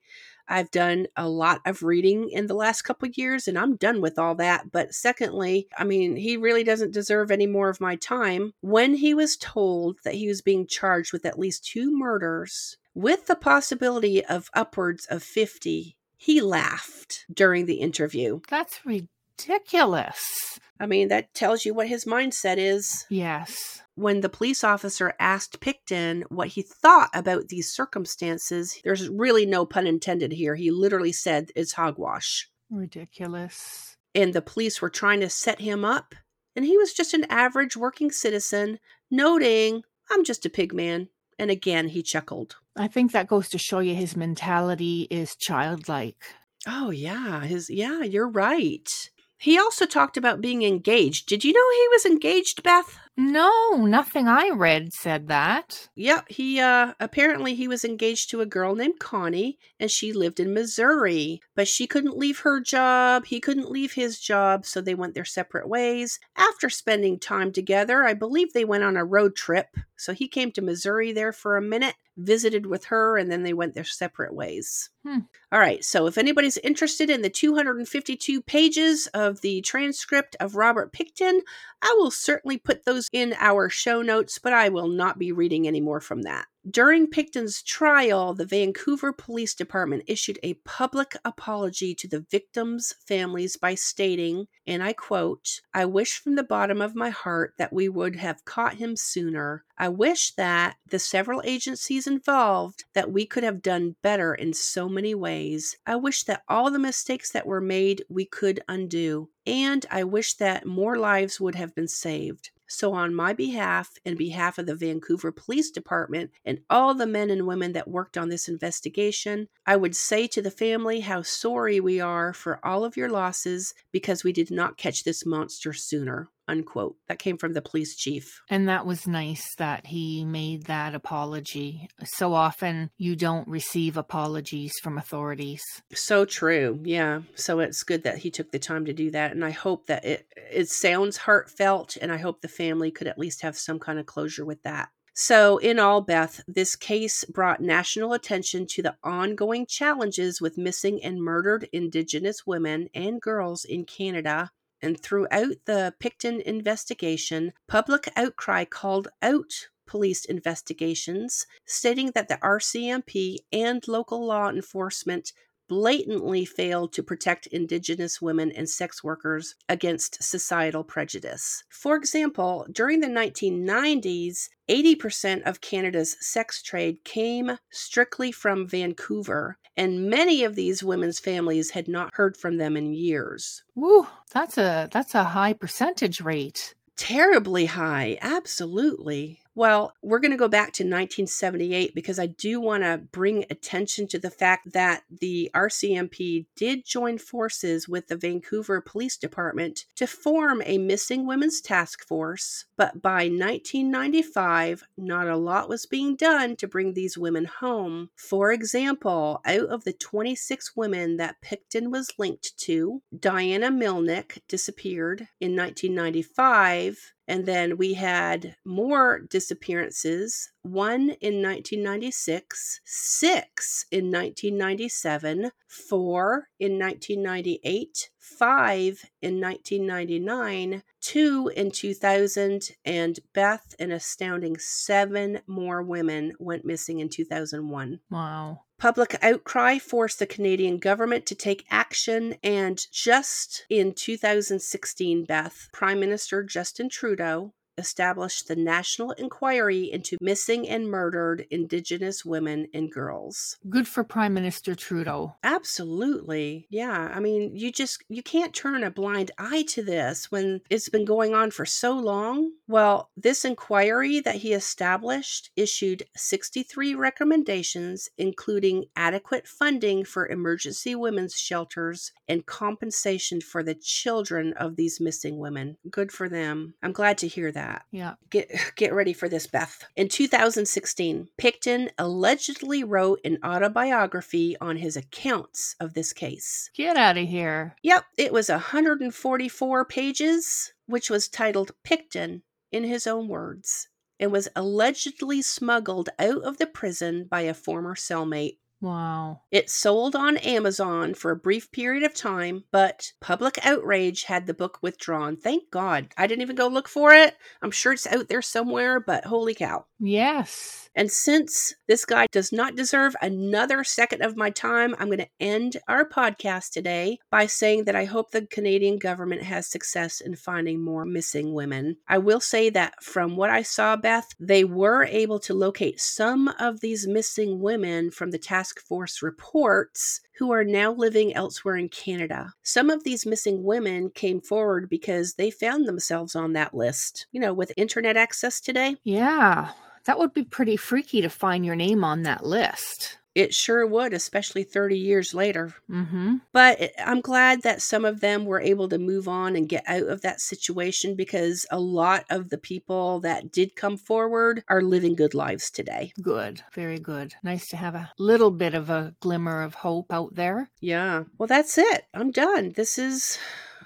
I've 0.50 0.72
done 0.72 1.08
a 1.16 1.30
lot 1.30 1.62
of 1.66 1.84
reading 1.84 2.30
in 2.30 2.48
the 2.48 2.56
last 2.56 2.82
couple 2.82 3.08
years 3.10 3.48
and 3.48 3.58
I'm 3.58 3.76
done 3.76 4.02
with 4.02 4.18
all 4.18 4.36
that. 4.36 4.72
But 4.72 4.94
secondly, 4.94 5.68
I 5.78 5.84
mean, 5.84 6.16
he 6.16 6.38
really 6.38 6.64
doesn't 6.64 6.94
deserve 6.94 7.30
any 7.30 7.46
more 7.46 7.70
of 7.70 7.80
my 7.80 7.96
time. 7.96 8.54
When 8.62 8.96
he 8.96 9.14
was 9.14 9.38
told 9.38 9.98
that 10.04 10.16
he 10.16 10.28
was 10.28 10.42
being 10.42 10.66
charged 10.66 11.14
with 11.14 11.26
at 11.26 11.40
least 11.40 11.66
two 11.66 11.96
murders 11.96 12.78
with 12.96 13.28
the 13.28 13.36
possibility 13.36 14.26
of 14.26 14.50
upwards 14.56 15.06
of 15.06 15.22
50, 15.22 15.96
he 16.18 16.42
laughed 16.42 17.26
during 17.32 17.66
the 17.66 17.76
interview. 17.76 18.42
That's 18.50 18.82
ridiculous. 18.86 20.60
I 20.80 20.86
mean, 20.86 21.10
that 21.10 21.34
tells 21.34 21.66
you 21.66 21.74
what 21.74 21.88
his 21.88 22.06
mindset 22.06 22.58
is. 22.58 23.06
Yes. 23.10 23.82
When 23.96 24.22
the 24.22 24.30
police 24.30 24.64
officer 24.64 25.14
asked 25.20 25.60
Pickton 25.60 26.24
what 26.30 26.50
he 26.50 26.62
thought 26.62 27.10
about 27.14 27.50
these 27.50 27.74
circumstances, 27.74 28.80
there's 28.84 29.10
really 29.10 29.46
no 29.46 29.66
pun 29.66 29.86
intended 29.86 30.32
here. 30.32 30.56
He 30.56 30.72
literally 30.72 31.12
said 31.12 31.52
it's 31.56 31.74
hogwash. 31.74 32.50
Ridiculous. 32.70 33.98
And 34.16 34.34
the 34.34 34.42
police 34.42 34.82
were 34.82 34.90
trying 34.90 35.20
to 35.20 35.30
set 35.30 35.60
him 35.60 35.84
up, 35.84 36.16
and 36.56 36.66
he 36.66 36.78
was 36.78 36.94
just 36.94 37.14
an 37.14 37.26
average 37.30 37.76
working 37.76 38.12
citizen, 38.12 38.80
noting, 39.12 39.84
I'm 40.10 40.24
just 40.24 40.46
a 40.46 40.50
pig 40.50 40.74
man. 40.74 41.10
And 41.38 41.52
again, 41.52 41.90
he 41.90 42.04
chuckled. 42.04 42.56
I 42.76 42.88
think 42.88 43.12
that 43.12 43.28
goes 43.28 43.50
to 43.50 43.58
show 43.58 43.80
you 43.80 43.96
his 43.96 44.18
mentality 44.18 45.08
is 45.10 45.36
childlike. 45.36 46.24
Oh, 46.68 46.90
yeah. 46.90 47.42
His, 47.42 47.70
yeah, 47.70 48.04
you're 48.04 48.30
right. 48.30 49.10
He 49.40 49.58
also 49.58 49.86
talked 49.86 50.18
about 50.18 50.42
being 50.42 50.64
engaged. 50.64 51.26
Did 51.26 51.46
you 51.46 51.54
know 51.54 51.72
he 51.72 51.88
was 51.88 52.06
engaged, 52.06 52.62
Beth? 52.62 53.00
No, 53.22 53.72
nothing 53.76 54.30
I 54.30 54.52
read 54.52 54.94
said 54.94 55.28
that. 55.28 55.90
Yep, 55.96 56.30
he 56.30 56.62
uh 56.62 56.94
apparently 57.02 57.54
he 57.54 57.68
was 57.68 57.84
engaged 57.84 58.30
to 58.30 58.40
a 58.40 58.46
girl 58.46 58.76
named 58.76 59.00
Connie 59.00 59.60
and 59.78 59.92
she 59.92 60.14
lived 60.14 60.40
in 60.40 60.54
Missouri, 60.54 61.42
but 61.54 61.68
she 61.68 61.86
couldn't 61.86 62.18
leave 62.18 62.40
her 62.40 62.62
job, 62.62 63.26
he 63.26 63.42
couldn't 63.42 63.70
leave 63.70 63.92
his 63.92 64.22
job, 64.22 64.66
so 64.66 64.80
they 64.80 64.96
went 64.96 65.16
their 65.16 65.26
separate 65.26 65.68
ways. 65.68 66.18
After 66.38 66.70
spending 66.70 67.20
time 67.20 67.52
together, 67.52 68.06
I 68.06 68.14
believe 68.14 68.54
they 68.54 68.64
went 68.64 68.86
on 68.86 68.96
a 68.96 69.04
road 69.04 69.36
trip. 69.36 69.68
So 69.98 70.14
he 70.14 70.30
came 70.30 70.54
to 70.54 70.62
Missouri 70.62 71.12
there 71.12 71.34
for 71.34 71.58
a 71.58 71.62
minute, 71.62 71.96
visited 72.16 72.66
with 72.66 72.86
her, 72.86 73.18
and 73.18 73.30
then 73.30 73.44
they 73.44 73.52
went 73.52 73.76
their 73.76 73.84
separate 73.84 74.34
ways. 74.34 74.90
Hmm. 75.06 75.20
All 75.52 75.60
right, 75.60 75.84
so 75.84 76.08
if 76.08 76.18
anybody's 76.18 76.58
interested 76.60 77.10
in 77.10 77.22
the 77.22 77.30
252 77.30 78.42
pages 78.42 79.08
of 79.08 79.42
the 79.42 79.60
transcript 79.60 80.38
of 80.40 80.56
Robert 80.56 80.94
Pickton, 80.94 81.42
I 81.82 81.96
will 81.98 82.12
certainly 82.12 82.58
put 82.58 82.86
those 82.86 83.09
in 83.12 83.36
our 83.40 83.70
show 83.70 84.02
notes, 84.02 84.40
but 84.40 84.54
I 84.54 84.70
will 84.70 84.88
not 84.88 85.18
be 85.18 85.32
reading 85.32 85.68
any 85.68 85.82
more 85.82 86.02
from 86.02 86.22
that. 86.24 86.46
During 86.70 87.08
Pickton's 87.08 87.64
trial, 87.64 88.34
the 88.34 88.46
Vancouver 88.46 89.14
Police 89.14 89.56
Department 89.56 90.04
issued 90.08 90.38
a 90.44 90.56
public 90.66 91.16
apology 91.24 91.96
to 91.96 92.08
the 92.08 92.26
victims' 92.30 92.94
families 93.08 93.56
by 93.56 93.76
stating, 93.76 94.48
and 94.68 94.84
I 94.84 94.92
quote, 94.92 95.62
I 95.74 95.86
wish 95.86 96.20
from 96.20 96.36
the 96.36 96.44
bottom 96.44 96.82
of 96.82 96.96
my 96.96 97.10
heart 97.10 97.54
that 97.58 97.72
we 97.72 97.88
would 97.88 98.18
have 98.18 98.44
caught 98.44 98.76
him 98.76 98.98
sooner. 98.98 99.64
I 99.78 99.88
wish 99.88 100.34
that 100.36 100.76
the 100.86 101.00
several 101.00 101.42
agencies 101.46 102.06
involved 102.06 102.84
that 102.94 103.12
we 103.12 103.26
could 103.26 103.44
have 103.44 103.62
done 103.62 103.96
better 104.04 104.36
in 104.36 104.54
so 104.54 104.90
many 104.90 105.16
ways. 105.16 105.78
I 105.88 105.96
wish 105.96 106.24
that 106.26 106.44
all 106.50 106.70
the 106.70 106.78
mistakes 106.78 107.32
that 107.32 107.48
were 107.48 107.62
made 107.62 108.04
we 108.10 108.26
could 108.26 108.60
undo. 108.68 109.30
And 109.48 109.86
I 109.90 110.04
wish 110.04 110.36
that 110.36 110.66
more 110.66 110.98
lives 110.98 111.40
would 111.40 111.56
have 111.56 111.74
been 111.74 111.88
saved. 111.88 112.52
So, 112.70 112.94
on 112.94 113.16
my 113.16 113.34
behalf 113.34 113.98
and 114.06 114.16
behalf 114.16 114.60
of 114.60 114.68
the 114.68 114.76
Vancouver 114.76 115.32
Police 115.32 115.72
Department 115.72 116.30
and 116.46 116.60
all 116.70 116.94
the 116.94 117.08
men 117.08 117.32
and 117.32 117.48
women 117.48 117.74
that 117.74 117.88
worked 117.88 118.16
on 118.16 118.30
this 118.30 118.48
investigation, 118.48 119.48
I 119.66 119.76
would 119.76 119.96
say 119.96 120.28
to 120.28 120.42
the 120.42 120.52
family 120.52 121.00
how 121.00 121.24
sorry 121.24 121.80
we 121.80 122.00
are 122.00 122.32
for 122.32 122.64
all 122.64 122.86
of 122.86 122.96
your 122.96 123.10
losses 123.10 123.74
because 123.92 124.24
we 124.24 124.32
did 124.32 124.52
not 124.52 124.78
catch 124.78 125.04
this 125.04 125.26
monster 125.26 125.74
sooner 125.74 126.30
unquote. 126.50 126.96
That 127.08 127.20
came 127.20 127.38
from 127.38 127.54
the 127.54 127.62
police 127.62 127.96
chief. 127.96 128.42
And 128.50 128.68
that 128.68 128.86
was 128.86 129.08
nice 129.08 129.56
that 129.56 129.88
he 129.88 130.26
made 130.26 130.66
that 130.66 130.96
apology. 130.96 131.88
So 132.04 132.34
often 132.34 132.90
you 132.98 133.16
don't 133.16 133.48
receive 133.48 133.98
apologies 133.98 134.74
from 134.82 134.98
authorities. 134.98 135.64
So 135.94 136.26
true. 136.26 136.80
Yeah. 136.84 137.22
So 137.36 137.60
it's 137.60 137.84
good 137.84 138.04
that 138.04 138.20
he 138.20 138.32
took 138.32 138.52
the 138.52 138.60
time 138.60 138.86
to 138.86 138.94
do 138.94 139.12
that 139.12 139.32
and 139.32 139.46
I 139.46 139.52
hope 139.52 139.88
that 139.88 140.04
it 140.06 140.28
it 140.52 140.70
sounds 140.70 141.18
heartfelt 141.18 141.98
and 142.02 142.12
I 142.12 142.18
hope 142.18 142.42
the 142.42 142.48
family 142.48 142.92
could 142.92 143.08
at 143.08 143.20
least 143.20 143.42
have 143.42 143.58
some 143.58 143.80
kind 143.80 144.00
of 144.00 144.06
closure 144.06 144.46
with 144.46 144.64
that. 144.64 144.90
So, 145.22 145.58
in 145.58 145.80
all, 145.80 146.00
Beth, 146.00 146.40
this 146.48 146.78
case 146.78 147.26
brought 147.26 147.60
national 147.60 148.14
attention 148.14 148.66
to 148.68 148.82
the 148.82 148.96
ongoing 149.04 149.66
challenges 149.66 150.40
with 150.40 150.58
missing 150.58 151.04
and 151.04 151.22
murdered 151.22 151.68
Indigenous 151.74 152.48
women 152.48 152.88
and 152.94 153.20
girls 153.20 153.66
in 153.66 153.84
Canada 153.84 154.52
and 154.82 155.00
throughout 155.00 155.56
the 155.66 155.94
Pickton 156.00 156.42
investigation, 156.42 157.54
public 157.68 158.12
outcry 158.16 158.66
called 158.66 159.08
out 159.22 159.70
police 159.86 160.24
investigations, 160.26 161.48
stating 161.66 162.12
that 162.14 162.28
the 162.28 162.38
RCMP 162.44 163.38
and 163.52 163.88
local 163.88 164.26
law 164.26 164.50
enforcement 164.50 165.34
blatantly 165.70 166.44
failed 166.44 166.92
to 166.94 167.04
protect 167.04 167.48
Indigenous 167.48 168.22
women 168.22 168.52
and 168.52 168.68
sex 168.68 169.04
workers 169.04 169.56
against 169.70 170.22
societal 170.22 170.84
prejudice. 170.84 171.64
For 171.70 171.96
example, 171.96 172.68
during 172.72 173.00
the 173.00 173.08
1990s, 173.08 174.50
80% 174.70 175.44
of 175.44 175.62
Canada's 175.62 176.18
sex 176.20 176.62
trade 176.62 177.04
came 177.06 177.58
strictly 177.70 178.32
from 178.32 178.68
Vancouver, 178.68 179.58
and 179.78 180.10
many 180.10 180.44
of 180.44 180.56
these 180.56 180.84
women's 180.84 181.20
families 181.20 181.72
had 181.72 181.88
not 181.88 182.14
heard 182.14 182.36
from 182.36 182.58
them 182.58 182.76
in 182.76 182.94
years. 182.94 183.64
Woo, 183.76 184.08
that's 184.32 184.58
a 184.58 184.90
that's 184.92 185.16
a 185.16 185.24
high 185.24 185.54
percentage 185.54 186.20
rate. 186.20 186.76
Terribly 186.98 187.66
high. 187.68 188.18
Absolutely. 188.22 189.40
Well, 189.60 189.94
we're 190.02 190.20
going 190.20 190.32
to 190.32 190.38
go 190.38 190.48
back 190.48 190.72
to 190.76 190.86
1978 190.86 191.94
because 191.94 192.18
I 192.18 192.28
do 192.28 192.62
want 192.62 192.84
to 192.84 192.98
bring 192.98 193.44
attention 193.50 194.08
to 194.08 194.18
the 194.18 194.30
fact 194.30 194.72
that 194.72 195.04
the 195.12 195.52
RCMP 195.54 196.46
did 196.56 196.86
join 196.86 197.18
forces 197.18 197.86
with 197.86 198.08
the 198.08 198.16
Vancouver 198.16 198.80
Police 198.80 199.18
Department 199.18 199.84
to 199.98 200.08
form 200.08 200.64
a 200.66 200.78
missing 200.78 201.28
women's 201.28 201.60
task 201.60 202.08
force. 202.08 202.68
But 202.78 203.02
by 203.02 203.24
1995, 203.24 204.84
not 204.96 205.28
a 205.28 205.36
lot 205.36 205.68
was 205.68 205.86
being 205.86 206.16
done 206.16 206.56
to 206.56 206.66
bring 206.66 206.94
these 206.94 207.18
women 207.18 207.44
home. 207.44 208.12
For 208.16 208.54
example, 208.54 209.42
out 209.46 209.68
of 209.68 209.84
the 209.84 209.92
26 209.92 210.78
women 210.78 211.18
that 211.18 211.42
Pickton 211.42 211.92
was 211.92 212.14
linked 212.18 212.58
to, 212.60 213.02
Diana 213.20 213.72
Melnick 213.72 214.40
disappeared 214.48 215.28
in 215.42 215.54
1995 215.54 217.12
and 217.30 217.46
then 217.46 217.78
we 217.78 217.94
had 217.94 218.56
more 218.66 219.20
disappearances 219.30 220.52
one 220.62 221.12
in 221.22 221.42
1996, 221.42 222.82
six 222.86 223.86
in 223.92 224.06
1997, 224.06 225.52
four 225.68 226.50
in 226.60 226.78
1998, 226.78 228.10
five 228.18 229.04
in 229.22 229.40
1999, 229.40 230.84
two 231.02 231.52
in 231.56 231.72
2000, 231.72 232.72
and 232.86 233.20
Beth, 233.34 233.74
an 233.80 233.92
astounding 233.92 234.58
seven 234.58 235.42
more 235.48 235.82
women 235.82 236.34
went 236.40 236.66
missing 236.66 237.00
in 237.00 237.10
2001. 237.10 238.00
Wow. 238.10 238.62
Public 238.78 239.18
outcry 239.22 239.78
forced 239.78 240.20
the 240.20 240.26
Canadian 240.26 240.78
government 240.78 241.26
to 241.26 241.36
take 241.36 241.66
action, 241.70 242.36
and 242.42 242.82
just 242.94 243.66
in 243.70 243.94
2016, 243.94 245.26
Beth, 245.26 245.68
Prime 245.74 246.00
Minister 246.00 246.44
Justin 246.44 246.88
Trudeau 246.88 247.54
established 247.80 248.48
the 248.48 248.56
National 248.56 249.12
Inquiry 249.12 249.92
into 249.92 250.18
Missing 250.22 250.70
and 250.70 250.88
Murdered 250.88 251.48
Indigenous 251.50 252.24
Women 252.24 252.68
and 252.74 252.92
Girls. 252.92 253.58
Good 253.70 253.88
for 253.88 254.04
Prime 254.04 254.34
Minister 254.34 254.76
Trudeau. 254.76 255.36
Absolutely. 255.44 256.68
Yeah. 256.70 257.12
I 257.14 257.20
mean, 257.20 257.56
you 257.56 257.72
just 257.72 258.04
you 258.10 258.22
can't 258.22 258.54
turn 258.54 258.84
a 258.84 258.92
blind 258.92 259.32
eye 259.38 259.64
to 259.70 259.82
this 259.82 260.32
when 260.32 260.62
it's 260.70 260.90
been 260.90 261.06
going 261.06 261.34
on 261.34 261.52
for 261.52 261.66
so 261.66 261.94
long. 261.94 262.52
Well, 262.68 263.10
this 263.18 263.46
inquiry 263.46 264.20
that 264.20 264.36
he 264.36 264.54
established 264.54 265.50
issued 265.56 266.04
63 266.16 266.94
recommendations 266.96 268.10
including 268.18 268.86
adequate 268.96 269.48
funding 269.48 270.04
for 270.04 270.28
emergency 270.28 270.96
women's 270.96 271.36
shelters 271.36 272.12
and 272.28 272.46
compensation 272.46 273.42
for 273.42 273.64
the 273.64 273.76
children 273.76 274.54
of 274.54 274.76
these 274.76 275.00
missing 275.00 275.38
women. 275.38 275.78
Good 275.90 276.12
for 276.12 276.30
them. 276.30 276.76
I'm 276.84 276.92
glad 276.92 277.18
to 277.20 277.28
hear 277.28 277.52
that 277.52 277.69
that. 277.70 277.86
Yeah. 277.92 278.16
Get 278.30 278.52
get 278.76 278.94
ready 278.94 279.14
for 279.14 279.30
this, 279.30 279.48
Beth. 279.48 279.84
In 279.96 280.08
2016, 280.10 281.30
Pickton 281.42 281.90
allegedly 281.98 282.84
wrote 282.84 283.20
an 283.24 283.38
autobiography 283.44 284.56
on 284.60 284.78
his 284.78 284.98
accounts 284.98 285.76
of 285.80 285.94
this 285.94 286.14
case. 286.14 286.70
Get 286.76 286.98
out 286.98 287.18
of 287.18 287.28
here. 287.28 287.76
Yep, 287.84 288.06
it 288.18 288.34
was 288.34 288.50
144 288.50 289.86
pages, 289.86 290.74
which 290.86 291.10
was 291.10 291.28
titled 291.28 291.72
Pickton 291.84 292.42
in 292.72 292.84
his 292.84 293.08
own 293.08 293.28
words. 293.28 293.88
and 294.22 294.32
was 294.34 294.50
allegedly 294.56 295.42
smuggled 295.42 296.10
out 296.20 296.44
of 296.44 296.58
the 296.58 296.68
prison 296.68 297.26
by 297.30 297.42
a 297.42 297.54
former 297.54 297.96
cellmate. 297.96 298.58
Wow. 298.82 299.42
It 299.52 299.70
sold 299.70 300.16
on 300.16 300.38
Amazon 300.38 301.14
for 301.14 301.32
a 301.32 301.36
brief 301.36 301.72
period 301.72 302.04
of 302.04 302.14
time, 302.14 302.64
but 302.72 303.12
public 303.20 303.60
outrage 303.66 304.24
had 304.24 304.46
the 304.46 304.54
book 304.54 304.80
withdrawn. 304.82 305.36
Thank 305.36 305.70
God. 305.70 306.08
I 306.18 306.28
didn't 306.28 306.44
even 306.44 306.56
go 306.56 306.68
look 306.68 306.88
for 306.88 307.14
it. 307.14 307.36
I'm 307.62 307.72
sure 307.72 307.94
it's 307.94 308.08
out 308.08 308.30
there 308.30 308.42
somewhere, 308.42 309.00
but 309.00 309.26
holy 309.26 309.54
cow. 309.54 309.86
Yes. 310.00 310.90
And 310.96 311.12
since 311.12 311.74
this 311.88 312.06
guy 312.06 312.28
does 312.32 312.52
not 312.52 312.76
deserve 312.76 313.16
another 313.22 313.84
second 313.84 314.22
of 314.22 314.38
my 314.38 314.50
time, 314.50 314.96
I'm 314.98 315.08
going 315.08 315.20
to 315.20 315.30
end 315.40 315.78
our 315.88 316.08
podcast 316.08 316.72
today 316.72 317.20
by 317.30 317.46
saying 317.48 317.86
that 317.86 317.96
I 317.96 318.06
hope 318.06 318.32
the 318.32 318.46
Canadian 318.46 318.98
government 318.98 319.44
has 319.44 319.68
success 319.68 320.22
in 320.22 320.36
finding 320.36 320.82
more 320.82 321.06
missing 321.06 321.54
women. 321.54 321.98
I 322.08 322.18
will 322.18 322.40
say 322.40 322.70
that 322.72 323.04
from 323.04 323.36
what 323.36 323.50
I 323.50 323.62
saw, 323.62 323.98
Beth, 323.98 324.30
they 324.40 324.64
were 324.64 325.04
able 325.06 325.40
to 325.42 325.54
locate 325.54 326.00
some 326.00 326.48
of 326.60 326.80
these 326.80 327.08
missing 327.08 327.60
women 327.60 328.10
from 328.12 328.32
the 328.32 328.38
task 328.38 328.69
force 328.78 329.22
reports 329.22 330.22
who 330.38 330.52
are 330.52 330.64
now 330.64 330.92
living 330.92 331.34
elsewhere 331.36 331.78
in 331.78 331.90
Canada. 331.90 332.54
Some 332.64 332.90
of 332.90 333.04
these 333.04 333.26
missing 333.26 333.64
women 333.64 334.10
came 334.10 334.42
forward 334.42 334.90
because 334.90 335.36
they 335.36 335.52
found 335.52 335.88
themselves 335.88 336.36
on 336.36 336.54
that 336.54 336.74
list. 336.74 337.28
You 337.32 337.40
know, 337.40 337.54
with 337.54 337.72
internet 337.78 338.18
access 338.18 338.60
today. 338.60 338.98
Yeah. 339.04 339.72
That 340.06 340.18
would 340.18 340.34
be 340.34 340.44
pretty 340.44 340.76
freaky 340.76 341.22
to 341.22 341.30
find 341.30 341.66
your 341.66 341.76
name 341.76 342.04
on 342.04 342.24
that 342.24 342.44
list. 342.44 343.19
It 343.40 343.54
sure 343.54 343.88
would, 343.88 344.12
especially 344.12 344.64
30 344.64 344.98
years 344.98 345.34
later. 345.34 345.74
Mm-hmm. 345.90 346.40
But 346.52 346.92
I'm 347.00 347.22
glad 347.22 347.62
that 347.62 347.82
some 347.82 348.04
of 348.04 348.20
them 348.20 348.44
were 348.44 348.60
able 348.60 348.90
to 348.90 348.98
move 348.98 349.30
on 349.30 349.56
and 349.56 349.70
get 349.70 349.86
out 349.88 350.08
of 350.08 350.20
that 350.24 350.42
situation 350.42 351.16
because 351.16 351.66
a 351.72 351.80
lot 351.80 352.26
of 352.30 352.50
the 352.50 352.58
people 352.58 353.22
that 353.22 353.50
did 353.50 353.78
come 353.78 353.96
forward 353.96 354.66
are 354.68 354.82
living 354.82 355.16
good 355.16 355.34
lives 355.34 355.72
today. 355.72 356.12
Good. 356.22 356.64
Very 356.74 357.00
good. 357.00 357.34
Nice 357.42 357.70
to 357.70 357.78
have 357.78 357.96
a 357.96 358.12
little 358.20 358.52
bit 358.52 358.74
of 358.74 358.90
a 358.90 359.16
glimmer 359.22 359.62
of 359.62 359.74
hope 359.76 360.12
out 360.12 360.36
there. 360.36 360.70
Yeah. 360.82 361.24
Well, 361.38 361.48
that's 361.48 361.78
it. 361.78 362.08
I'm 362.14 362.32
done. 362.32 362.74
This 362.76 362.98
is 362.98 363.40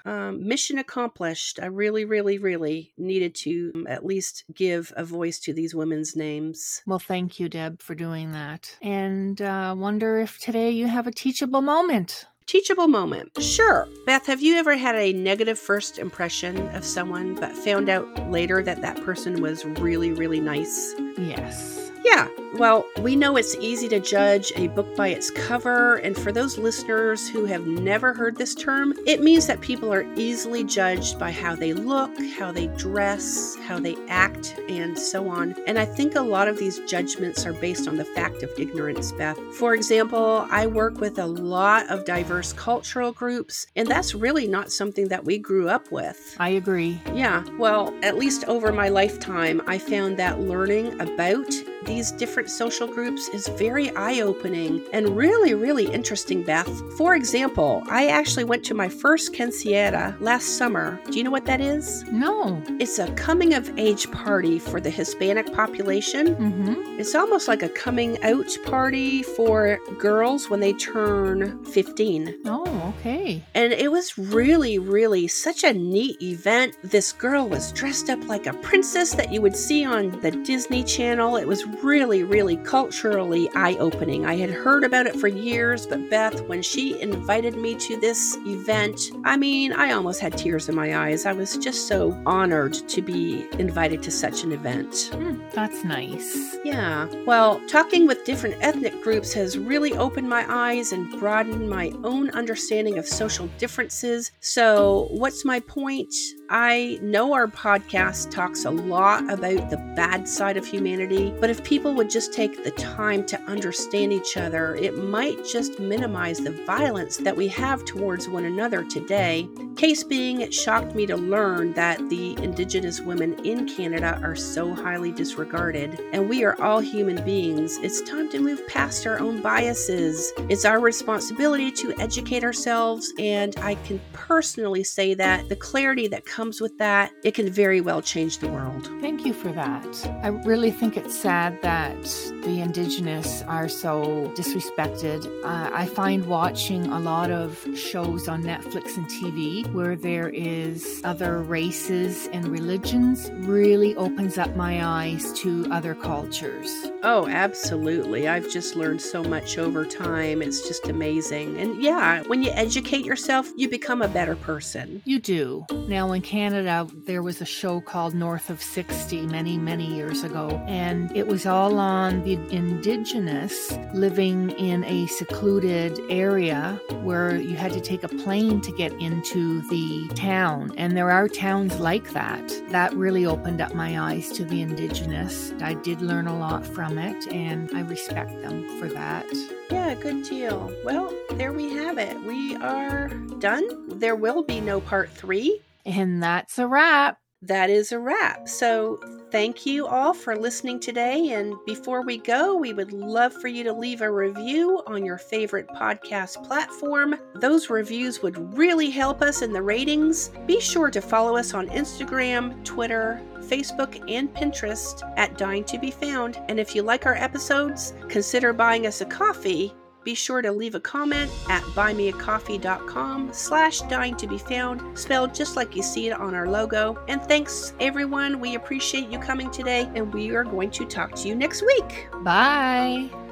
um, 0.04 0.46
mission 0.46 0.78
accomplished. 0.78 1.58
I 1.60 1.66
really, 1.66 2.04
really, 2.04 2.38
really 2.38 2.92
needed 2.98 3.34
to 3.36 3.72
um, 3.74 3.86
at 3.86 4.04
least 4.04 4.44
give 4.54 4.92
a 4.96 5.04
voice 5.04 5.38
to 5.40 5.52
these 5.52 5.74
women's 5.74 6.14
names. 6.16 6.82
Well, 6.86 6.98
thank 6.98 7.40
you, 7.40 7.48
Deb, 7.48 7.80
for 7.80 7.94
doing 7.94 8.32
that. 8.32 8.76
And 8.82 9.40
uh, 9.40 9.74
wonder 9.76 10.18
if 10.18 10.38
today 10.38 10.70
you 10.70 10.86
have 10.86 11.06
a 11.06 11.12
teachable 11.12 11.62
moment. 11.62 12.26
Teachable 12.46 12.88
moment. 12.88 13.42
Sure. 13.42 13.88
Beth, 14.04 14.26
have 14.26 14.42
you 14.42 14.56
ever 14.56 14.76
had 14.76 14.96
a 14.96 15.14
negative 15.14 15.58
first 15.58 15.98
impression 15.98 16.68
of 16.74 16.84
someone 16.84 17.34
but 17.36 17.56
found 17.56 17.88
out 17.88 18.30
later 18.30 18.62
that 18.62 18.82
that 18.82 19.02
person 19.02 19.40
was 19.40 19.64
really, 19.64 20.12
really 20.12 20.40
nice? 20.40 20.94
Yes. 21.16 21.90
Yeah, 22.04 22.28
well, 22.56 22.86
we 23.00 23.16
know 23.16 23.36
it's 23.36 23.56
easy 23.56 23.88
to 23.88 23.98
judge 23.98 24.52
a 24.56 24.68
book 24.68 24.94
by 24.94 25.08
its 25.08 25.30
cover, 25.30 25.96
and 25.96 26.16
for 26.16 26.30
those 26.30 26.58
listeners 26.58 27.28
who 27.28 27.46
have 27.46 27.66
never 27.66 28.12
heard 28.12 28.36
this 28.36 28.54
term, 28.54 28.94
it 29.06 29.22
means 29.22 29.46
that 29.46 29.60
people 29.60 29.92
are 29.92 30.06
easily 30.14 30.62
judged 30.62 31.18
by 31.18 31.32
how 31.32 31.56
they 31.56 31.72
look, 31.72 32.10
how 32.38 32.52
they 32.52 32.66
dress, 32.76 33.56
how 33.66 33.80
they 33.80 33.96
act, 34.08 34.54
and 34.68 34.96
so 34.98 35.28
on. 35.28 35.56
And 35.66 35.78
I 35.78 35.84
think 35.84 36.14
a 36.14 36.20
lot 36.20 36.46
of 36.46 36.58
these 36.58 36.78
judgments 36.80 37.46
are 37.46 37.54
based 37.54 37.88
on 37.88 37.96
the 37.96 38.04
fact 38.04 38.42
of 38.42 38.50
ignorance, 38.58 39.10
Beth. 39.12 39.38
For 39.54 39.74
example, 39.74 40.46
I 40.50 40.66
work 40.66 41.00
with 41.00 41.18
a 41.18 41.26
lot 41.26 41.90
of 41.90 42.04
diverse 42.04 42.52
cultural 42.52 43.12
groups, 43.12 43.66
and 43.76 43.88
that's 43.88 44.14
really 44.14 44.46
not 44.46 44.70
something 44.70 45.08
that 45.08 45.24
we 45.24 45.38
grew 45.38 45.68
up 45.68 45.90
with. 45.90 46.36
I 46.38 46.50
agree. 46.50 47.00
Yeah, 47.14 47.44
well, 47.58 47.94
at 48.02 48.18
least 48.18 48.44
over 48.44 48.72
my 48.72 48.90
lifetime, 48.90 49.62
I 49.66 49.78
found 49.78 50.18
that 50.18 50.40
learning 50.40 51.00
about 51.00 51.50
these 51.94 52.10
different 52.10 52.50
social 52.50 52.88
groups 52.88 53.28
is 53.28 53.46
very 53.56 53.94
eye 53.94 54.20
opening 54.20 54.84
and 54.92 55.16
really, 55.16 55.54
really 55.54 55.86
interesting, 55.86 56.42
Beth. 56.42 56.68
For 56.98 57.14
example, 57.14 57.84
I 57.88 58.08
actually 58.08 58.42
went 58.42 58.64
to 58.64 58.74
my 58.74 58.88
first 58.88 59.32
quinceañera 59.32 60.20
last 60.20 60.58
summer. 60.58 61.00
Do 61.08 61.16
you 61.16 61.22
know 61.22 61.30
what 61.30 61.46
that 61.46 61.60
is? 61.60 62.04
No. 62.10 62.60
It's 62.80 62.98
a 62.98 63.12
coming 63.12 63.54
of 63.54 63.78
age 63.78 64.10
party 64.10 64.58
for 64.58 64.80
the 64.80 64.90
Hispanic 64.90 65.52
population. 65.52 66.34
Mm-hmm. 66.34 66.98
It's 66.98 67.14
almost 67.14 67.46
like 67.46 67.62
a 67.62 67.68
coming 67.68 68.20
out 68.24 68.50
party 68.66 69.22
for 69.22 69.78
girls 69.96 70.50
when 70.50 70.58
they 70.58 70.72
turn 70.72 71.64
15. 71.66 72.34
Oh, 72.46 72.94
okay. 72.98 73.40
And 73.54 73.72
it 73.72 73.92
was 73.92 74.18
really, 74.18 74.80
really 74.80 75.28
such 75.28 75.62
a 75.62 75.72
neat 75.72 76.20
event. 76.20 76.76
This 76.82 77.12
girl 77.12 77.48
was 77.48 77.70
dressed 77.70 78.10
up 78.10 78.26
like 78.26 78.46
a 78.46 78.52
princess 78.54 79.14
that 79.14 79.32
you 79.32 79.40
would 79.42 79.56
see 79.56 79.84
on 79.84 80.10
the 80.22 80.32
Disney 80.32 80.82
Channel. 80.82 81.36
It 81.36 81.46
was 81.46 81.64
really, 81.84 82.24
really 82.24 82.56
culturally 82.56 83.48
eye 83.54 83.76
opening. 83.78 84.24
I 84.24 84.36
had 84.36 84.50
heard 84.50 84.84
about 84.84 85.06
it 85.06 85.16
for 85.16 85.28
years, 85.28 85.86
but 85.86 86.08
Beth, 86.08 86.40
when 86.48 86.62
she 86.62 87.00
invited 87.00 87.56
me 87.56 87.74
to 87.74 88.00
this 88.00 88.36
event, 88.46 89.10
I 89.24 89.36
mean, 89.36 89.72
I 89.72 89.92
almost 89.92 90.20
had 90.20 90.36
tears 90.36 90.68
in 90.68 90.74
my 90.74 90.96
eyes. 90.96 91.26
I 91.26 91.32
was 91.32 91.58
just 91.58 91.86
so 91.86 92.20
honored 92.24 92.72
to 92.72 93.02
be 93.02 93.46
invited 93.58 94.02
to 94.04 94.10
such 94.10 94.42
an 94.42 94.52
event. 94.52 95.10
Mm, 95.12 95.52
that's 95.52 95.84
nice. 95.84 96.56
Yeah. 96.64 97.06
Well, 97.26 97.60
talking 97.68 98.06
with 98.06 98.24
different 98.24 98.56
ethnic 98.60 99.02
groups 99.02 99.34
has 99.34 99.58
really 99.58 99.92
opened 99.92 100.28
my 100.28 100.46
eyes 100.48 100.92
and 100.92 101.10
broadened 101.20 101.68
my 101.68 101.92
own 102.02 102.30
understanding 102.30 102.96
of 102.96 103.06
social 103.06 103.46
differences. 103.58 104.32
So, 104.40 105.08
what's 105.10 105.44
my 105.44 105.60
point? 105.60 106.14
I 106.50 106.98
know 107.00 107.32
our 107.32 107.46
podcast 107.48 108.30
talks 108.30 108.66
a 108.66 108.70
lot 108.70 109.32
about 109.32 109.70
the 109.70 109.78
bad 109.96 110.28
side 110.28 110.58
of 110.58 110.66
humanity, 110.66 111.32
but 111.40 111.48
if 111.48 111.64
people 111.64 111.94
would 111.94 112.10
just 112.10 112.34
take 112.34 112.62
the 112.62 112.70
time 112.72 113.24
to 113.26 113.40
understand 113.42 114.12
each 114.12 114.36
other, 114.36 114.74
it 114.74 114.98
might 114.98 115.42
just 115.46 115.80
minimize 115.80 116.40
the 116.40 116.52
violence 116.66 117.16
that 117.16 117.34
we 117.34 117.48
have 117.48 117.86
towards 117.86 118.28
one 118.28 118.44
another 118.44 118.84
today. 118.84 119.48
Case 119.76 120.04
being, 120.04 120.42
it 120.42 120.52
shocked 120.52 120.94
me 120.94 121.06
to 121.06 121.16
learn 121.16 121.72
that 121.72 122.10
the 122.10 122.36
Indigenous 122.42 123.00
women 123.00 123.34
in 123.44 123.66
Canada 123.66 124.20
are 124.22 124.36
so 124.36 124.74
highly 124.74 125.12
disregarded, 125.12 125.98
and 126.12 126.28
we 126.28 126.44
are 126.44 126.60
all 126.60 126.80
human 126.80 127.24
beings. 127.24 127.78
It's 127.78 128.02
time 128.02 128.30
to 128.30 128.38
move 128.38 128.66
past 128.68 129.06
our 129.06 129.18
own 129.18 129.40
biases. 129.40 130.32
It's 130.50 130.66
our 130.66 130.78
responsibility 130.78 131.72
to 131.72 131.98
educate 131.98 132.44
ourselves, 132.44 133.14
and 133.18 133.56
I 133.60 133.76
can 133.76 133.98
personally 134.12 134.84
say 134.84 135.14
that 135.14 135.48
the 135.48 135.56
clarity 135.56 136.06
that 136.08 136.26
comes 136.34 136.60
with 136.60 136.76
that, 136.78 137.12
it 137.22 137.32
can 137.32 137.48
very 137.48 137.80
well 137.80 138.02
change 138.02 138.38
the 138.38 138.48
world. 138.48 138.90
Thank 139.00 139.24
you 139.24 139.32
for 139.32 139.52
that. 139.52 139.86
I 140.24 140.28
really 140.28 140.72
think 140.72 140.96
it's 140.96 141.16
sad 141.16 141.62
that 141.62 142.02
the 142.42 142.60
Indigenous 142.60 143.42
are 143.42 143.68
so 143.68 144.32
disrespected. 144.36 145.24
Uh, 145.44 145.70
I 145.72 145.86
find 145.86 146.26
watching 146.26 146.86
a 146.86 146.98
lot 146.98 147.30
of 147.30 147.64
shows 147.76 148.26
on 148.26 148.42
Netflix 148.42 148.96
and 148.96 149.06
TV 149.06 149.72
where 149.72 149.94
there 149.94 150.28
is 150.28 151.00
other 151.04 151.38
races 151.40 152.26
and 152.32 152.48
religions 152.48 153.30
really 153.46 153.94
opens 153.94 154.36
up 154.36 154.56
my 154.56 154.84
eyes 154.84 155.32
to 155.34 155.68
other 155.70 155.94
cultures. 155.94 156.68
Oh, 157.04 157.28
absolutely. 157.28 158.26
I've 158.26 158.50
just 158.50 158.74
learned 158.74 159.00
so 159.00 159.22
much 159.22 159.56
over 159.56 159.86
time. 159.86 160.42
It's 160.42 160.66
just 160.66 160.88
amazing. 160.88 161.60
And 161.60 161.80
yeah, 161.80 162.22
when 162.22 162.42
you 162.42 162.50
educate 162.50 163.04
yourself, 163.04 163.48
you 163.56 163.68
become 163.68 164.02
a 164.02 164.08
better 164.08 164.34
person. 164.34 165.00
You 165.04 165.20
do. 165.20 165.64
Now, 165.86 166.10
in 166.12 166.23
Canada, 166.24 166.88
there 167.06 167.22
was 167.22 167.42
a 167.42 167.44
show 167.44 167.82
called 167.82 168.14
North 168.14 168.48
of 168.48 168.62
60 168.62 169.26
many, 169.26 169.58
many 169.58 169.86
years 169.86 170.24
ago, 170.24 170.48
and 170.66 171.14
it 171.14 171.26
was 171.26 171.44
all 171.44 171.78
on 171.78 172.22
the 172.22 172.32
Indigenous 172.50 173.70
living 173.92 174.50
in 174.52 174.82
a 174.84 175.06
secluded 175.06 176.00
area 176.08 176.80
where 177.02 177.36
you 177.36 177.56
had 177.56 177.72
to 177.74 177.80
take 177.80 178.02
a 178.02 178.08
plane 178.08 178.62
to 178.62 178.72
get 178.72 178.92
into 178.94 179.60
the 179.68 180.08
town. 180.14 180.72
And 180.78 180.96
there 180.96 181.10
are 181.10 181.28
towns 181.28 181.78
like 181.78 182.12
that. 182.14 182.42
That 182.70 182.94
really 182.94 183.26
opened 183.26 183.60
up 183.60 183.74
my 183.74 184.00
eyes 184.00 184.30
to 184.30 184.46
the 184.46 184.62
Indigenous. 184.62 185.52
I 185.60 185.74
did 185.74 186.00
learn 186.00 186.26
a 186.26 186.36
lot 186.36 186.66
from 186.66 186.96
it, 186.96 187.30
and 187.30 187.70
I 187.76 187.82
respect 187.82 188.40
them 188.40 188.66
for 188.80 188.88
that. 188.88 189.26
Yeah, 189.70 189.94
good 189.94 190.24
deal. 190.24 190.72
Well, 190.84 191.12
there 191.32 191.52
we 191.52 191.74
have 191.74 191.98
it. 191.98 192.18
We 192.24 192.56
are 192.56 193.08
done. 193.38 193.98
There 193.98 194.16
will 194.16 194.42
be 194.42 194.62
no 194.62 194.80
part 194.80 195.10
three. 195.10 195.60
And 195.84 196.22
that's 196.22 196.58
a 196.58 196.66
wrap. 196.66 197.18
That 197.42 197.68
is 197.68 197.92
a 197.92 197.98
wrap. 197.98 198.48
So, 198.48 198.98
thank 199.30 199.66
you 199.66 199.86
all 199.86 200.14
for 200.14 200.34
listening 200.34 200.80
today. 200.80 201.32
And 201.32 201.54
before 201.66 202.02
we 202.02 202.16
go, 202.16 202.56
we 202.56 202.72
would 202.72 202.92
love 202.92 203.34
for 203.34 203.48
you 203.48 203.62
to 203.64 203.72
leave 203.74 204.00
a 204.00 204.10
review 204.10 204.82
on 204.86 205.04
your 205.04 205.18
favorite 205.18 205.68
podcast 205.68 206.42
platform. 206.46 207.16
Those 207.34 207.68
reviews 207.68 208.22
would 208.22 208.56
really 208.56 208.88
help 208.88 209.20
us 209.20 209.42
in 209.42 209.52
the 209.52 209.60
ratings. 209.60 210.30
Be 210.46 210.58
sure 210.58 210.90
to 210.90 211.02
follow 211.02 211.36
us 211.36 211.52
on 211.52 211.68
Instagram, 211.68 212.64
Twitter, 212.64 213.20
Facebook, 213.40 214.02
and 214.10 214.32
Pinterest 214.32 215.02
at 215.18 215.36
Dying 215.36 215.64
to 215.64 215.78
Be 215.78 215.90
Found. 215.90 216.40
And 216.48 216.58
if 216.58 216.74
you 216.74 216.82
like 216.82 217.04
our 217.04 217.16
episodes, 217.16 217.92
consider 218.08 218.54
buying 218.54 218.86
us 218.86 219.02
a 219.02 219.06
coffee 219.06 219.74
be 220.04 220.14
sure 220.14 220.42
to 220.42 220.52
leave 220.52 220.74
a 220.74 220.80
comment 220.80 221.30
at 221.48 221.62
buymeacoffee.com 221.62 223.32
slash 223.32 223.80
dying 223.82 224.16
to 224.16 224.26
be 224.26 224.38
found, 224.38 224.98
spelled 224.98 225.34
just 225.34 225.56
like 225.56 225.74
you 225.74 225.82
see 225.82 226.08
it 226.08 226.12
on 226.12 226.34
our 226.34 226.48
logo. 226.48 226.98
And 227.08 227.22
thanks 227.22 227.72
everyone. 227.80 228.40
We 228.40 228.54
appreciate 228.54 229.08
you 229.08 229.18
coming 229.18 229.50
today 229.50 229.88
and 229.94 230.12
we 230.12 230.30
are 230.30 230.44
going 230.44 230.70
to 230.72 230.84
talk 230.84 231.14
to 231.16 231.28
you 231.28 231.34
next 231.34 231.62
week. 231.62 232.08
Bye. 232.22 233.23